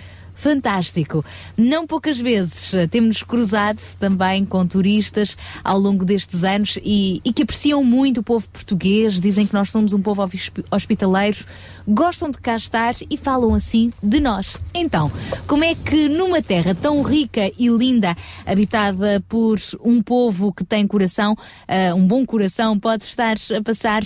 [0.44, 1.24] Fantástico!
[1.56, 7.32] Não poucas vezes eh, temos-nos cruzado também com turistas ao longo destes anos e, e
[7.32, 11.46] que apreciam muito o povo português, dizem que nós somos um povo hospi- hospitaleiro,
[11.88, 14.58] gostam de cá estar e falam assim de nós.
[14.74, 15.10] Então,
[15.46, 18.14] como é que numa terra tão rica e linda,
[18.44, 21.34] habitada por um povo que tem coração,
[21.66, 24.02] ah, um bom coração, pode estar a passar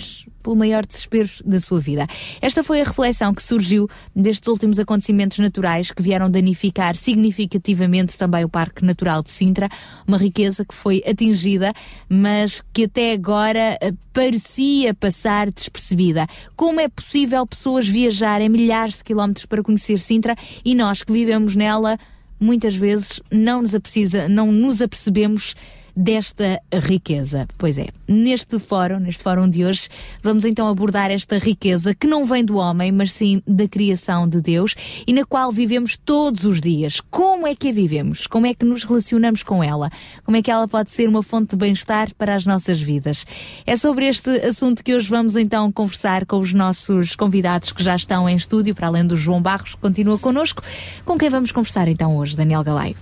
[0.49, 2.07] pelo maior desespero da sua vida.
[2.41, 8.43] Esta foi a reflexão que surgiu destes últimos acontecimentos naturais que vieram danificar significativamente também
[8.43, 9.69] o Parque Natural de Sintra,
[10.07, 11.71] uma riqueza que foi atingida,
[12.09, 16.25] mas que até agora eh, parecia passar despercebida.
[16.55, 20.35] Como é possível pessoas viajarem milhares de quilómetros para conhecer Sintra
[20.65, 21.99] e nós que vivemos nela
[22.39, 25.55] muitas vezes não nos, aprecisa, não nos apercebemos
[25.99, 27.45] desta riqueza.
[27.57, 29.89] Pois é, neste fórum, neste fórum de hoje,
[30.23, 34.39] vamos então abordar esta riqueza que não vem do homem, mas sim da criação de
[34.39, 37.01] Deus e na qual vivemos todos os dias.
[37.11, 38.27] Como é que a vivemos?
[38.27, 39.89] Como é que nos relacionamos com ela?
[40.23, 43.25] Como é que ela pode ser uma fonte de bem-estar para as nossas vidas?
[43.65, 47.97] É sobre este assunto que hoje vamos então conversar com os nossos convidados que já
[47.97, 50.63] estão em estúdio, para além do João Barros, que continua connosco.
[51.03, 52.95] Com quem vamos conversar então hoje, Daniel Galaio?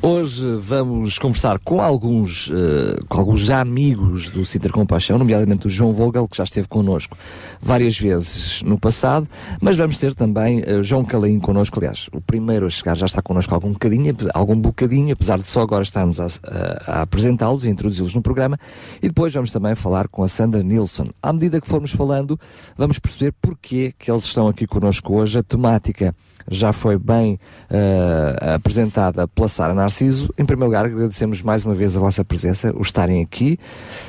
[0.00, 5.92] Hoje vamos conversar com alguns, eh, com alguns amigos do Sinter Compaixão, nomeadamente o João
[5.92, 7.16] Vogel, que já esteve connosco
[7.60, 9.28] várias vezes no passado,
[9.60, 13.22] mas vamos ter também eh, João Calaim connosco, aliás, o primeiro a chegar já está
[13.22, 18.14] connosco algum bocadinho, algum bocadinho, apesar de só agora estarmos a, a- apresentá-los e introduzi-los
[18.14, 18.58] no programa,
[19.02, 21.06] e depois vamos também falar com a Sandra Nilsson.
[21.22, 22.38] À medida que formos falando,
[22.76, 26.14] vamos perceber porquê que eles estão aqui connosco hoje, a temática
[26.50, 27.38] já foi bem
[27.70, 30.32] eh, apresentada pela Sara Narciso.
[30.38, 33.58] Em primeiro lugar, agradecemos mais uma vez a vossa presença, o estarem aqui,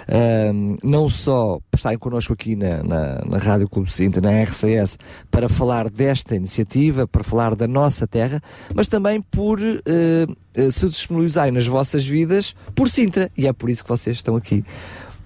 [0.07, 4.97] Ahm, não só por estarem connosco aqui na, na, na Rádio Clube Sinta, na RCS,
[5.29, 8.41] para falar desta iniciativa, para falar da nossa terra,
[8.73, 13.83] mas também por eh, se disponibilizarem nas vossas vidas por Sintra, e é por isso
[13.83, 14.63] que vocês estão aqui.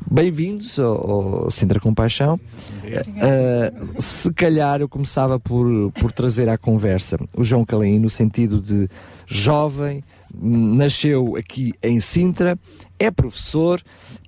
[0.09, 2.39] Bem-vindos ao, ao Sintra Compaixão.
[2.83, 8.61] Uh, se calhar eu começava por, por trazer à conversa o João Calaim no sentido
[8.61, 8.87] de
[9.25, 10.03] jovem,
[10.33, 12.57] nasceu aqui em Sintra,
[12.99, 13.81] é professor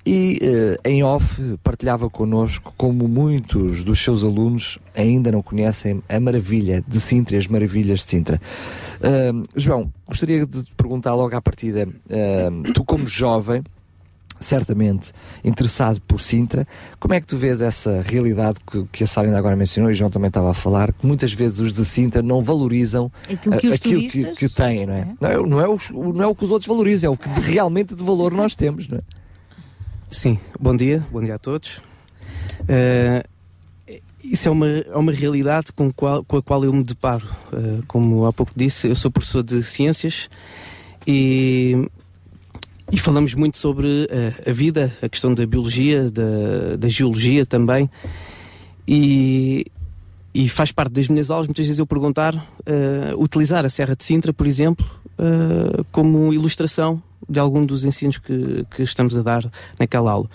[0.06, 6.20] e uh, em off partilhava connosco como muitos dos seus alunos ainda não conhecem a
[6.20, 8.42] maravilha de Sintra e as maravilhas de Sintra.
[9.00, 11.88] Uh, João, gostaria de te perguntar logo à partida,
[12.74, 13.64] tu como jovem,
[14.46, 15.12] certamente
[15.44, 16.68] interessado por Sintra.
[17.00, 19.94] Como é que tu vês essa realidade que, que a Sara ainda agora mencionou e
[19.94, 23.58] o João também estava a falar, que muitas vezes os de Sintra não valorizam Aquilo
[23.60, 25.08] que aquilo que, que têm, não é?
[25.20, 25.80] Não é, não, é o,
[26.14, 28.56] não é o que os outros valorizam, é o que de- realmente de valor nós
[28.56, 29.02] temos, não é?
[30.10, 31.82] Sim, bom dia, bom dia a todos.
[32.68, 33.24] Eh,
[34.24, 37.28] isso é uma, é uma realidade com, qual- com a qual eu me deparo.
[37.52, 40.30] Eh, como há pouco disse, eu sou professor de ciências
[41.06, 41.88] e,
[42.92, 47.90] e falamos muito sobre eh, a vida, a questão da biologia, da, da geologia também.
[48.88, 49.66] E,
[50.36, 52.36] e faz parte das minhas aulas, muitas vezes eu perguntar,
[52.66, 54.86] eh, utilizar a Serra de Sintra, por exemplo,
[55.18, 59.50] eh, como ilustração de algum dos ensinos que, que estamos a dar
[59.80, 60.30] naquela aula.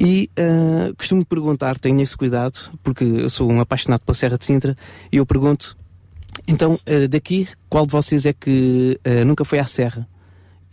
[0.00, 4.44] E eh, costumo perguntar, tenho esse cuidado, porque eu sou um apaixonado pela Serra de
[4.44, 4.76] Sintra,
[5.12, 5.76] e eu pergunto,
[6.48, 6.76] então,
[7.08, 10.08] daqui, qual de vocês é que nunca foi à Serra?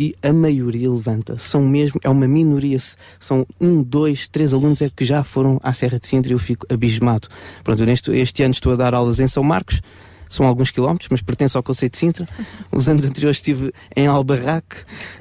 [0.01, 1.37] E a maioria levanta.
[1.37, 2.79] São mesmo, é uma minoria.
[3.19, 6.39] São um, dois, três alunos é que já foram à Serra de Sintra e eu
[6.39, 7.27] fico abismado.
[7.63, 9.79] Pronto, neste, este ano estou a dar aulas em São Marcos.
[10.27, 12.27] são alguns quilómetros, mas pertence ao Conceito de Sintra.
[12.71, 14.77] Os anos anteriores estive em Albarraque,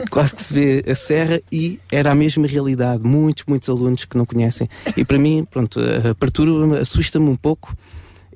[0.08, 3.06] quase que se vê a serra, e era a mesma realidade.
[3.06, 4.66] Muitos, muitos alunos que não conhecem.
[4.96, 7.76] E para mim, pronto, a apertura assusta-me um pouco.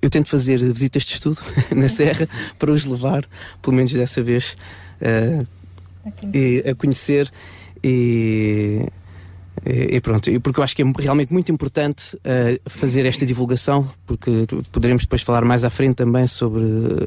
[0.03, 1.41] Eu tento fazer visitas de estudo
[1.75, 3.25] na serra para os levar,
[3.63, 4.55] pelo menos dessa vez,
[5.01, 5.47] e
[6.69, 7.31] a conhecer
[7.83, 8.87] e,
[9.67, 13.89] e- e pronto, porque eu acho que é realmente muito importante eh, fazer esta divulgação,
[14.07, 14.31] porque
[14.71, 16.63] poderemos depois falar mais à frente também sobre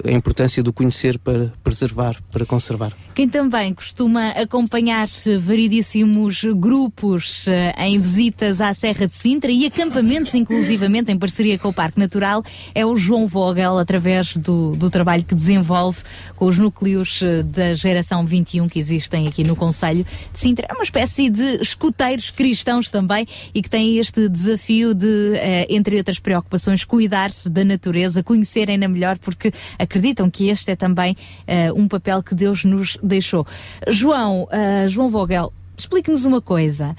[0.05, 2.93] a importância do conhecer para preservar, para conservar.
[3.13, 9.65] Quem também costuma acompanhar eh, variedíssimos grupos eh, em visitas à Serra de Sintra e
[9.65, 12.43] acampamentos, inclusivamente em parceria com o Parque Natural,
[12.75, 15.99] é o João Vogel, através do, do trabalho que desenvolve
[16.35, 20.67] com os núcleos eh, da geração 21 que existem aqui no Conselho de Sintra.
[20.69, 25.98] É uma espécie de escuteiros cristãos também e que têm este desafio de, eh, entre
[25.98, 31.90] outras preocupações, cuidar da natureza, conhecerem-na melhor, porque acreditam que este é também eh, um
[31.90, 33.45] papel que Deus nos deixou.
[33.90, 36.95] João, eh, João Vogel, explique-nos uma coisa.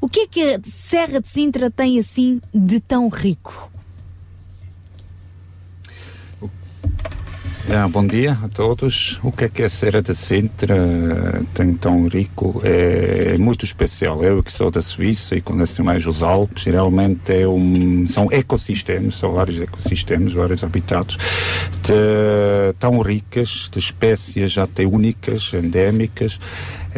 [0.00, 3.70] O que é que a Serra de Sintra tem assim de tão rico?
[7.68, 9.18] Ah, bom dia a todos.
[9.24, 12.60] O que é que a Serra de Sintra tem tão rico?
[12.62, 14.22] É muito especial.
[14.22, 19.16] Eu que sou da Suíça e conheço mais os Alpes, realmente é um, são ecossistemas,
[19.16, 21.16] são vários ecossistemas, vários habitados,
[21.82, 26.38] de- tão ricas, de espécies até únicas, endémicas,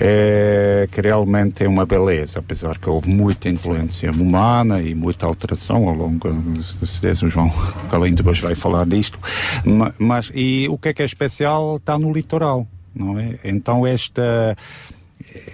[0.01, 5.89] é, que realmente é uma beleza, apesar que houve muita influência humana e muita alteração
[5.89, 7.51] ao longo, com certeza o João
[7.91, 9.19] Calim depois vai falar disto,
[9.65, 11.77] Ma- mas e o que é que é especial?
[11.77, 13.39] Está no litoral, não é?
[13.43, 14.57] Então esta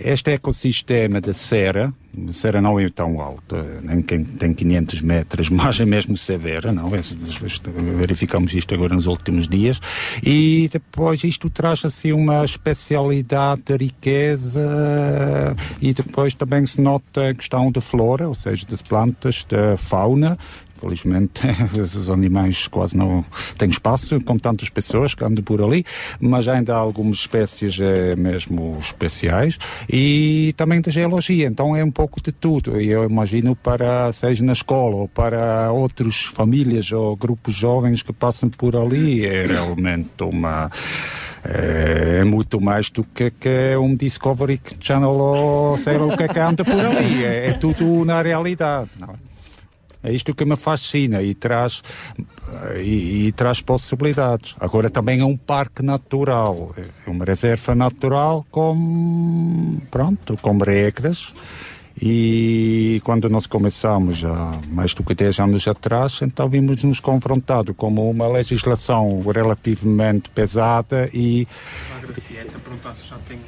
[0.00, 1.92] este ecossistema da Serra,
[2.32, 6.94] Serra não é tão alta, nem quem tem 500 metros, mas é mesmo severa, não
[6.94, 7.00] é?
[7.96, 9.80] Verificamos isto agora nos últimos dias.
[10.22, 17.34] E depois isto traz assim uma especialidade de riqueza e depois também se nota a
[17.34, 20.38] questão da flora, ou seja, das plantas, da fauna.
[20.84, 21.42] Infelizmente,
[21.80, 23.24] esses animais quase não
[23.56, 25.84] têm espaço com tantas pessoas que andam por ali,
[26.20, 29.58] mas ainda há algumas espécies eh, mesmo especiais
[29.90, 31.46] e também da geologia.
[31.46, 32.78] Então é um pouco de tudo.
[32.80, 38.12] E eu imagino para, seja na escola ou para outras famílias ou grupos jovens que
[38.12, 40.70] passam por ali, é realmente uma.
[41.46, 46.16] É, é muito mais do que, que é um Discovery Channel ou sei lá o
[46.16, 47.24] que é que anda por ali.
[47.24, 48.90] É, é tudo na realidade.
[48.98, 49.33] Não é?
[50.04, 51.82] É isto que me fascina e traz,
[52.78, 54.54] e, e traz possibilidades.
[54.60, 61.32] Agora também é um parque natural, é uma reserva natural com, pronto, com regras.
[62.00, 67.72] E quando nós começamos, já mais do que 10 anos atrás, então vimos nos confrontado
[67.72, 71.46] com uma legislação relativamente pesada e
[71.96, 73.38] A Gracieta, perguntar se já tem.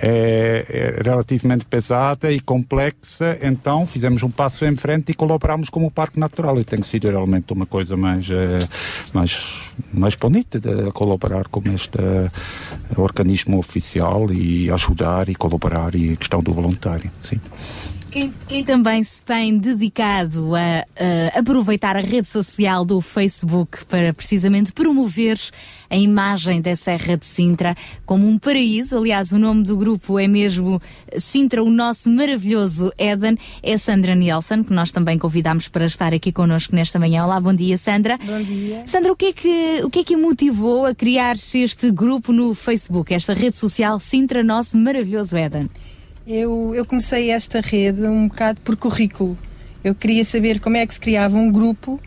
[0.00, 5.84] É, é relativamente pesada e complexa, então fizemos um passo em frente e colaboramos com
[5.86, 8.58] o Parque Natural e tem sido realmente uma coisa mais, eh,
[9.12, 12.30] mais, mais bonita de colaborar com este eh,
[12.96, 17.40] organismo oficial e ajudar e colaborar e a questão do voluntário, sim.
[18.16, 20.86] Quem, quem também se tem dedicado a,
[21.34, 25.38] a aproveitar a rede social do Facebook para precisamente promover
[25.90, 28.96] a imagem da Serra de Sintra como um paraíso.
[28.96, 30.80] Aliás, o nome do grupo é mesmo
[31.18, 33.36] Sintra, o nosso maravilhoso Éden.
[33.62, 37.22] É Sandra Nielsen, que nós também convidámos para estar aqui connosco nesta manhã.
[37.22, 38.16] Olá, bom dia, Sandra.
[38.16, 38.82] Bom dia.
[38.86, 42.54] Sandra, o que é que, o que, é que motivou a criar este grupo no
[42.54, 45.68] Facebook, esta rede social Sintra, nosso maravilhoso Éden?
[46.26, 49.38] Eu, eu comecei esta rede um bocado por currículo.
[49.84, 52.00] Eu queria saber como é que se criava um grupo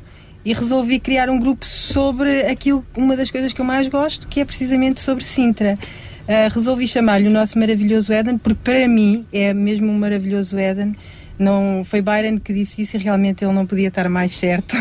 [0.44, 4.42] e resolvi criar um grupo sobre aquilo, uma das coisas que eu mais gosto, que
[4.42, 5.80] é precisamente sobre Sintra.
[6.28, 10.98] Ah, resolvi chamar-lhe o nosso maravilhoso Éden, porque para mim é mesmo um maravilhoso Éden.
[11.40, 14.76] Não, foi Byron que disse isso e realmente ele não podia estar mais certo.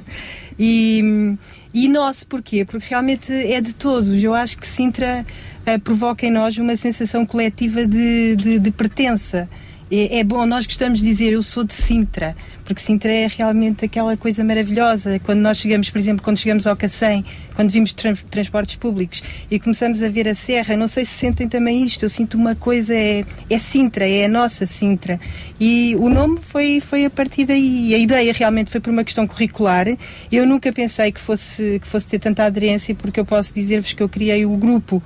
[0.58, 1.36] e,
[1.74, 2.64] e nosso, porquê?
[2.64, 4.22] Porque realmente é de todos.
[4.22, 5.26] Eu acho que Sintra
[5.66, 9.48] ah, provoca em nós uma sensação coletiva de, de, de pertença.
[9.96, 13.84] É, é bom, nós gostamos de dizer eu sou de Sintra, porque Sintra é realmente
[13.84, 15.20] aquela coisa maravilhosa.
[15.20, 17.24] Quando nós chegamos, por exemplo, quando chegamos ao Cacém,
[17.54, 21.48] quando vimos tran- transportes públicos e começamos a ver a serra, não sei se sentem
[21.48, 25.20] também isto, eu sinto uma coisa, é, é Sintra, é a nossa Sintra.
[25.60, 27.94] E o nome foi, foi a partir daí.
[27.94, 29.86] A ideia realmente foi por uma questão curricular.
[30.32, 34.02] Eu nunca pensei que fosse, que fosse ter tanta aderência, porque eu posso dizer-vos que
[34.02, 35.00] eu criei o grupo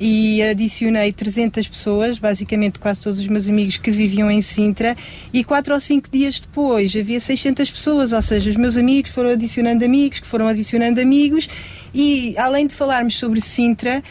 [0.00, 4.96] e adicionei 300 pessoas, basicamente quase todos os meus amigos que viviam em Sintra,
[5.32, 9.30] e quatro ou cinco dias depois havia 600 pessoas, ou seja, os meus amigos foram
[9.30, 11.48] adicionando amigos, que foram adicionando amigos,
[11.94, 14.02] E além de falarmos sobre Sintra,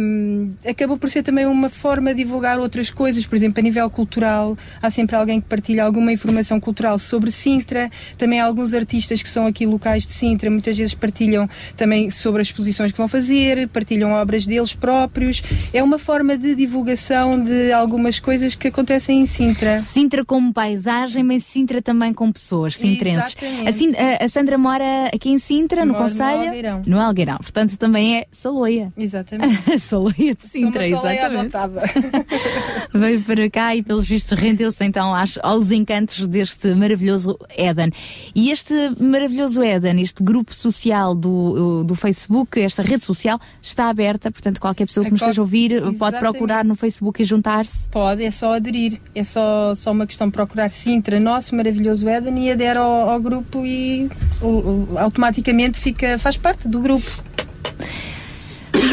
[0.00, 3.88] hum, acabou por ser também uma forma de divulgar outras coisas, por exemplo, a nível
[3.90, 9.22] cultural, há sempre alguém que partilha alguma informação cultural sobre Sintra, também há alguns artistas
[9.22, 13.08] que são aqui locais de Sintra, muitas vezes partilham também sobre as exposições que vão
[13.08, 15.42] fazer, partilham obras deles próprios.
[15.72, 19.78] É uma forma de divulgação de algumas coisas que acontecem em Sintra.
[19.78, 23.36] Sintra como paisagem, mas Sintra também com pessoas sintrenses.
[23.66, 26.44] A, Sin- a- Sandra mora aqui em Sintra, no Moro no Conselho?
[26.44, 26.82] Algueirão.
[26.86, 27.13] No Algueirão.
[27.38, 28.92] Portanto, também é Saloia.
[28.96, 29.78] Exatamente.
[29.80, 31.52] Saloia de Sintra, Sou uma exatamente.
[32.92, 37.90] Veio para cá e, pelos vistos, rendeu-se então às- aos encantos deste maravilhoso Éden.
[38.34, 44.30] E este maravilhoso Éden, este grupo social do, do Facebook, esta rede social, está aberta,
[44.30, 46.20] portanto, qualquer pessoa que nos esteja a ouvir pode Exatamente.
[46.20, 47.88] procurar no Facebook e juntar-se.
[47.88, 49.00] Pode, é só aderir.
[49.14, 53.20] É só, só uma questão de procurar Sintra, nosso maravilhoso Éden, e adere ao, ao
[53.20, 54.08] grupo e
[54.40, 57.03] o- o- automaticamente fica, faz parte do grupo.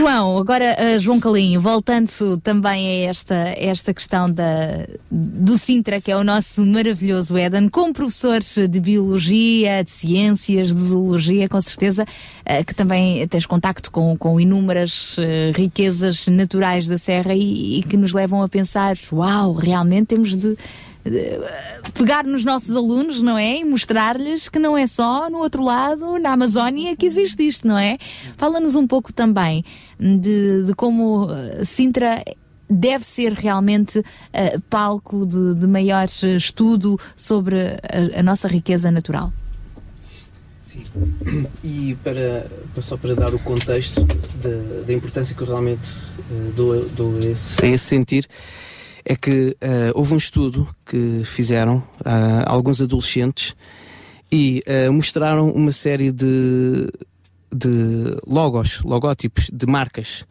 [0.02, 6.12] João, agora uh, João Calinho, voltando também a esta, esta questão da, do Sintra, que
[6.12, 12.04] é o nosso maravilhoso Éden, como professor de Biologia, de Ciências, de Zoologia, com certeza
[12.04, 15.22] uh, que também tens contacto com, com inúmeras uh,
[15.56, 20.58] riquezas naturais da Serra e, e que nos levam a pensar, uau, realmente temos de
[21.94, 23.60] pegar nos nossos alunos, não é?
[23.60, 27.78] E mostrar-lhes que não é só no outro lado, na Amazónia, que existe isto, não
[27.78, 27.98] é?
[28.38, 29.64] Fala-nos um pouco também
[30.00, 32.24] de, de como eh, Sintra
[32.70, 36.08] deve ser realmente eh, palco de, de maior
[36.38, 39.32] estudo sobre a, a nossa riqueza natural.
[41.64, 42.48] E para,
[42.82, 45.90] só para dar o contexto da, da importância que eu realmente
[46.32, 48.28] eh, dou, dou esse, a esse sentir,
[49.06, 53.56] é que eh, houve um estudo que fizeram a alguns adolescentes
[54.32, 56.88] e eh, mostraram uma série de,
[57.54, 60.26] de logos, logótipos de marcas.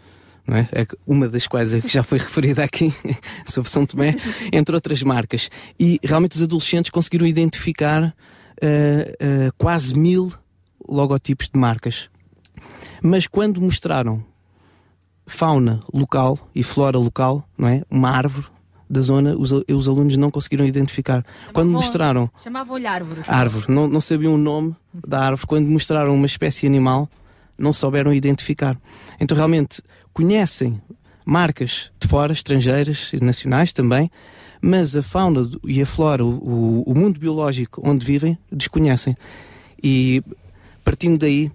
[0.49, 0.85] É?
[1.07, 2.93] Uma das quais que já foi referida aqui
[3.47, 4.17] sobre São Tomé,
[4.53, 5.49] entre outras marcas.
[5.79, 8.15] E realmente os adolescentes conseguiram identificar
[8.61, 10.33] eh, quase mil
[10.89, 12.09] logotipos de marcas.
[13.03, 14.25] Mas quando mostraram
[15.27, 17.83] fauna local e flora local, não é?
[17.89, 18.49] Uma árvore
[18.93, 21.25] da zona, os, os alunos não conseguiram identificar.
[21.53, 23.23] Quando mostraram Chamavam-lhe árvore.
[23.23, 23.31] sim.
[23.31, 24.75] árvore, não, não sabiam o nome
[25.07, 27.09] da árvore, quando mostraram uma espécie animal,
[27.57, 28.77] não souberam identificar.
[29.21, 29.81] Então realmente
[30.13, 30.81] conhecem
[31.25, 34.11] marcas de fora, estrangeiras e nacionais também,
[34.61, 39.15] mas a fauna e a flora, o- o mundo biológico onde vivem, desconhecem.
[39.83, 40.23] E
[40.85, 41.51] partindo daí,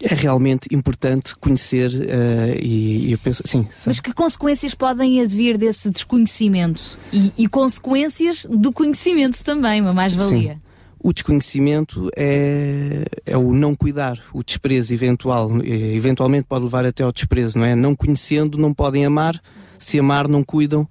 [0.00, 5.56] é realmente importante conhecer eh, e, e eu penso, sim, Mas que consequências podem advir
[5.56, 6.98] desse desconhecimento?
[7.12, 10.54] E, e consequências do conhecimento também, uma mais-valia.
[10.54, 10.60] Sim.
[11.00, 15.48] O desconhecimento é, é o não cuidar, o desprezo eventual.
[15.64, 17.76] Eventualmente pode levar até ao desprezo, não é?
[17.76, 19.40] Não conhecendo, não podem amar.
[19.78, 20.88] Se amar, não cuidam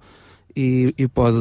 [0.58, 1.38] e, e pode,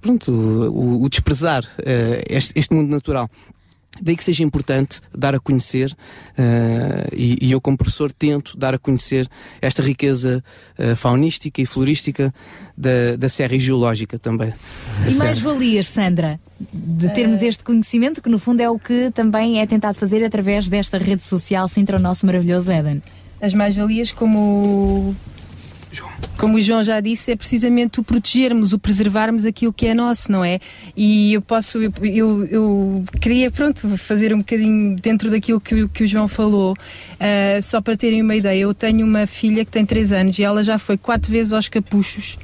[0.00, 3.28] pronto, o, o desprezar eh, este, este mundo natural.
[4.00, 5.96] Daí que seja importante dar a conhecer,
[6.36, 9.28] eh, e, e eu, como professor, tento dar a conhecer
[9.60, 10.42] esta riqueza
[10.78, 12.32] eh, faunística e florística
[12.76, 14.52] da, da Serra e geológica também.
[15.08, 16.38] E mais valias, Sandra,
[16.72, 20.68] de termos este conhecimento, que no fundo é o que também é tentado fazer através
[20.68, 23.02] desta rede social Sintra, o nosso maravilhoso Éden.
[23.40, 25.14] As mais-valias, como,
[26.36, 30.30] como o João já disse, é precisamente o protegermos, o preservarmos aquilo que é nosso,
[30.30, 30.58] não é?
[30.96, 36.06] E eu posso, eu, eu, queria, pronto, fazer um bocadinho dentro daquilo que, que o
[36.06, 36.76] João falou,
[37.18, 38.60] ah, só para terem uma ideia.
[38.60, 41.68] Eu tenho uma filha que tem 3 anos e ela já foi quatro vezes aos
[41.68, 42.38] capuchos.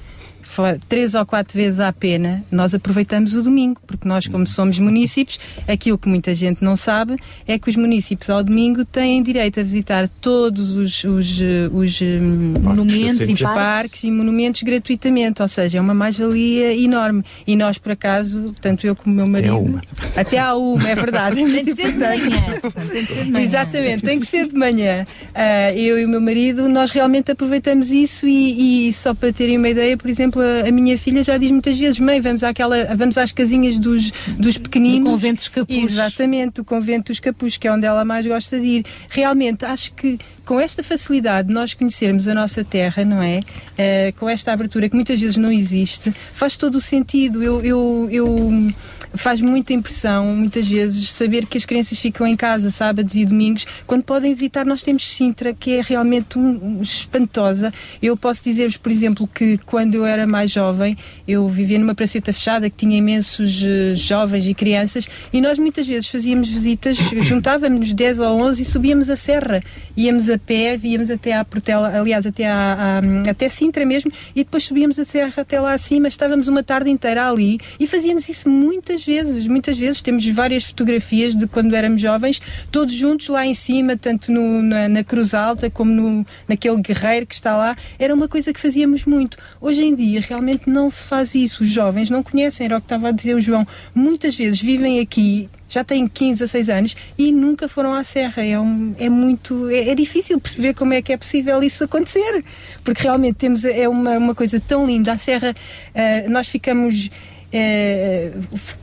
[0.88, 5.38] Três ou quatro vezes à pena, nós aproveitamos o domingo, porque nós, como somos munícipes,
[5.66, 7.16] aquilo que muita gente não sabe
[7.46, 12.02] é que os munícipes ao domingo têm direito a visitar todos os, os, eh, os,
[12.02, 14.04] eh, monumentos e parques.
[14.04, 17.24] e monumentos gratuitamente, ou seja, é uma mais-valia enorme.
[17.46, 19.56] E nós, por acaso, tanto eu como o meu marido.
[19.56, 19.82] uma.
[20.16, 21.40] Até à uma, é verdade.
[21.40, 22.22] É muito importante.
[22.22, 23.44] manhã, portanto, tem de ser de manhã.
[23.44, 25.06] Exatamente, tem que ser de manhã.
[25.34, 29.56] Ah, eu e o meu marido, nós realmente aproveitamos isso e, e só para terem
[29.56, 32.94] uma ideia, por exemplo, a, a minha filha já diz muitas vezes, mãe, vamos, àquela,
[32.94, 35.04] vamos às casinhas dos, dos pequeninos.
[35.04, 35.92] Do convento dos Capuz.
[35.92, 38.86] Exatamente, o convento dos capuz, que é onde ela mais gosta de ir.
[39.08, 43.40] Realmente, acho que com esta facilidade de nós conhecermos a nossa terra, não é?
[43.78, 47.42] Ah, com esta abertura que muitas vezes não existe, faz todo o sentido.
[47.42, 48.72] Eu, eu, eu
[49.14, 53.66] faz muita impressão, muitas vezes, saber que as crianças ficam em casa sábados e domingos,
[53.86, 54.64] quando podem visitar.
[54.64, 57.72] Nós temos Sintra, que é realmente um, espantosa.
[58.02, 62.32] Eu posso dizer-vos, por exemplo, que quando eu era mais jovem, eu vivia numa praceta
[62.32, 67.92] fechada que tinha imensos eh, jovens e crianças, e nós muitas vezes fazíamos visitas, juntávamos
[67.92, 69.62] 10 ou 11 e subíamos a serra.
[69.96, 74.44] Íamos a pé, víamos até à Portela, aliás, até, à, à- até Sintra mesmo, e
[74.44, 78.48] depois subíamos a serra até lá acima, estávamos uma tarde inteira ali e fazíamos isso
[78.48, 80.00] muitas vezes, muitas vezes.
[80.00, 82.40] Temos várias fotografias de quando éramos jovens,
[82.70, 87.26] todos juntos lá em cima, tanto no- na, na Cruz Alta como no, naquele guerreiro
[87.26, 87.76] que está lá.
[87.98, 89.36] Era uma coisa que fazíamos muito.
[89.60, 91.62] Hoje em dia realmente não se faz isso.
[91.62, 93.66] Os jovens não conhecem, era o que estava a dizer o João.
[93.94, 98.44] Muitas vezes vivem aqui já têm 15 a 6 anos e nunca foram à Serra.
[98.44, 99.70] É, um- é muito.
[99.70, 102.44] É, é difícil perceber como é que é possível isso acontecer.
[102.84, 103.64] Porque realmente temos.
[103.64, 105.12] É uma, uma coisa tão linda.
[105.12, 105.54] A Serra,
[105.94, 107.08] ah, nós ficamos.
[107.52, 108.32] Eh,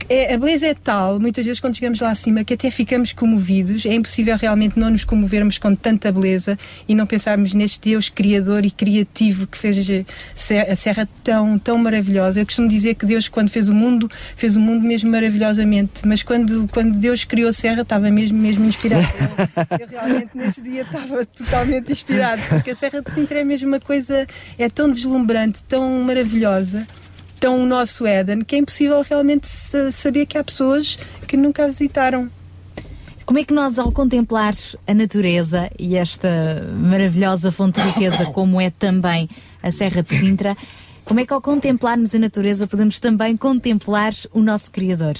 [0.08, 3.84] é, a beleza é tal, muitas vezes quando chegamos lá acima, que até ficamos comovidos.
[3.84, 6.58] É impossível realmente não nos comovermos com tanta beleza
[6.88, 11.58] e não pensarmos neste Deus criador e criativo que fez a se- a Serra tão,
[11.58, 12.40] tão maravilhosa.
[12.40, 16.22] Eu costumo dizer que Deus, quando fez o mundo, fez o mundo mesmo maravilhosamente, mas
[16.22, 19.06] quando, quando Deus criou a Serra, estava mesmo, mesmo inspirado.
[19.80, 23.80] Eu realmente nesse dia estava totalmente inspirado, porque a Serra de Sintra é mesmo uma
[23.80, 24.26] coisa,
[24.58, 26.86] é tão deslumbrante, tão maravilhosa,
[27.40, 31.64] tão o nosso Éden, que é impossível realmente sa- saber que há pessoas que nunca
[31.64, 32.30] a visitaram.
[33.24, 34.54] Como é que nós, ao contemplar
[34.86, 36.28] a natureza e esta
[36.76, 39.28] maravilhosa fonte de riqueza, como é também
[39.62, 40.56] a Serra de Sintra,
[41.04, 45.16] como é que ao contemplarmos a natureza podemos também contemplar o nosso Criador?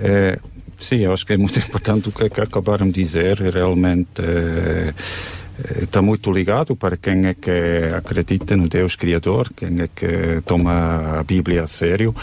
[0.00, 0.38] É,
[0.78, 3.38] sim, eu acho que é muito importante o que, é que acabaram de dizer.
[3.40, 4.94] Realmente é,
[5.82, 7.50] está muito ligado para quem é que
[7.96, 12.14] acredita no Deus Criador, quem é que toma a Bíblia a sério.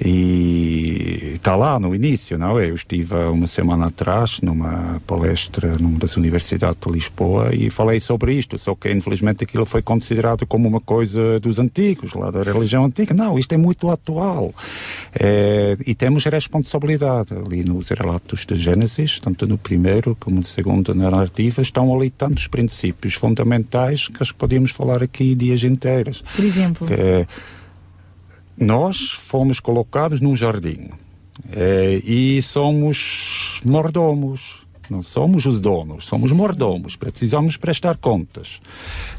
[0.00, 2.68] E está lá no início, não é?
[2.68, 8.34] Eu estive uma semana atrás numa palestra numa das universidades de Lisboa e falei sobre
[8.34, 12.84] isto, só que infelizmente aquilo foi considerado como uma coisa dos antigos, lá da religião
[12.84, 13.14] antiga.
[13.14, 14.52] Não, isto é muito atual.
[15.14, 20.94] É, e temos responsabilidade ali nos relatos de Gênesis, tanto no primeiro como no segundo
[20.94, 22.73] narrativa, estão ali tantos princípios
[23.14, 26.22] fundamentais que acho que podíamos falar aqui dias inteiros.
[26.34, 27.26] Por exemplo, Que é,
[28.56, 30.90] nós fomos colocados num jardim
[31.52, 34.63] eh, e somos mordomos.
[34.90, 36.96] Não somos os donos, somos mordomos.
[36.96, 38.60] Precisamos prestar contas.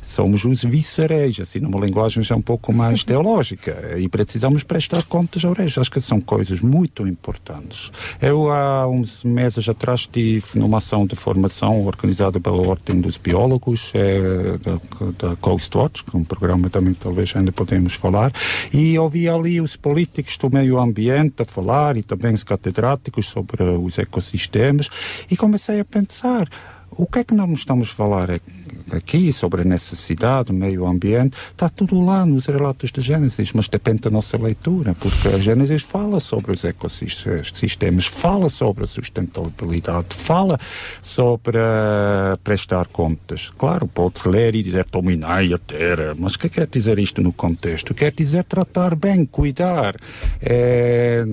[0.02, 3.98] Somos os vicereis, assim, numa linguagem já um pouco mais teológica.
[3.98, 5.66] E precisamos prestar contas ao rei.
[5.66, 7.92] Acho que são coisas muito importantes.
[8.22, 13.92] Eu, há uns meses atrás, estive numa ação de formação organizada pela Ordem dos Biólogos,
[13.94, 18.32] eh, da, da Coast Watch, que é um programa também que talvez ainda podemos falar,
[18.74, 23.64] e ouvi ali os políticos do meio ambiente a falar e também os catedráticos sobre
[23.64, 24.90] os ecossistemas
[25.30, 26.50] e comecei a pensar
[26.92, 28.30] o que é que nós estamos a falar?
[28.30, 28.52] Aqui-
[28.92, 31.36] aqui sobre a necessidade do meio ambiente?
[31.52, 35.84] Está tudo lá nos relatos de Gênesis, mas depende da nossa leitura, porque a Gênesis
[35.84, 40.60] fala sobre os ecossistemas, fala sobre a sustentabilidade, fala
[41.02, 43.52] sobre eh, prestar contas.
[43.58, 47.34] Claro, pode-se ler e dizer dominai a terra, mas o que quer dizer isto no
[47.34, 47.94] contexto?
[47.94, 49.96] Quer dizer tratar bem, cuidar.
[50.42, 51.26] eh,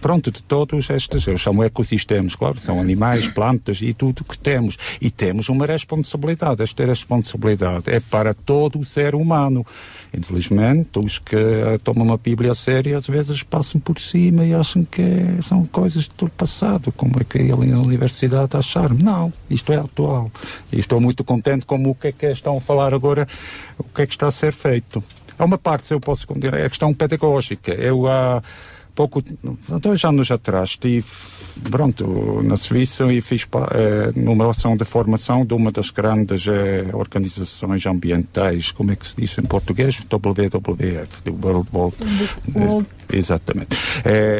[0.00, 4.76] pronto, de todos estes, eu chamo ecossistemas, claro, são animais, plantas e tudo que temos.
[5.00, 6.33] E temos uma responsabilidade.
[6.62, 9.66] Esta responsabilidade é para todo o ser humano.
[10.16, 11.36] Infelizmente, os que
[11.82, 15.02] tomam a Bíblia a sério às vezes passam por cima e acham que
[15.42, 18.96] são coisas do passado, como é que ali na universidade acharam.
[18.96, 20.30] Não, isto é atual.
[20.72, 23.26] E estou muito contente com o que é que estão a falar agora,
[23.78, 25.02] o que é que está a ser feito.
[25.36, 27.72] Há uma parte, se eu posso contar, é a questão pedagógica.
[27.72, 28.40] Eu há
[28.94, 29.22] pouco,
[29.80, 31.06] dois anos atrás, estive,
[31.70, 36.86] pronto, na Suíça e fiz eh, numa ação de formação de uma das grandes eh,
[36.92, 39.98] organizações ambientais, como é que se diz em português?
[40.08, 41.96] WWF, World World
[42.54, 43.76] World- eh, Exatamente.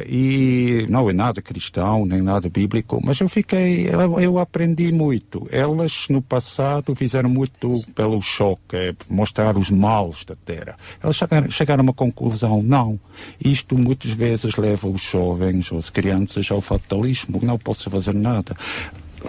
[0.07, 5.47] E não é nada cristão, nem nada bíblico, mas eu fiquei, eu, eu aprendi muito.
[5.50, 10.76] Elas no passado fizeram muito pelo choque, eh, mostrar os males da terra.
[11.02, 12.99] Elas chegaram, chegaram a uma conclusão, não.
[13.42, 18.55] Isto muitas vezes leva os jovens, ou as crianças ao fatalismo, não posso fazer nada.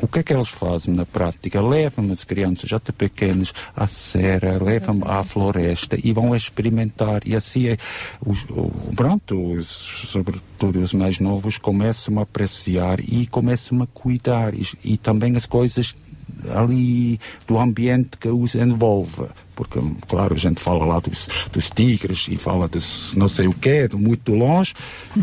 [0.02, 1.62] O que é que eles fazem na prática?
[1.62, 7.22] Levam as crianças até pequenas à serra, levam à floresta e vão experimentar.
[7.26, 7.78] E assim, é,
[8.26, 8.46] os,
[8.94, 14.54] pronto, os, sobretudo os mais novos, começam a apreciar e começam a cuidar.
[14.54, 15.96] E, e também as coisas
[16.54, 19.26] ali do ambiente que os envolve.
[19.56, 23.54] Porque, claro, a gente fala lá dos, dos tigres e fala dos não sei o
[23.54, 24.74] quê, de muito longe,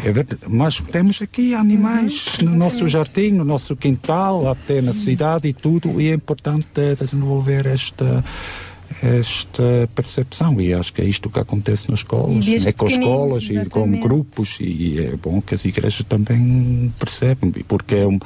[0.02, 5.49] é verdade, mas temos aqui animais no nosso jardim, no nosso quintal, até na cidade
[5.49, 8.24] e tudo, e é importante eh, desenvolver esta
[9.02, 10.60] esta percepção.
[10.60, 13.70] E acho que é isto que acontece nas escolas, desde é com escolas pequeninos, e
[13.70, 14.02] com exatamente.
[14.02, 14.57] grupos.
[14.60, 17.52] E é bom que as igrejas também percebam.
[17.66, 18.18] Porque é um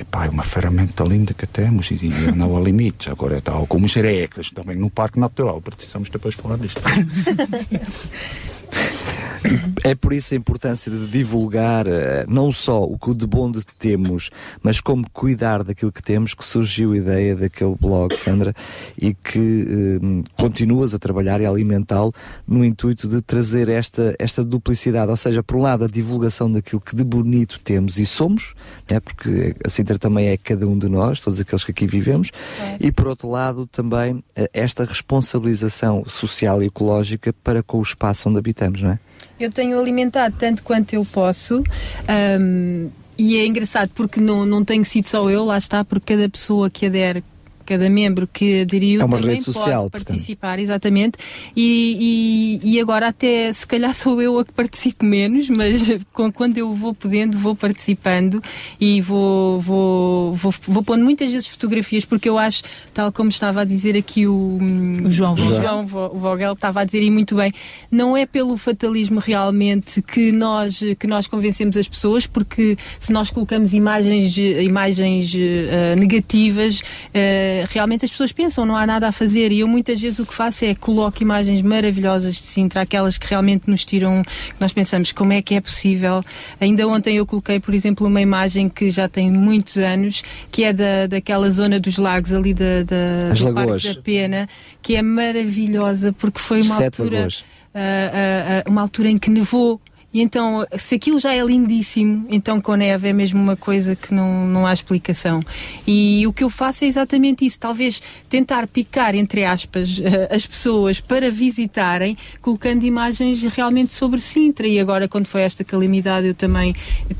[0.00, 3.08] epá, é uma ferramenta linda que temos e, não há limites.
[3.08, 6.80] Agora há algumas regras também no Parque Natural, precisamos depois falar disto.
[9.82, 13.64] É por isso a importância de divulgar eh, não só o que de bom de
[13.78, 14.30] temos,
[14.62, 18.54] mas como cuidar daquilo que temos, que surgiu a ideia daquele blog, Sandra,
[19.00, 22.12] e que eh, continuas a trabalhar e a alimentá-lo
[22.46, 26.80] no intuito de trazer esta, esta duplicidade, ou seja, por um lado a divulgação daquilo
[26.80, 28.54] que de bonito temos e somos,
[28.88, 32.30] né, porque a Sintra também é cada um de nós, todos aqueles que aqui vivemos,
[32.78, 38.28] e por outro lado também eh, esta responsabilização social e ecológica para com o espaço
[38.28, 38.98] onde habitamos, não é?
[39.38, 41.62] Eu tenho alimentado tanto quanto eu posso.
[42.08, 46.26] ahm, e é engraçado porque não, não tenho sido só eu, lá está, porque cada
[46.26, 47.22] pessoa que adere,
[47.70, 50.08] cada membro que aderiu É uma também rede social, pode portanto.
[50.08, 51.18] participar, exatamente.
[51.56, 56.32] E, e, e agora até se calhar sou eu a que participo menos, mas com-
[56.32, 58.42] quando eu vou podendo, vou participando
[58.80, 63.60] e vou, vou, vou, vou pondo muitas vezes fotografias, porque eu acho, tal como estava
[63.60, 64.58] a dizer aqui o,
[65.06, 65.62] O João o Vogel.
[65.62, 67.52] João Vo- Vogel estava a dizer e muito bem,
[67.88, 73.30] não é pelo fatalismo realmente que nós, que nós convencemos as pessoas, porque se nós
[73.30, 76.82] colocamos imagens, de- imagens eh, negativas,
[77.14, 79.52] eh, realmente as pessoas pensam, não há nada a fazer.
[79.52, 83.26] E eu muitas vezes o que faço é coloco imagens maravilhosas de Sintra, aquelas que
[83.26, 86.22] realmente nos tiram, que nós pensamos como é que é possível.
[86.60, 90.72] Ainda ontem eu coloquei, por exemplo, uma imagem que já tem muitos anos, que é
[90.72, 93.82] da, daquela zona dos lagos ali da, da, do Parque Lagoas.
[93.82, 94.48] da Pena,
[94.82, 97.28] que é maravilhosa porque foi uma Sete altura,
[97.74, 99.80] ah, ah, ah, uma altura em que nevou.
[100.12, 104.12] E então, se aquilo já é lindíssimo, então com neve é mesmo uma coisa que
[104.12, 105.40] não, não há explicação.
[105.86, 110.44] E o que eu faço é exatamente isso, talvez tentar picar, entre aspas, ah, as
[110.44, 114.66] pessoas para visitarem, colocando imagens realmente sobre Sintra.
[114.66, 116.74] E agora, quando foi esta calamidade, eu também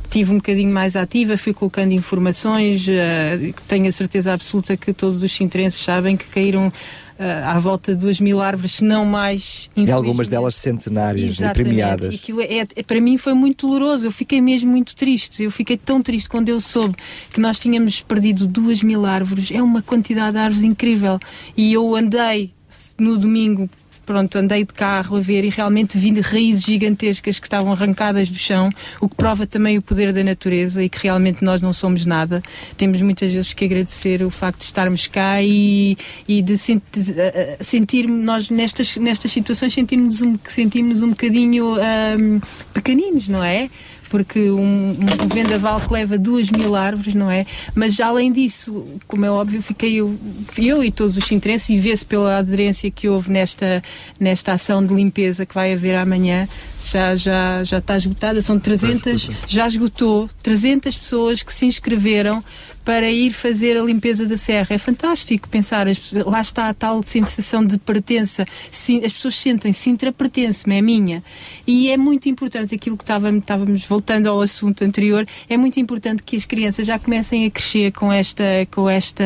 [0.09, 5.23] tive um bocadinho mais ativa, fui colocando informações, ah, tenho a certeza absoluta que todos
[5.23, 6.73] os sintrenses sabem que caíram
[7.45, 9.69] à volta de duas mil árvores, se não mais.
[9.77, 11.55] E algumas delas centenárias e Exatamente.
[11.67, 12.13] premiadas.
[12.13, 14.07] E aquilo é, é- para mim foi muito doloroso.
[14.07, 15.43] Eu fiquei mesmo muito triste.
[15.43, 16.97] Eu fiquei tão triste quando eu soube
[17.33, 19.51] que nós tínhamos perdido duas mil árvores.
[19.51, 21.19] É uma quantidade de árvores incrível.
[21.57, 22.53] E eu andei
[22.99, 23.69] no domingo.
[24.11, 28.37] Pronto, andei de carro a ver e realmente vi raízes gigantescas que estavam arrancadas do
[28.37, 28.69] chão,
[29.01, 32.43] o que prova também o poder da natureza e que realmente nós não somos nada.
[32.77, 37.15] Temos muitas vezes que agradecer o facto de estarmos cá e, e de senti-
[37.61, 42.41] sentir nós nestas, nestas situações sentirmos um, sentirmos um bocadinho ahm,
[42.75, 43.71] pequeninos, não é?
[44.11, 47.47] Porque um, um vendaval que leva duas mil árvores, não é?
[47.75, 50.19] Mas já além disso, como é óbvio, fiquei eu,
[50.59, 53.83] eu e todos os sintrenses e vê-se pela aderência que houve nesta,
[54.19, 56.49] nesta ação de limpeza que vai haver amanhã,
[56.79, 62.45] já, já, já está esgotada, são 300, já esgotou 300 pessoas que se inscreveram
[62.85, 64.69] para ir fazer a limpeza da serra.
[64.71, 68.47] É fantástico pensar, as lá está a tal sensação de pertença.
[69.05, 71.23] As pessoas sentem, Sintra pertence-me, é minha.
[71.67, 76.23] E é muito importante aquilo que estávamos, estávamos voltando ao assunto anterior, é muito importante
[76.23, 79.25] que as crianças já comecem a crescer com esta, com esta,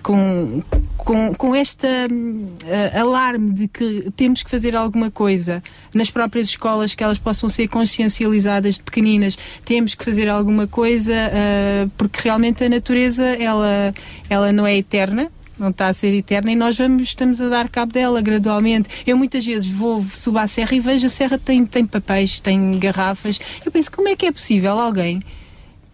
[0.00, 0.62] com,
[0.96, 5.62] com, com esta hum, eh, alarme de que temos que fazer alguma coisa
[5.94, 11.14] nas próprias escolas que elas possam ser consciencializadas de pequeninas temos que fazer alguma coisa
[11.14, 13.94] eh, porque realmente a natureza ela,
[14.28, 15.30] ela não é eterna
[15.60, 18.88] não está a ser eterna e nós vamos, estamos a dar cabo dela gradualmente.
[19.06, 22.78] Eu muitas vezes vou, subo à serra e vejo a serra tem, tem papéis, tem
[22.78, 23.38] garrafas.
[23.64, 25.22] Eu penso, como é que é possível alguém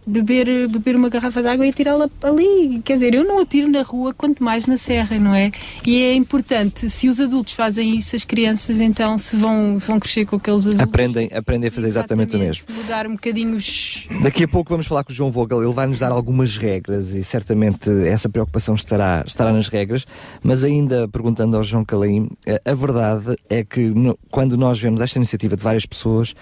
[0.07, 2.81] beber, beber uma garrafa de água e tirá-la ali?
[2.83, 5.51] Quer dizer, eu não a tiro na rua, quanto mais na serra, não é?
[5.85, 9.99] E é importante, se os adultos fazem isso, as crianças então se vão, se vão
[9.99, 10.79] crescer com aqueles adultos.
[10.81, 12.65] Aprendem, aprendem a fazer exatamente o mesmo.
[12.73, 14.07] Mudar um bocadinho os.
[14.23, 17.13] Daqui a pouco vamos falar com o João Vogel, ele vai nos dar algumas regras
[17.13, 20.05] e certamente essa preocupação estará, estará nas regras,
[20.41, 22.29] mas ainda perguntando ao João Calaim,
[22.65, 26.33] a, a verdade é que no- quando nós vemos esta iniciativa de várias pessoas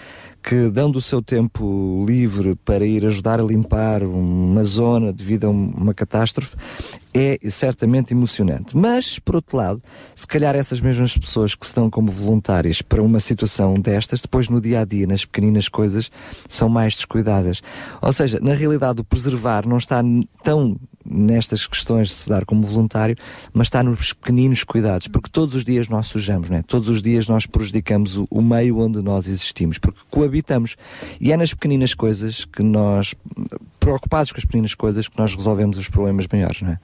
[0.48, 5.50] que dão do seu tempo livre para ir ajudar a limpar uma zona devido a
[5.50, 6.56] um- uma catástrofe,
[7.12, 8.78] é certamente emocionante.
[8.78, 9.82] Mas, por outro lado,
[10.16, 14.62] se calhar essas mesmas pessoas que dão como voluntárias para uma situação destas, depois no
[14.62, 16.12] dia a dia, nas pequeninas coisas,
[16.48, 17.64] são mais descuidadas.
[18.00, 20.04] Ou seja, na realidade, o preservar não está
[20.44, 23.16] tão nestas questões de se dar como voluntário,
[23.54, 26.64] mas está nos pequeninos cuidados, porque todos os dias nós sujamos, não é?
[26.64, 30.76] Todos os dias nós prejudicamos o, o meio onde nós existimos, porque coabitamos.
[31.20, 33.14] E é nas pequeninas coisas que nós,
[33.80, 36.80] preocupados com as pequeninas coisas, que nós resolvemos os problemas maiores, não é?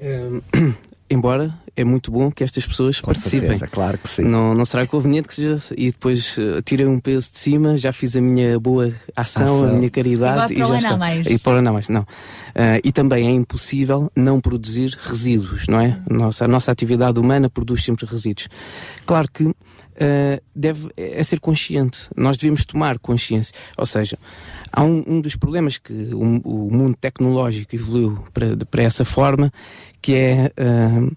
[0.00, 0.40] Hum,
[1.10, 3.50] embora é muito bom que estas pessoas participem.
[3.50, 4.22] certeza, claro que sim.
[4.22, 7.92] Não, não será conveniente que seja e depois uh, tirei um peso de cima, já
[7.92, 9.68] fiz a minha boa ação, Ação.
[9.68, 10.90] a minha caridade E para já está.
[10.90, 11.26] não mais.
[11.26, 12.02] E para não mais, não.
[12.02, 15.98] Uh, e também é impossível não produzir resíduos, não é?
[16.10, 18.48] Nossa, a nossa atividade humana produz sempre resíduos.
[19.06, 19.54] Claro que uh,
[20.54, 22.08] deve é ser consciente.
[22.16, 23.54] Nós devemos tomar consciência.
[23.76, 24.18] Ou seja,
[24.72, 29.52] há um, um dos problemas que o, o mundo tecnológico evoluiu para, para essa forma,
[30.00, 31.16] que é uh,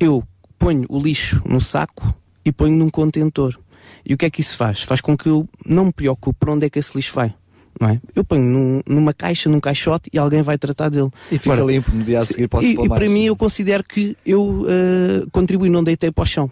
[0.00, 0.22] eu
[0.58, 3.58] ponho o lixo no saco e ponho num contentor.
[4.04, 4.82] E o que é que isso faz?
[4.82, 7.34] Faz com que eu não me preocupe para onde é que esse lixo vai.
[7.78, 8.00] Não é?
[8.14, 11.10] Eu ponho num- numa caixa, num caixote e alguém vai tratar dele.
[11.30, 14.16] E fica limpo no dia a seguir, posso e, e para mim eu considero que
[14.24, 16.50] eu uh, contribuí, não deitei para o chão.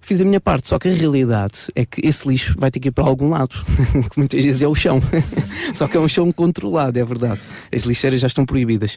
[0.00, 2.88] Fiz a minha parte, só que a realidade é que esse lixo vai ter que
[2.88, 3.54] ir para algum lado,
[4.10, 5.00] que muitas vezes é o chão.
[5.74, 7.40] só que é um chão controlado, é verdade.
[7.74, 8.96] As lixeiras já estão proibidas.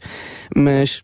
[0.55, 1.03] Mas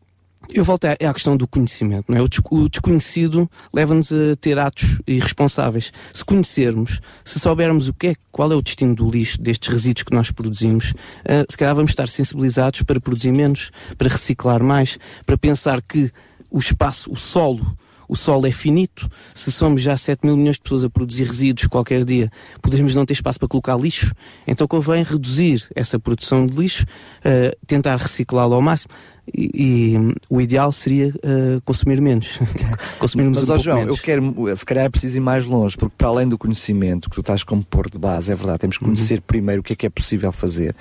[0.54, 2.06] eu volto à, questão do conhecimento.
[2.08, 2.22] Não é?
[2.22, 5.92] o, des- o desconhecido leva-nos a ter atos irresponsáveis.
[6.14, 10.04] Se conhecermos, se soubermos o que é, qual é o destino do lixo, destes resíduos
[10.04, 10.94] que nós produzimos,
[11.26, 16.12] ah, se calhar vamos estar sensibilizados para produzir menos, para reciclar mais, para pensar que
[16.50, 17.78] o espaço, o solo,
[18.08, 19.10] o solo é finito.
[19.34, 23.06] Se somos já 7 mil milhões de pessoas a produzir resíduos qualquer dia, poderemos não
[23.06, 24.14] ter espaço para colocar lixo.
[24.46, 26.86] Então convém reduzir essa produção de lixo,
[27.24, 28.94] eh, tentar reciclá-lo ao máximo.
[29.36, 29.96] E,
[30.30, 32.40] o ideal seria eh, consumir menos.
[32.98, 33.98] Consumirmos Mas, um ó João, menos.
[33.98, 37.16] eu quero, se calhar é preciso ir mais longe, porque para além do conhecimento que
[37.16, 38.92] tu estás como pôr de base, é verdade, temos que Uhum.
[38.92, 40.76] conhecer primeiro o que é que é possível fazer,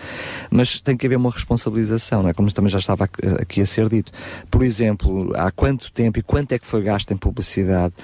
[0.50, 2.34] mas tem que haver uma responsabilização, não é?
[2.34, 4.12] Como também já estava aqui- aqui a ser dito.
[4.50, 7.94] Por exemplo, há quanto tempo e quanto é que foi gasto em publicidade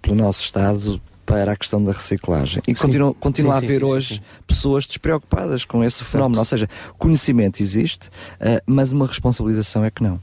[0.00, 2.60] pelo nosso Estado para a questão da reciclagem.
[2.66, 2.82] E Sim.
[2.82, 6.40] continua, continua Sim, a haver hoje pessoas despreocupadas com esse fenómeno.
[6.40, 6.68] Ou seja,
[6.98, 8.10] conhecimento existe,
[8.40, 10.20] ah, mas uma responsabilização é que não.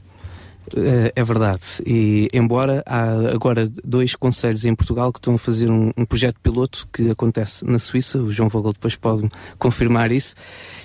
[0.76, 1.62] Eh, É verdade.
[1.86, 6.38] E embora há agora dois conselhos em Portugal que estão a fazer um, um projeto
[6.40, 9.28] piloto que acontece na Suíça, o João Vogel depois pode
[9.58, 10.34] confirmar isso,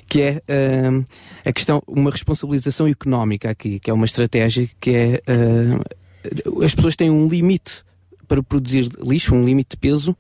[0.08, 1.03] que é eh,
[1.45, 6.95] a questão, uma responsabilização económica aqui, que é uma estratégia que é eh, as pessoas
[6.95, 7.84] têm um limite
[8.27, 10.16] para produzir lixo, um limite de peso,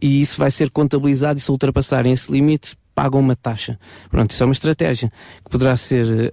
[0.00, 3.78] e isso vai ser contabilizado e se ultrapassarem esse limite pagam uma taxa.
[4.10, 5.10] Pronto, isso é uma estratégia
[5.44, 6.30] que poderá ser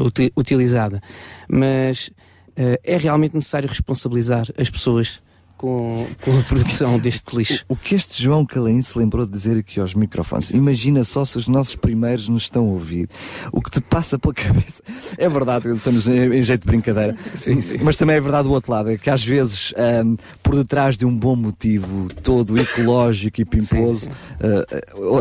[0.00, 1.00] uti- utilizada.
[1.48, 2.10] Mas
[2.56, 5.20] eh, é realmente necessário responsabilizar as pessoas
[5.58, 7.64] com, com a produção deste lixo.
[7.68, 11.36] O que este João Calaim se lembrou de dizer aqui aos microfones, imagina só se
[11.36, 13.10] os nossos primeiros nos estão a ouvir,
[13.52, 14.82] o que te passa pela cabeça.
[15.18, 17.78] É verdade, estamos em, jeito de brincadeira, Sim, sim.
[17.82, 21.04] mas também é verdade o outro lado, é que às vezes ahm, por detrás de
[21.04, 24.08] um bom motivo, todo ecológico e pimposo,
[24.40, 24.64] ah,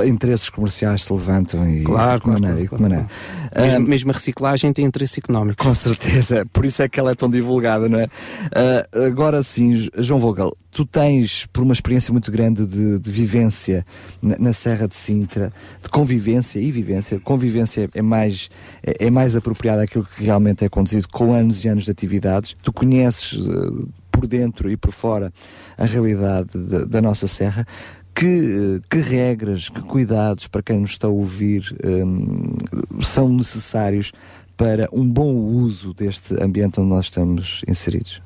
[0.01, 3.07] ah, interesses comerciais se levantam e Claro, de que claro, maneira, e de que maneira.
[3.55, 5.63] Mesmo, mesmo a reciclagem tem interesse económico.
[5.63, 8.07] com certeza, por isso é que ela é tão divulgada, não é?
[8.53, 13.85] Ah, agora sim, João Vogel, tu tens, por uma experiência muito grande de, de vivência
[14.21, 18.49] na, na Serra de Sintra, de convivência e vivência, convivência é mais,
[18.83, 22.57] é, é mais apropriada àquilo que realmente é conduzido com anos e anos de atividades.
[22.61, 25.31] Tu conheces ah, por dentro e por fora
[25.77, 27.65] a realidade da, da nossa Serra.
[28.13, 32.57] Que, que regras, que cuidados para quem nos está a ouvir hum,
[33.01, 34.11] são necessários
[34.57, 38.21] para um bom uso deste ambiente onde nós estamos inseridos?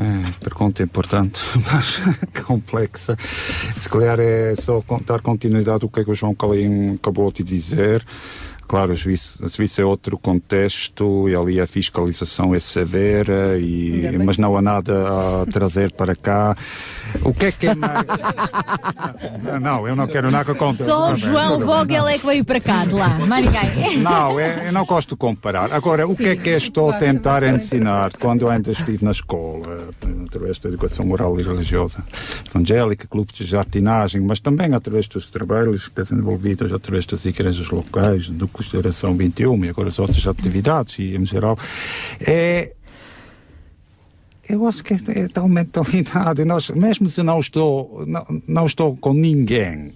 [0.00, 2.00] É, pergunta importante, mas
[2.44, 3.16] complexa.
[3.76, 7.42] Se calhar é só dar continuidade ao que é que o João Calim acabou de
[7.42, 8.06] dizer.
[8.68, 14.18] Claro, a Suíça, a Suíça é outro contexto e ali a fiscalização é severa, e,
[14.22, 14.92] mas não há nada
[15.42, 16.54] a trazer para cá.
[17.22, 18.04] O que é que é mais...
[19.42, 20.84] não, não, eu não quero nada contra.
[20.84, 23.98] Só o João Vogel é que veio para cá de lá, mais ninguém.
[24.04, 25.72] Não, é- eu não gosto de comparar.
[25.72, 29.88] Agora, o que é que estou a tentar ensinar quando eu ainda estive na escola,
[30.26, 32.04] através da educação moral e religiosa
[32.48, 38.46] evangélica, clubes de jardinagem, mas também através dos trabalhos desenvolvidos através das igrejas locais, do
[38.58, 41.56] curso de geração 21 e agora as outras atividades e em geral,
[42.20, 42.72] é
[44.48, 45.46] eu acho que é, é tal.
[46.46, 49.92] Nós, mesmo se não estou, não, não estou com ninguém,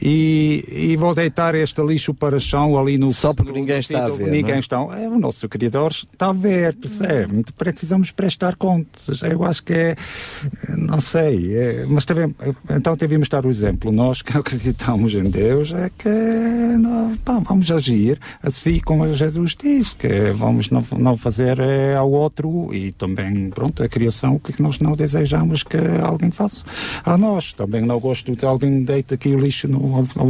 [0.00, 3.10] e, e vou deitar este lixo para o chão ali no.
[3.10, 4.58] Só porque ninguém no está a ver, Ninguém não é?
[4.58, 4.76] está.
[4.98, 7.44] É, o nosso criador está a ver, percebe?
[7.56, 9.22] Precisamos prestar contas.
[9.22, 9.96] Eu acho que é.
[10.76, 11.54] Não sei.
[11.56, 12.34] é- mas também.
[12.70, 13.90] Então devemos dar o exemplo.
[13.92, 19.96] Nós que acreditamos em Deus é que não, pá, vamos agir assim como Jesus disse,
[19.96, 24.78] que vamos não, não fazer eh, ao outro e também, pronto, a criação que nós
[24.80, 26.64] não desejamos que alguém faça
[27.04, 27.52] a nós.
[27.52, 29.79] Também não gosto de alguém deita aqui o lixo no,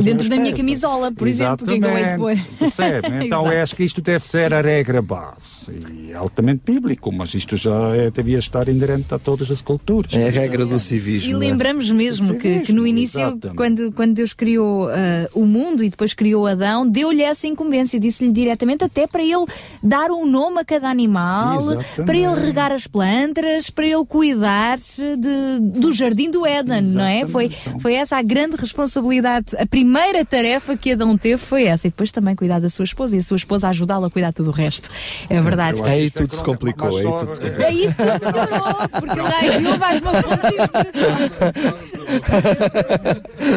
[0.02, 2.32] Dentro da minha camisola, por exemplo, o que é hei de pôr?
[2.32, 3.08] Exatamente, Percebe?
[3.30, 3.62] Então Exato.
[3.62, 5.70] acho que isto deve ser a regra base.
[5.92, 10.12] E é altamente bíblico, mas isto já é- devia estar inerente a todas as culturas.
[10.14, 11.30] É a regra do civismo.
[11.30, 11.46] E não é?
[11.46, 13.56] lembramos mesmo que, que no início, exatamente.
[13.56, 18.32] quando, quando Deus criou ah, o mundo e depois criou Adão, deu-lhe essa incumbência, disse-lhe
[18.32, 19.46] diretamente até para ele
[19.82, 22.02] dar um nome a cada animal, Exatamente.
[22.04, 27.26] para ele regar as plantas, para ele cuidar de, do jardim do Éden, não é?
[27.26, 29.39] Foi, foi essa a grande responsabilidade.
[29.58, 31.86] A primeira tarefa que Adão teve foi essa.
[31.86, 34.34] E depois também cuidar da sua esposa e a sua esposa ajudá-la a cuidar de
[34.34, 34.90] tudo o resto.
[35.28, 35.82] É verdade.
[35.82, 36.96] Aí tudo se complicou.
[36.96, 37.66] Aí tudo se complicou.
[37.66, 40.56] Aí tudo porque lá enviou mais uma fonte de.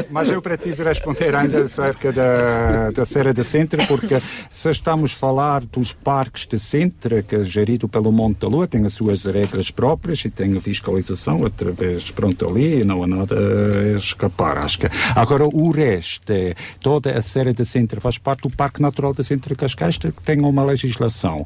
[0.09, 5.15] Mas eu preciso responder ainda acerca da, da Serra de Sintra, porque se estamos a
[5.15, 9.25] falar dos parques de Sintra, que é gerido pelo Monte da Lua, tem as suas
[9.25, 14.79] regras próprias e tem a fiscalização através, pronto, ali, não há nada a escapar, acho
[14.79, 14.87] que.
[15.15, 19.55] Agora, o é, toda a Serra de Sintra faz parte do Parque Natural de Sintra
[19.55, 21.43] Cascais, que tem uma legislação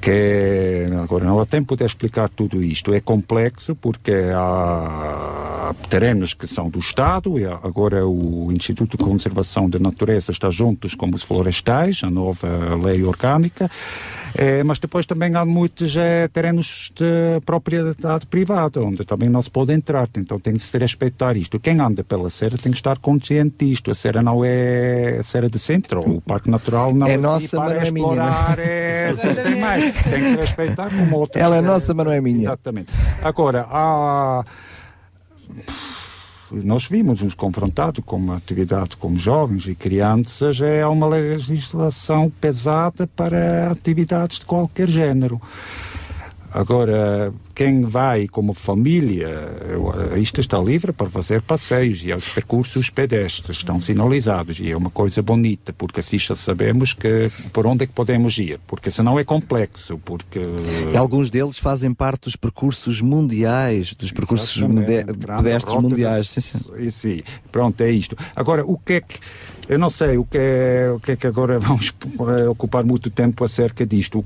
[0.00, 6.32] que é, agora não há tempo de explicar tudo isto, é complexo porque há terrenos
[6.32, 11.10] que são do Estado e agora o Instituto de Conservação da Natureza está juntos com
[11.14, 12.48] os florestais, a nova
[12.82, 13.70] lei orgânica,
[14.34, 19.50] eh, mas depois também há muitos eh, terrenos de propriedade privada, onde também não se
[19.50, 21.60] pode entrar, então tem de se respeitar isto.
[21.60, 25.48] Quem anda pela serra tem que estar consciente disto, a serra não é a serra
[25.50, 28.56] de centro, o Parque Natural não É assim nossa, para mas não é minha, explorar,
[28.56, 29.10] não é?
[29.10, 29.94] é, sem- sem mais.
[30.02, 31.42] Tem que respeitar como outros.
[31.42, 32.42] Ela é eh, nossa, mas não é minha.
[32.44, 32.92] Exatamente.
[33.22, 34.44] Agora, há.
[36.52, 43.06] Nós vimos nos confrontados com uma atividade como jovens e crianças, é uma legislação pesada
[43.06, 45.40] para atividades de qualquer género.
[46.52, 49.28] Agora, quem vai como família,
[50.16, 54.90] isto está livre para fazer passeios e os percursos pedestres estão sinalizados e é uma
[54.90, 59.18] coisa bonita, porque assim já sabemos que por onde é que podemos ir, porque senão
[59.18, 60.40] é complexo, porque...
[60.92, 64.56] E alguns deles fazem parte dos percursos mundiais, dos percursos
[65.36, 66.26] pedestres mundiais.
[66.26, 66.90] de- Sim, sim.
[66.90, 67.22] sim,
[67.52, 68.16] pronto, é isto.
[68.34, 69.16] Agora, o que é que.
[69.70, 71.94] Eu não sei o que é, o que, é que agora vamos
[72.50, 74.18] ocupar muito tempo acerca disto.
[74.18, 74.24] O,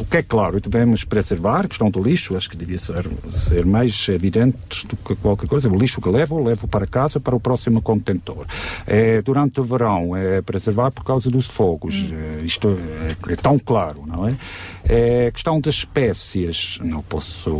[0.00, 3.66] o que é claro, devemos preservar a questão do lixo, acho que devia ser, ser
[3.66, 5.68] mais evidente do que qualquer coisa.
[5.68, 8.46] O lixo que levo, levo para casa para o próximo contentor.
[8.86, 12.12] Eh, durante o verão, é preservar por causa dos fogos.
[12.12, 12.78] Eh, isto
[13.28, 14.36] é, é tão claro, não é?
[14.84, 16.78] É questão das espécies.
[16.80, 17.50] Não posso,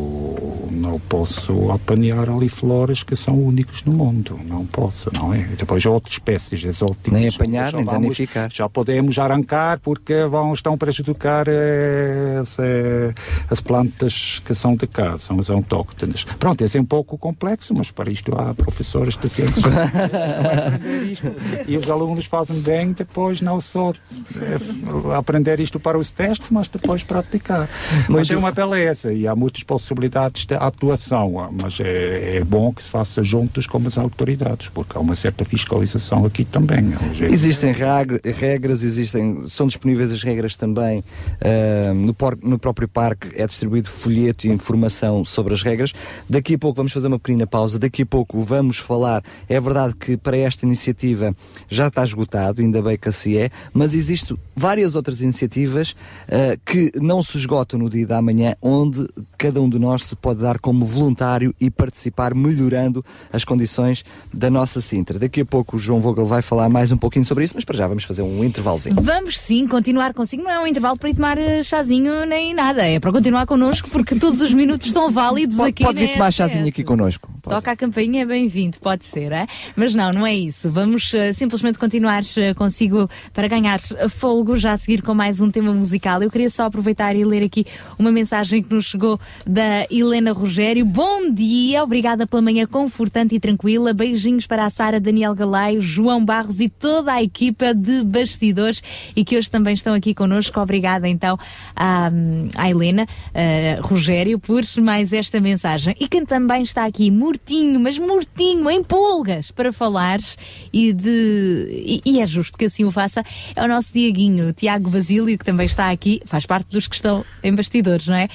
[0.70, 4.38] não posso apanhar ali flores que são únicos no mundo.
[4.46, 5.48] Não posso, não é?
[5.58, 7.23] Depois outras espécies exóticas.
[7.24, 8.50] Nem apanhar, nem vamos- danificar.
[8.52, 13.14] Já podemos arrancar porque vão, estão a prejudicar eh, as, eh,
[13.50, 16.24] as plantas que são de cá, são as autóctones.
[16.38, 19.64] Pronto, esse é um pouco complexo, mas para isto há professores de ciências.
[21.66, 23.92] e os alunos fazem bem depois não só
[24.36, 27.68] eh, aprender isto para os testes, mas depois praticar.
[28.08, 32.72] Mas é uma beleza e há muitas possibilidades de atuação, ah, mas é, é bom
[32.72, 36.92] que se faça juntos com as autoridades, porque há uma certa fiscalização aqui também.
[37.20, 41.02] Existem regra- regras, existem, são disponíveis as regras também.
[41.40, 45.92] ah, no, por- no próprio parque é distribuído folheto e informação sobre as regras.
[46.28, 47.78] Daqui a pouco vamos fazer uma pequena pausa.
[47.78, 49.22] Daqui a pouco vamos falar.
[49.48, 51.34] É verdade que para esta iniciativa
[51.68, 55.94] já está esgotado, ainda bem que assim é, mas existem várias outras iniciativas
[56.28, 59.06] ah, que não se esgotam no dia da manhã, onde
[59.38, 64.50] cada um de nós se pode dar como voluntário e participar melhorando as condições da
[64.50, 65.18] nossa Sintra.
[65.18, 67.76] Daqui a pouco o João Vogel vai falar mais um pouquinho sobre isso, mas para
[67.76, 68.97] já vamos fazer um intervalozinho.
[69.00, 70.42] Vamos sim continuar consigo.
[70.42, 72.84] Não é um intervalo para ir tomar eh, chazinho nem nada.
[72.84, 76.31] É para continuar connosco porque todos os minutos são válidos Pode, aqui pode vir tomar
[76.32, 77.31] chazinho aqui connosco.
[77.42, 79.47] Toca a campainha, é bem-vindo, pode ser, é?
[79.76, 80.70] Mas não, não é isso.
[80.70, 85.50] Vamos eh, simplesmente continuar eh, consigo para ganhar folgo, já a seguir com mais um
[85.50, 86.23] tema musical.
[86.23, 87.66] Eu queria só aproveitar e ler aqui
[87.98, 90.84] uma mensagem que nos chegou da Helena Rogério.
[90.84, 93.92] Bom dia, obrigada pela manhã confortante e tranquila.
[93.92, 98.82] Beijinhos para a Sara, Daniel Galaio, João Barros e toda a equipa de bastidores
[99.16, 100.60] e que hoje também estão aqui connosco.
[100.60, 101.38] Obrigada então
[101.74, 102.10] à,
[102.56, 105.96] à Helena eh, Rogério por mais esta mensagem.
[105.98, 110.36] E quem também está aqui, mortinho, mas mortinho, em pulgas, para falares
[110.70, 111.68] e de.
[111.70, 113.24] E, e é justo que assim o faça.
[113.56, 117.24] É o nosso Diaguinho, Tiago Basílio, que também está aqui, faz parte dos que estão
[117.42, 118.28] em bastidores, não é?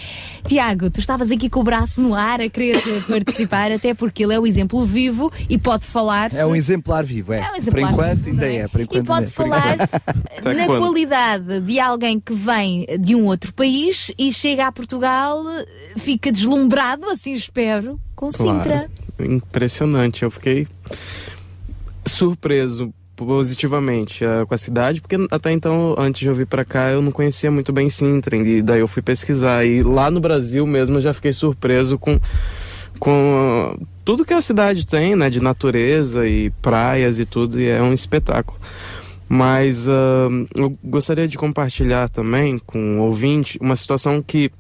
[0.48, 4.34] Tiago, tu estavas aqui com o braço no ar a querer participar, até porque ele
[4.34, 6.34] é o exemplo vivo e pode falar.
[6.34, 7.42] É um exemplar vivo, é.
[7.42, 8.64] É um por exemplar enquanto vivo, ainda é?
[8.64, 8.68] é.
[8.68, 9.30] Por enquanto E pode é.
[9.30, 9.78] Falar
[10.44, 15.44] na qualidade de alguém que vem de um outro país e chega a Portugal,
[15.98, 18.90] fica deslumbrado, assim espero, com Sintra.
[19.20, 20.24] Impressionante.
[20.24, 20.68] Eu fiquei
[22.06, 26.90] surpreso positivamente eh, com a cidade, porque até então, antes de eu vir pra cá,
[26.90, 29.66] eu não conhecia muito bem Sintra, e daí eu fui pesquisar.
[29.66, 32.18] E lá no Brasil mesmo eu já fiquei surpreso com,
[32.98, 37.68] com ah, tudo que a cidade tem, né, de natureza e praias e tudo, e
[37.68, 38.60] é um espetáculo.
[39.28, 44.52] Mas ah, eu gostaria de compartilhar também com o ouvinte uma situação que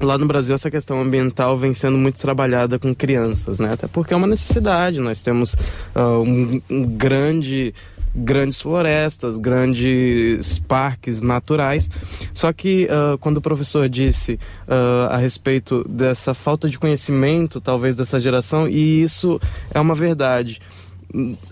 [0.00, 3.70] lá no Brasil essa questão ambiental vem sendo muito trabalhada com crianças, né?
[3.70, 4.98] Até porque é uma necessidade.
[4.98, 5.54] Nós temos
[5.94, 7.74] ah, um, um grande
[8.14, 11.90] grandes florestas, grandes parques naturais.
[12.34, 17.96] Só que ah, quando o professor disse ah, a respeito dessa falta de conhecimento, talvez
[17.96, 19.40] dessa geração, e isso
[19.72, 20.60] é uma verdade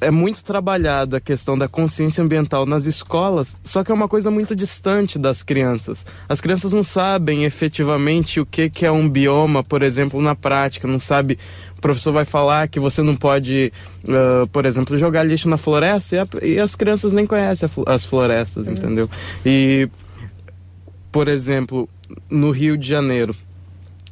[0.01, 4.31] é muito trabalhada a questão da consciência ambiental nas escolas, só que é uma coisa
[4.31, 6.07] muito distante das crianças.
[6.29, 10.87] As crianças não sabem efetivamente o que, que é um bioma, por exemplo, na prática,
[10.87, 11.39] não sabe.
[11.77, 13.73] O professor vai falar que você não pode,
[14.09, 17.93] ah, por exemplo, jogar lixo na floresta e, a- e as crianças nem conhecem a
[17.95, 19.09] as florestas, entendeu?
[19.45, 19.89] E,
[21.11, 21.89] por exemplo,
[22.31, 23.35] no Rio de Janeiro,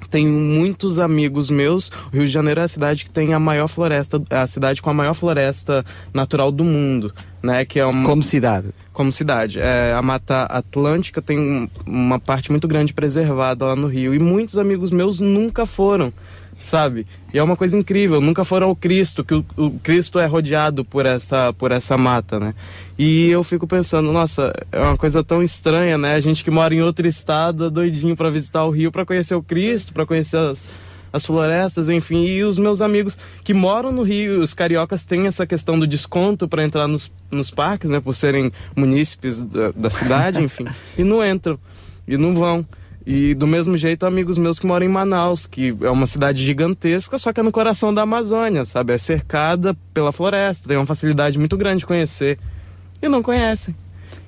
[0.08, 1.88] tenho muitos amigos meus.
[2.12, 4.90] O Rio de Janeiro é a cidade que tem a maior floresta, a cidade com
[4.90, 7.12] a maior floresta natural do mundo,
[7.42, 7.64] né?
[7.64, 8.04] Que é uma...
[8.08, 8.68] Como cidade.
[8.92, 9.60] Como cidade.
[9.60, 14.14] É, a Mata Atlântica tem um- uma parte muito grande preservada lá no Rio.
[14.14, 16.12] E muitos amigos meus nunca foram,
[16.60, 17.06] sabe?
[17.32, 20.84] E é uma coisa incrível, nunca foram ao Cristo, que o, o Cristo é rodeado
[20.84, 22.54] por essa, por essa mata, né?
[22.98, 26.14] E eu fico pensando, nossa, é uma coisa tão estranha, né?
[26.14, 29.34] A gente que mora em outro estado, é doidinho para visitar o Rio, para conhecer
[29.34, 30.64] o Cristo, para conhecer as,
[31.12, 32.24] as florestas, enfim.
[32.24, 36.48] E os meus amigos que moram no Rio, os cariocas têm essa questão do desconto
[36.48, 38.00] para entrar nos, nos parques, né?
[38.00, 40.66] Por serem munícipes da, da cidade, enfim.
[40.96, 41.58] E não entram,
[42.08, 42.66] e não vão.
[43.06, 47.16] E do mesmo jeito, amigos meus que moram em Manaus, que é uma cidade gigantesca,
[47.18, 48.92] só que é no coração da Amazônia, sabe?
[48.94, 52.36] É cercada pela floresta, tem uma facilidade muito grande de conhecer.
[53.00, 53.76] E não conhecem.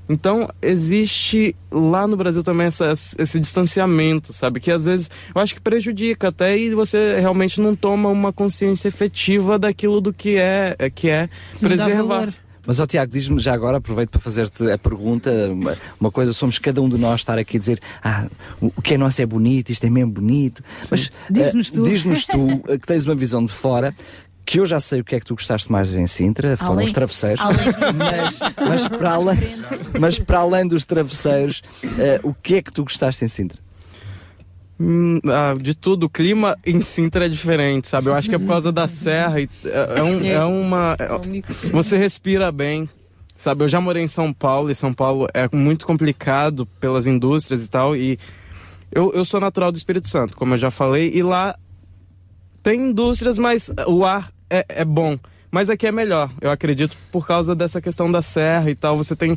[0.08, 4.58] Então, existe lá no Brasil também essa- esse distanciamento, sabe?
[4.60, 8.88] Que às vezes eu acho que prejudica até e você realmente não toma uma consciência
[8.88, 11.28] efetiva daquilo do que é, é- que é
[11.60, 12.32] preservar.
[12.68, 15.30] Mas, ó Tiago, diz-me já agora, aproveito para fazer-te a pergunta,
[15.98, 18.26] uma, coisa, somos cada um de nós estar aqui a dizer, ah,
[18.60, 21.82] o que é nosso é bonito, isto é mesmo bonito, mas Diz-nos eh, tu.
[21.84, 23.96] diz-nos tu, eh, que tens uma visão de fora,
[24.44, 26.84] que eu já sei o que é que tu gostaste mais em Sintra, foram Além-
[26.84, 27.40] os travesseiros,
[27.96, 28.38] mas,
[28.68, 29.38] mas, para além,
[29.98, 31.62] mas para além dos travesseiros,
[31.98, 33.58] eh, o que é que tu gostaste em Sintra?
[34.80, 38.06] Hum, ah, de tudo, o clima em Sintra é diferente, sabe?
[38.08, 39.40] Eu acho que é por causa da serra.
[39.40, 40.96] e É, é um- é uma.
[40.98, 42.88] é- você respira bem,
[43.36, 43.64] sabe?
[43.64, 47.68] Eu já morei em São Paulo e São Paulo é muito complicado pelas indústrias e
[47.68, 47.96] tal.
[47.96, 48.18] E
[48.92, 51.56] eu, eu sou natural do Espírito Santo, como eu já falei, e lá
[52.62, 55.18] tem indústrias, mas o ar é, é bom.
[55.50, 58.96] Mas aqui é melhor, eu acredito, por causa dessa questão da serra e tal.
[58.98, 59.36] Você tem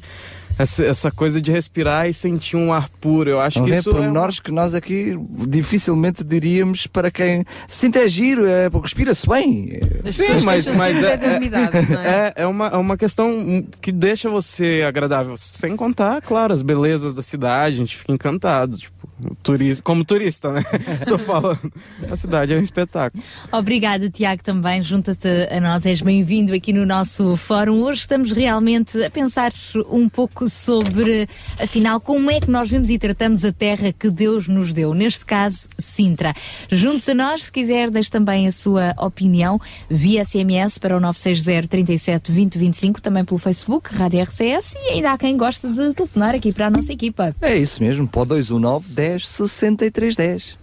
[0.58, 3.30] essa, essa coisa de respirar e sentir um ar puro.
[3.30, 7.46] Eu acho Não que é isso é pormenores que nós aqui dificilmente diríamos para quem
[7.68, 9.80] Sintra é giro, é, respira-se bem.
[10.10, 12.34] Sim, mas, mas é, é?
[12.38, 15.36] é, é uma, é uma questão que deixa você agradável.
[15.38, 18.78] Sem contar, claro, as belezas da cidade, a gente fica encantado.
[18.78, 19.02] Tipo,
[19.44, 20.64] turista, como turista, né?
[21.08, 21.72] Tô falando.
[22.10, 23.24] A cidade é um espetáculo.
[23.52, 24.82] Obrigada, Tiago, também.
[24.82, 27.82] Junta-te a nós, és bem-vindo aqui no nosso fórum.
[27.82, 29.52] Hoje estamos realmente a pensar
[29.90, 31.28] um pouco sobre,
[31.60, 34.94] afinal, como é que nós vemos e tratamos a terra que Deus nos deu.
[34.94, 36.34] Neste caso, Sintra.
[36.70, 41.68] Junte-se a nós, se quiser, deixe também a sua opinião via SMS para o 960
[41.68, 46.36] 37 20 25, também pelo Facebook, Rádio RCS, e ainda há quem goste de telefonar
[46.36, 47.36] aqui para a nossa equipa.
[47.42, 50.58] É isso mesmo, pode 219 10 63 10.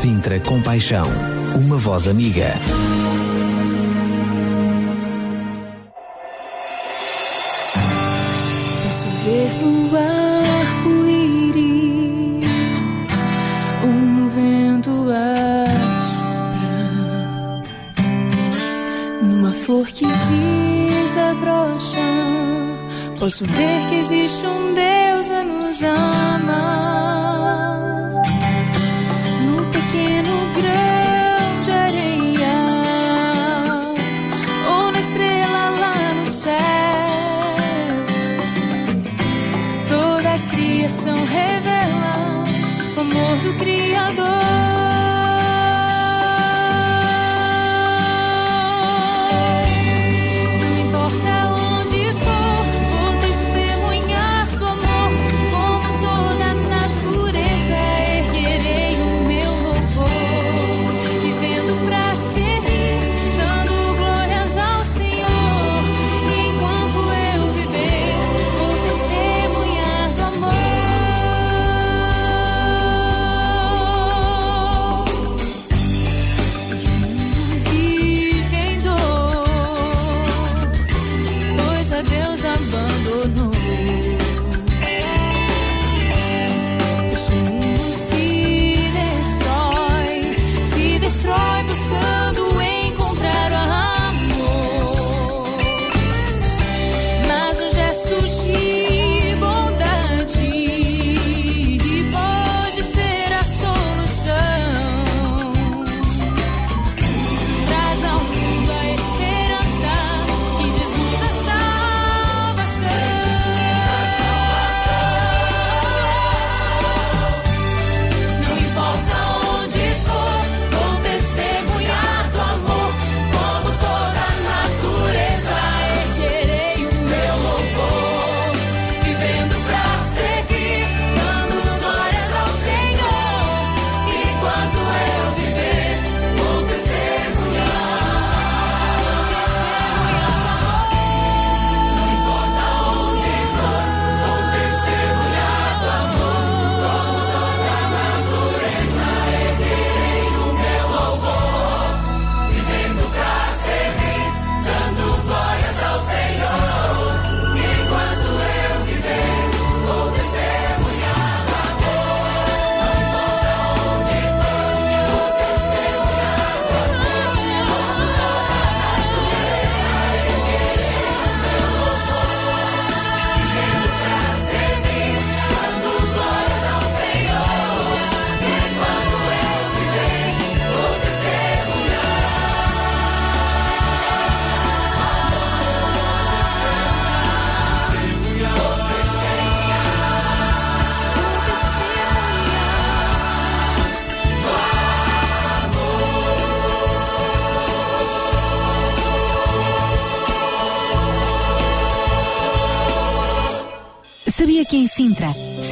[0.00, 1.06] Sintra Compaixão,
[1.56, 2.54] uma voz amiga.
[19.68, 22.00] Flor que desabrocha.
[23.18, 27.18] Posso ver que existe um Deus a nos amar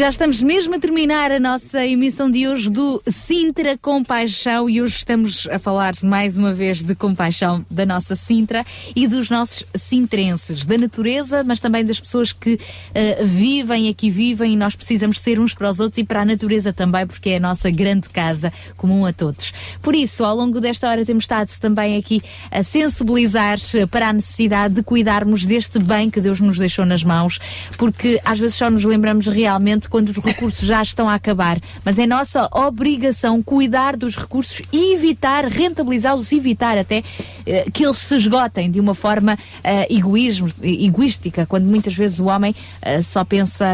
[0.00, 4.96] já estamos mesmo a terminar a nossa emissão de hoje do Sintra Compaixão e hoje
[4.96, 8.64] estamos a falar mais uma vez de compaixão da nossa Sintra
[8.96, 12.58] e dos nossos sintrenses, da natureza, mas também das pessoas que
[12.94, 16.24] eh, vivem aqui, vivem e nós precisamos ser uns para os outros e para a
[16.24, 19.52] natureza também, porque é a nossa grande casa comum a todos.
[19.82, 24.12] Por isso, ao longo desta hora temos estado também aqui a sensibilizar eh, para a
[24.14, 27.38] necessidade de cuidarmos deste bem que Deus nos deixou nas mãos,
[27.76, 31.98] porque às vezes só nos lembramos realmente quando os recursos já estão a acabar, mas
[31.98, 37.02] é nossa obrigação cuidar dos recursos e evitar rentabilizá-los, evitar até
[37.44, 42.26] eh, que eles se esgotem de uma forma eh, egoísmo, egoística, quando muitas vezes o
[42.26, 43.66] homem eh, só pensa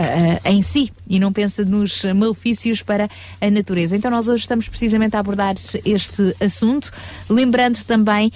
[0.44, 3.08] em si e não pensa nos malefícios para
[3.40, 3.94] a natureza.
[3.94, 6.90] Então nós hoje estamos precisamente a abordar este assunto,
[7.28, 8.32] lembrando também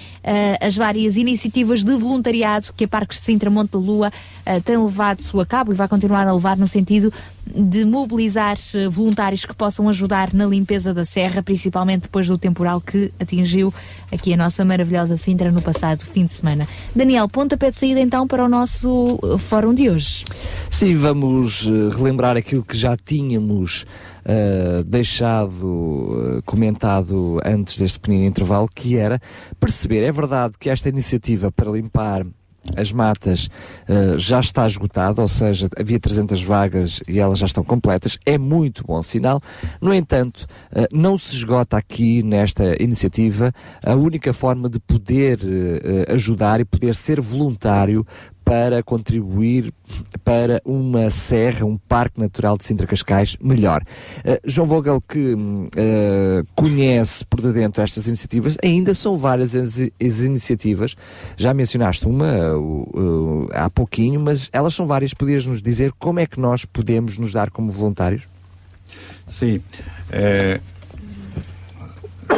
[0.59, 4.11] as várias iniciativas de voluntariado que a Parques de Sintra Monte da Lua
[4.63, 7.11] tem levado a cabo e vai continuar a levar no sentido
[7.55, 12.81] de mobilizar eh, voluntários que possam ajudar na limpeza da serra, principalmente depois do temporal
[12.81, 13.73] que atingiu
[14.11, 16.67] aqui a nossa maravilhosa Sintra no passado fim de semana.
[16.95, 20.25] Daniel, pontapé de saída então para o nosso eh, fórum de hoje.
[20.69, 23.85] Sim, vamos eh, relembrar aquilo que já tínhamos
[24.23, 29.19] eh, deixado eh, comentado antes deste pequenino intervalo, que era
[29.59, 32.25] perceber, é verdade que esta iniciativa para limpar
[32.75, 33.49] as matas
[33.87, 38.37] eh, já está esgotada, ou seja, havia 300 vagas e elas já estão completas, é
[38.37, 39.41] muito bom sinal.
[39.81, 43.51] No entanto, eh, não se esgota aqui nesta iniciativa
[43.83, 48.05] a única forma de poder eh, ajudar e poder ser voluntário
[48.43, 49.71] para contribuir
[50.23, 53.83] para uma serra, um parque natural de Sintra Cascais melhor.
[54.23, 55.35] Eh, João Vogel, que
[55.75, 60.95] eh, conhece por dentro estas iniciativas, ainda são várias as, as iniciativas.
[61.37, 65.13] Já mencionaste uma o- há pouquinho, mas elas são várias.
[65.13, 68.23] Podias nos dizer como é que nós podemos nos dar como voluntários?
[69.27, 69.61] Sim.
[70.11, 70.59] É,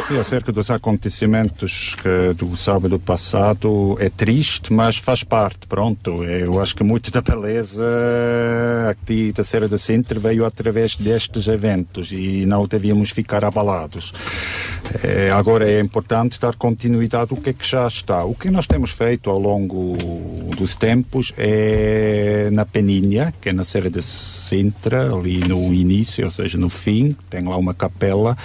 [0.06, 6.24] sim, acerca dos acontecimentos que, do sábado passado é triste, mas faz parte, pronto.
[6.24, 7.84] Eu acho que muito da beleza
[8.88, 14.12] aqui da Serra da Sintra veio através destes eventos e não devíamos ficar abalados.
[15.02, 18.24] É, agora é importante dar continuidade ao que é que já está.
[18.24, 19.96] O que nós temos feito ao longo
[20.56, 24.43] dos tempos é na Peninha, que é na Serra de Sintra,
[25.12, 28.36] ali no início, ou seja, no fim, tem lá uma capela.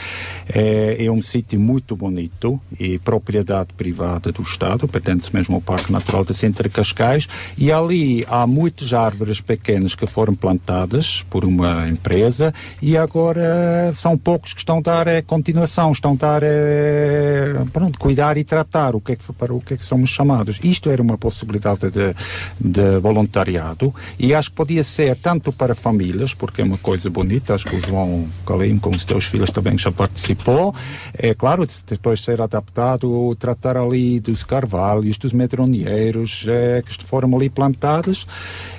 [0.47, 5.91] É, é um sítio muito bonito e propriedade privada do Estado, pertence mesmo ao Parque
[5.91, 7.27] Natural de Sintra Cascais.
[7.57, 14.17] E ali há muitas árvores pequenas que foram plantadas por uma empresa e agora são
[14.17, 18.95] poucos que estão a dar é, continuação, estão a dar é, pronto, cuidar e tratar
[18.95, 20.59] o que é que, para o que é que somos chamados.
[20.63, 22.15] Isto era uma possibilidade de,
[22.59, 27.55] de voluntariado e acho que podia ser tanto para famílias, porque é uma coisa bonita,
[27.55, 30.75] acho que o João Calim com os teus filhos também já participou.
[31.17, 37.49] É claro, depois ser adaptado, tratar ali dos carvalhos, dos medronheiros é, que foram ali
[37.49, 38.27] plantados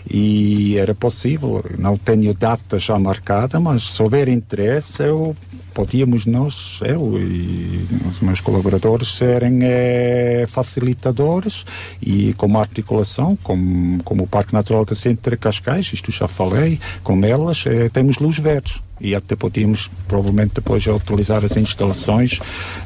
[0.08, 5.34] e era possível, não tenho data já marcada, mas se houver interesse, eu
[5.80, 11.64] podíamos nós, eu e os meus colaboradores, serem eh, facilitadores
[12.02, 16.78] e com uma articulação, como, como o Parque Natural da Sintra Cascais, isto já falei,
[17.02, 22.38] com elas, eh, temos luz verdes e até podíamos provavelmente depois utilizar as instalações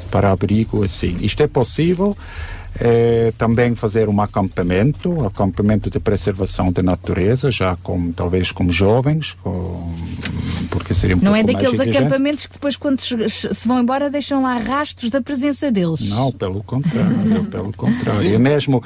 [0.09, 1.19] para abrigo assim.
[1.21, 2.17] Isto é possível.
[2.81, 9.37] Eh, também fazer um acampamento, acampamento de preservação da natureza, já com, talvez como jovens,
[9.43, 9.95] com-
[10.71, 14.59] porque seria um Não é daqueles acampamentos que depois, quando se vão embora, deixam lá
[14.59, 16.09] rastros da presença deles.
[16.09, 18.21] Não, pelo contrário, pelo contrário.
[18.23, 18.35] Sim.
[18.35, 18.83] É mesmo.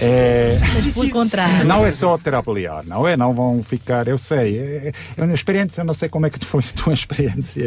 [0.00, 0.58] É,
[0.92, 1.64] pelo contrário.
[1.66, 3.16] não é só trabalhar, não é?
[3.16, 4.58] Não vão ficar, eu sei.
[4.58, 7.64] É, é uma experiência, eu não sei como é que foi a tua experiência,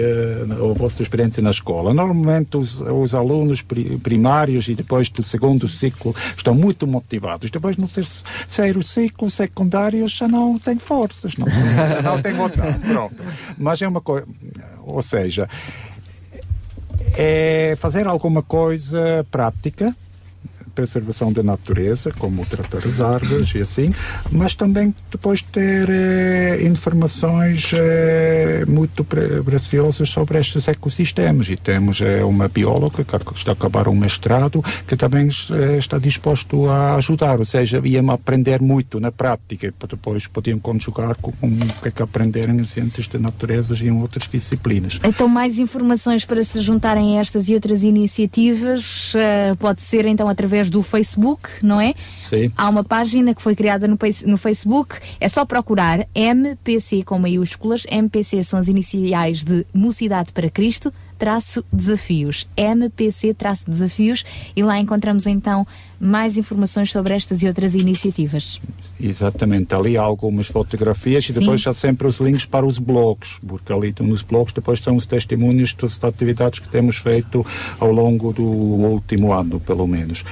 [0.59, 1.93] ou a vossa experiência na escola.
[1.93, 7.51] Normalmente os, os alunos pri- primários e depois do segundo ciclo estão muito motivados.
[7.51, 11.45] Depois no terceiro ciclo secundário já não têm forças, não,
[12.01, 12.80] não têm vontade.
[12.90, 13.16] Pronto.
[13.56, 14.27] Mas é uma coisa,
[14.83, 15.48] ou seja,
[17.16, 19.95] é fazer alguma coisa prática
[20.78, 23.92] preservação da natureza, como tratar as árvores e assim,
[24.32, 31.50] mas também depois ter eh, informações eh, muito pre- preciosas sobre estes ecossistemas.
[31.50, 35.30] E temos eh, uma bióloga que está a acabar um mestrado que também
[35.80, 41.16] está disposto a ajudar, ou seja, iam aprender muito na prática, para depois podiam conjugar
[41.16, 45.00] com, com o que é que aprenderam em ciências da natureza e em outras disciplinas.
[45.04, 49.14] Então, mais informações para se juntarem a estas e outras iniciativas
[49.58, 51.94] pode ser então através do Facebook, não é?
[52.20, 52.52] Sim.
[52.56, 57.86] Há uma página que foi criada no, no Facebook, é só procurar MPC com maiúsculas.
[57.90, 62.48] MPC são as iniciais de Mocidade para Cristo, traço desafios.
[62.56, 64.24] MPC traço desafios
[64.56, 65.66] e lá encontramos então
[66.00, 68.61] mais informações sobre estas e outras iniciativas.
[69.00, 71.69] Exatamente, ali há algumas fotografias e depois Sim.
[71.69, 75.74] há sempre os links para os blogs, porque ali nos blogs depois estão os testemunhos
[75.74, 77.45] das atividades que temos feito
[77.80, 80.24] ao longo do último ano, pelo menos.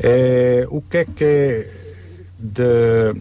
[0.00, 1.70] Eh, o que é que é
[2.38, 3.14] de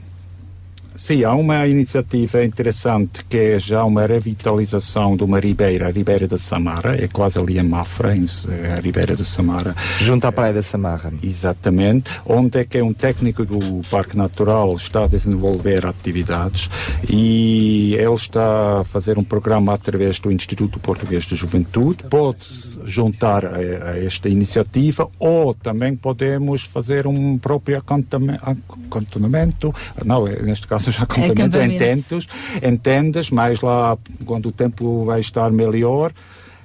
[1.01, 6.27] Sim, há uma iniciativa interessante que é já uma revitalização de uma ribeira, a Ribeira
[6.27, 9.75] da Samara, é quase ali em Mafra, eh, a Ribeira da Samara.
[9.99, 11.11] Junto à Praia da Samarra.
[11.23, 16.69] Exatamente, onde é que é um técnico do Parque Natural está a desenvolver atividades
[17.09, 22.03] e ele está a fazer um programa através do Instituto Português de Juventude.
[22.11, 22.45] Pode
[22.85, 29.73] juntar a, a esta iniciativa ou também podemos fazer um próprio acantonamento,
[30.05, 31.79] não, é, neste caso já acampamento, em Acampamento.
[31.79, 32.27] tentos,
[32.61, 36.11] em tendas, mais lá quando o tempo vai estar melhor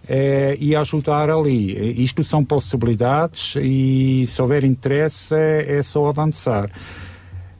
[0.09, 2.03] eh, e ajudar ali.
[2.03, 6.71] Isto são possibilidades e se houver interesse é só avançar.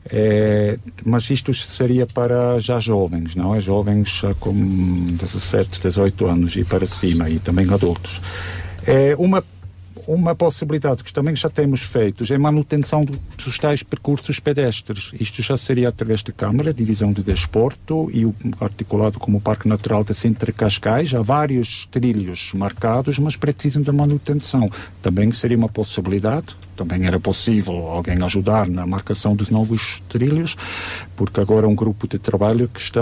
[0.09, 3.59] Eh, mas isto seria para já jovens, não é?
[3.59, 4.53] Jovens com
[5.11, 8.21] 17, 18 anos e para cima e também adultos.
[8.85, 9.43] Eh, uma
[10.07, 15.11] uma possibilidade que também já temos feito é a manutenção do- dos tais percursos pedestres.
[15.19, 18.25] Isto já seria através da Câmara, Divisão de Desporto e
[18.61, 21.13] articulado como Parque Natural de Sintra Cascais.
[21.13, 24.69] Há vários trilhos marcados, mas precisam de manutenção.
[25.01, 26.55] Também seria uma possibilidade.
[26.75, 30.55] Também era possível alguém ajudar na marcação dos novos trilhos,
[31.15, 33.01] porque agora é um grupo de trabalho que está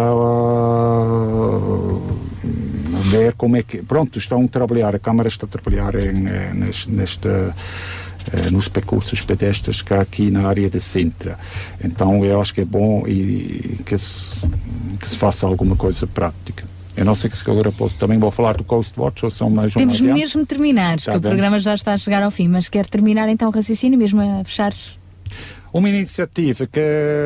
[2.95, 3.81] a ver como é que.
[3.81, 7.53] Pronto, estão a trabalhar, a Câmara está a trabalhar em, eh, nes- nesta.
[8.33, 11.37] eh, nos percursos pedestres há aqui na área de Sintra.
[11.83, 14.39] Então eu acho que é bom e, que, se,
[14.99, 16.63] que se faça alguma coisa prática.
[16.97, 19.75] Eu não sei se agora posso, também vou falar do Coast Watch ou são mais
[19.75, 20.13] um Temos adiante?
[20.19, 21.29] mesmo terminar, Tá porque o bem.
[21.31, 24.43] programa já está a chegar ao fim, mas quer terminar então o raciocínio mesmo a
[24.43, 24.73] fechar.
[25.75, 26.79] Uma iniciativa que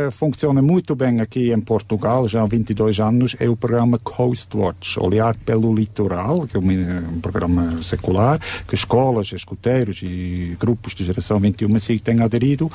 [0.09, 4.99] funciona muito bem aqui em Portugal, já há 22 anos, é o programa Coast Watch,
[4.99, 11.37] Olhar pelo Litoral, que é um, programa secular, que escolas, escuteiros e grupos de geração
[11.37, 12.71] 21 se têm aderido,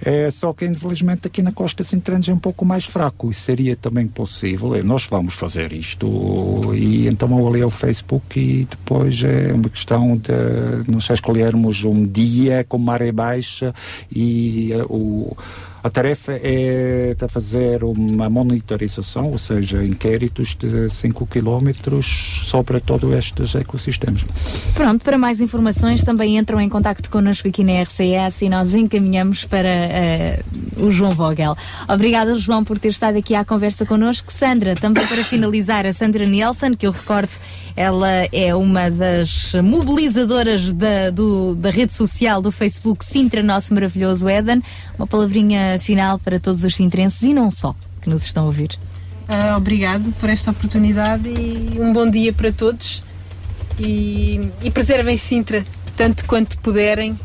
[0.00, 3.74] é, só que infelizmente aqui na Costa Centrante é um pouco mais fraco, e seria
[3.74, 9.24] também possível, é, nós vamos fazer isto, e então eu olhei o Facebook e depois
[9.24, 13.74] é uma questão de nós escolhermos um dia com maré baixa
[14.08, 15.36] e eh, o 哦。
[15.86, 23.54] A tarefa é de fazer uma monitorização, ou seja, inquéritos de 5 quilómetros sobre todos estes
[23.54, 24.24] ecossistemas.
[24.74, 29.44] Pronto, para mais informações também entram em contacto connosco aqui na RCS e nós encaminhamos
[29.44, 30.40] para eh,
[30.76, 31.56] o João Vogel.
[31.88, 34.32] Obrigada, João, por ter estado aqui à conversa connosco.
[34.32, 37.30] Sandra, também para finalizar, a Sandra Nielsen, que eu recordo,
[37.76, 44.28] ela é uma das mobilizadoras da, do- da rede social do Facebook Sintra Nosso Maravilhoso
[44.28, 44.62] Éden.
[44.98, 48.78] Uma palavrinha final para todos os sintrenses e não só, que nos estão a ouvir.
[49.28, 53.02] Ah, obrigado por esta oportunidade e um bom dia para todos.
[53.78, 55.64] E, e preservem Sintra
[55.96, 57.18] tanto quanto puderem,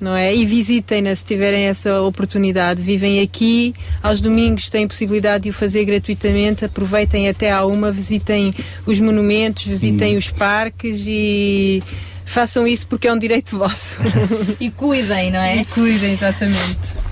[0.00, 0.34] não é?
[0.34, 2.82] E visitem-na se tiverem essa oportunidade.
[2.82, 6.64] Vivem aqui, aos domingos têm possibilidade de o fazer gratuitamente.
[6.64, 8.54] Aproveitem até à uma, visitem
[8.86, 11.82] os monumentos, visitem os parques e
[12.24, 13.98] façam isso porque é um direito vosso.
[14.58, 15.56] e cuidem, não é?
[15.58, 17.07] E cuidem, exatamente.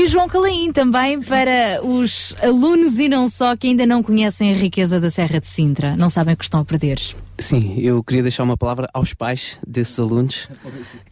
[0.00, 4.56] E João Calaim também para os alunos e não só que ainda não conhecem a
[4.56, 6.98] riqueza da Serra de Sintra, não sabem o que estão a perder.
[7.38, 10.48] Sim, eu queria deixar uma palavra aos pais desses alunos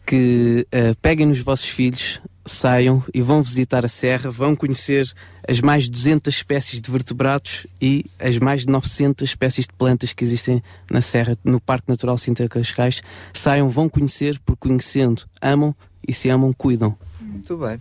[0.07, 5.07] que eh, peguem nos vossos filhos, saiam e vão visitar a Serra, vão conhecer
[5.47, 10.13] as mais de 200 espécies de vertebrados e as mais de 900 espécies de plantas
[10.13, 13.03] que existem na Serra, no Parque Natural Sintra Cascais.
[13.35, 15.75] Saiam, vão conhecer, porque conhecendo, amam
[16.07, 16.97] e se amam, cuidam.
[17.21, 17.79] Muito bem.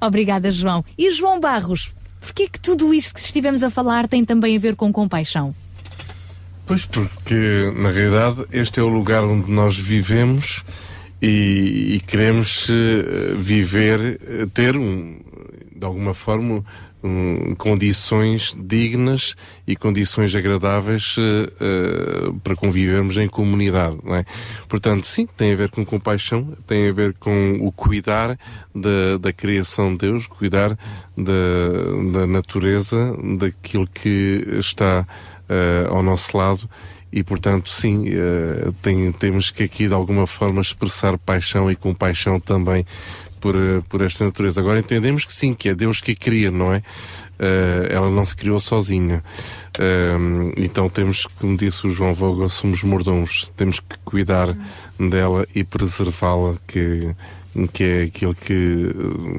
[0.00, 0.84] Obrigada, João.
[0.96, 4.76] E João Barros, porquê que tudo isto que estivemos a falar tem também a ver
[4.76, 5.54] com compaixão?
[6.66, 10.64] Pois porque, na realidade, este é o lugar onde nós vivemos
[11.20, 15.18] e, e queremos eh, viver, eh, ter um,
[15.74, 16.64] de alguma forma
[17.02, 19.34] um, condições dignas
[19.66, 23.98] e condições agradáveis eh, para convivermos em comunidade.
[24.04, 24.24] Não é?
[24.68, 28.38] Portanto, sim, tem a ver com compaixão, tem a ver com o cuidar
[28.74, 30.70] da, da criação de Deus, cuidar
[31.16, 35.06] da, da natureza, daquilo que está
[35.48, 36.68] eh, ao nosso lado
[37.14, 38.06] e portanto sim
[38.80, 42.86] tem- temos que aqui de alguma forma expressar paixão e compaixão também
[43.42, 44.60] por, eh, por esta natureza.
[44.60, 46.82] Agora entendemos que sim, que é Deus que a cria, não é?
[47.38, 49.22] Eh, ela não se criou sozinha.
[49.78, 50.16] Eh,
[50.56, 54.48] então temos, como disse o João Vogel, somos mordomos, temos que cuidar
[54.98, 57.14] dela e preservá-la, que,
[57.72, 58.94] que é aquilo que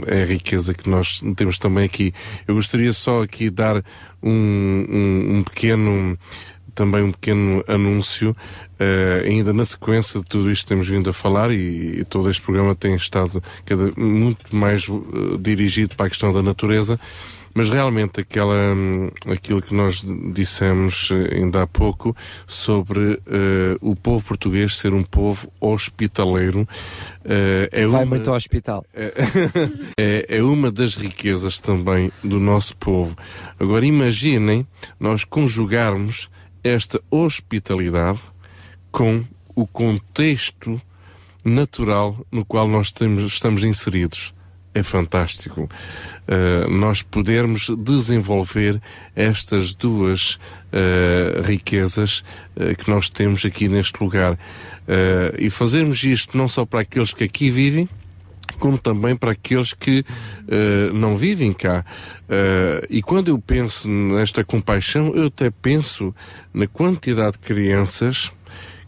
[0.08, 2.14] é a riqueza que nós temos também aqui.
[2.46, 3.82] Eu gostaria só aqui dar
[4.22, 6.18] um, um, um pequeno
[6.74, 8.35] também um pequeno anúncio,
[8.80, 12.30] eh, ainda na sequência de tudo isto que temos vindo a falar e, e todo
[12.30, 17.00] este programa tem estado cada, muito mais eh, dirigido para a questão da natureza,
[17.56, 20.03] mas realmente aquela, hum, aquilo que nós
[20.34, 22.16] dissemos eh, ainda há pouco
[22.48, 26.68] sobre eh, o povo português ser um povo hospitaleiro
[27.24, 28.84] eh, é Vai uma- muito ao hospital.
[28.95, 33.16] é, é uma das riquezas também do nosso povo.
[33.60, 34.66] Agora imaginem
[35.00, 36.30] nós conjugarmos
[36.64, 38.19] esta hospitalidade
[38.92, 39.24] com
[39.56, 40.82] o contexto
[41.43, 44.33] natural no qual nós temos- estamos inseridos.
[44.75, 45.69] É fantástico.
[46.27, 48.82] Uh, nós podermos desenvolver
[49.16, 50.40] estas duas
[50.72, 52.24] uh, riquezas
[52.56, 54.38] uh, que nós temos aqui neste lugar.
[55.40, 57.88] E fazermos isto não só para aqueles que aqui vivem,
[58.60, 60.06] como também para aqueles que
[60.48, 61.86] eh, não vivem cá.
[62.30, 66.14] Eh, e quando eu penso nesta compaixão, eu até penso
[66.54, 68.32] na quantidade de crianças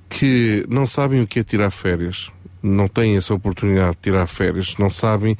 [0.09, 4.75] que não sabem o que é tirar férias, não têm essa oportunidade de tirar férias,
[4.77, 5.37] não sabem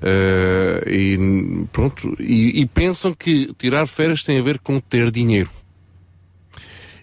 [0.00, 5.50] eh, e pronto e, e pensam que tirar férias tem a ver com ter dinheiro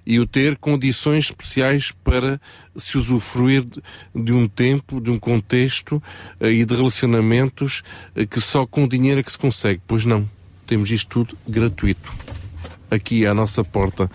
[0.05, 2.39] e o ter condições especiais para
[2.75, 3.63] se usufruir
[4.15, 6.01] de- um tempo, de um contexto
[6.39, 7.83] eh, e de relacionamentos
[8.15, 9.81] eh, que só com dinheiro é que se consegue.
[9.85, 10.27] Pois não,
[10.65, 12.13] temos isto tudo gratuito
[12.89, 14.09] aqui à nossa porta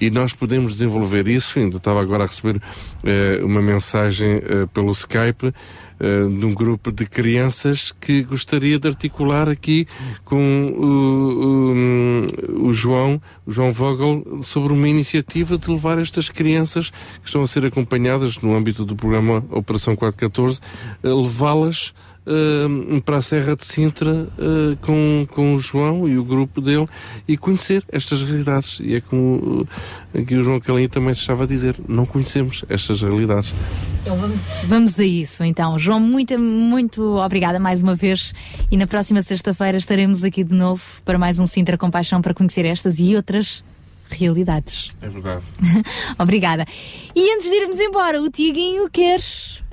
[0.00, 1.58] e nós podemos desenvolver isso.
[1.58, 2.60] Ainda estava agora a receber
[3.02, 4.40] eh, uma mensagem
[4.72, 5.52] pelo Skype
[5.98, 9.86] eh, de um grupo de crianças que gostaria de articular aqui
[10.24, 16.90] com o, o, o João, o João Vogel, sobre uma iniciativa de levar estas crianças
[16.90, 20.60] que estão a ser acompanhadas no âmbito do programa Operação 414,
[21.02, 21.94] eh, levá-las
[22.26, 26.88] eh, para a Serra de Sintra eh, com, com o João e o grupo dele
[27.26, 28.80] e conhecer estas realidades.
[28.80, 29.66] E é como
[30.12, 33.54] eh, aqui o João Calinho também estava a dizer, não conhecemos estas realidades.
[34.02, 35.78] Então vamos, vamos a isso então.
[35.78, 38.34] João, muito, muito obrigada mais uma vez
[38.70, 42.34] e na próxima sexta-feira estaremos aqui de novo para mais um Sintra com Paixão para
[42.34, 43.62] conhecer estas e outras
[44.10, 44.88] realidades.
[45.00, 45.44] É verdade.
[46.18, 46.64] obrigada.
[47.14, 49.20] E antes de irmos embora, o Tiaguinho quer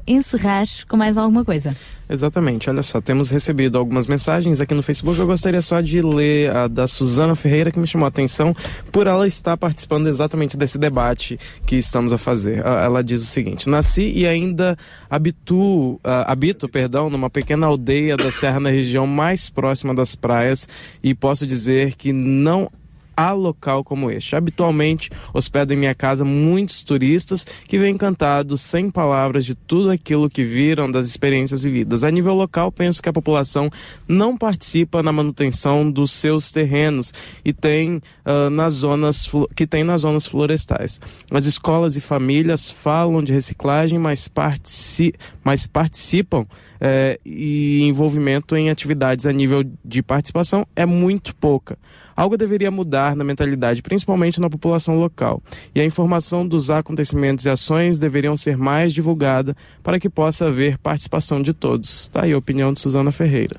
[0.05, 1.75] encerrar com mais alguma coisa.
[2.09, 5.17] Exatamente, olha só, temos recebido algumas mensagens aqui no Facebook.
[5.19, 8.53] Eu gostaria só de ler a da Suzana Ferreira, que me chamou a atenção
[8.91, 12.65] por ela estar participando exatamente desse debate que estamos a fazer.
[12.65, 14.77] Ah, Ela diz o seguinte: Nasci e ainda
[15.09, 20.67] habituo, ah, habito perdão, numa pequena aldeia da Serra na região mais próxima das praias
[21.01, 22.69] e posso dizer que não
[23.15, 24.35] há local como este.
[24.35, 30.29] Habitualmente hospedo em minha casa muitos turistas que vêm encantados, sem palavras, de tudo aquilo
[30.29, 32.03] que viram, das experiências vividas.
[32.03, 33.69] A nível local, penso que a população
[34.07, 40.01] não participa na manutenção dos seus terrenos e tem ah, nas zonas que tem nas
[40.01, 40.99] zonas florestais.
[41.29, 46.45] As escolas e famílias falam de reciclagem, mas, partici mas participam
[46.85, 51.77] eh, e envolvimento em atividades a nível de participação é muito pouca.
[52.13, 55.41] Algo deveria mudar na mentalidade, principalmente na população local.
[55.73, 60.77] E a informação dos acontecimentos e ações deveriam ser mais divulgada para que possa haver
[60.77, 62.01] participação de todos.
[62.01, 63.57] Está aí a opinião de Suzana Ferreira.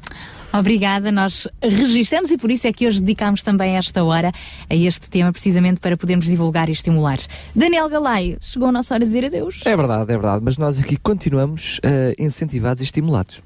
[0.56, 4.30] Obrigada, nós registramos e por isso é que hoje dedicámos também esta hora
[4.70, 7.18] a este tema, precisamente para podermos divulgar e estimular.
[7.52, 9.62] Daniel Galaio, chegou a nossa hora de dizer adeus.
[9.64, 13.42] É verdade, é verdade, mas nós aqui continuamos eh, incentivados e estimulados.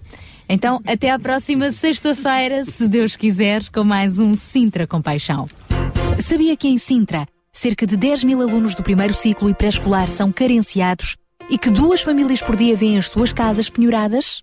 [0.46, 5.48] Então, até à próxima sexta-feira, se Deus quiser, com mais um Sintra com Paixão.
[6.20, 10.30] Sabia que em Sintra, cerca de 10 mil alunos do primeiro ciclo e pré-escolar são
[10.30, 11.16] carenciados
[11.48, 14.42] e que duas famílias por dia vêm as suas casas penhoradas?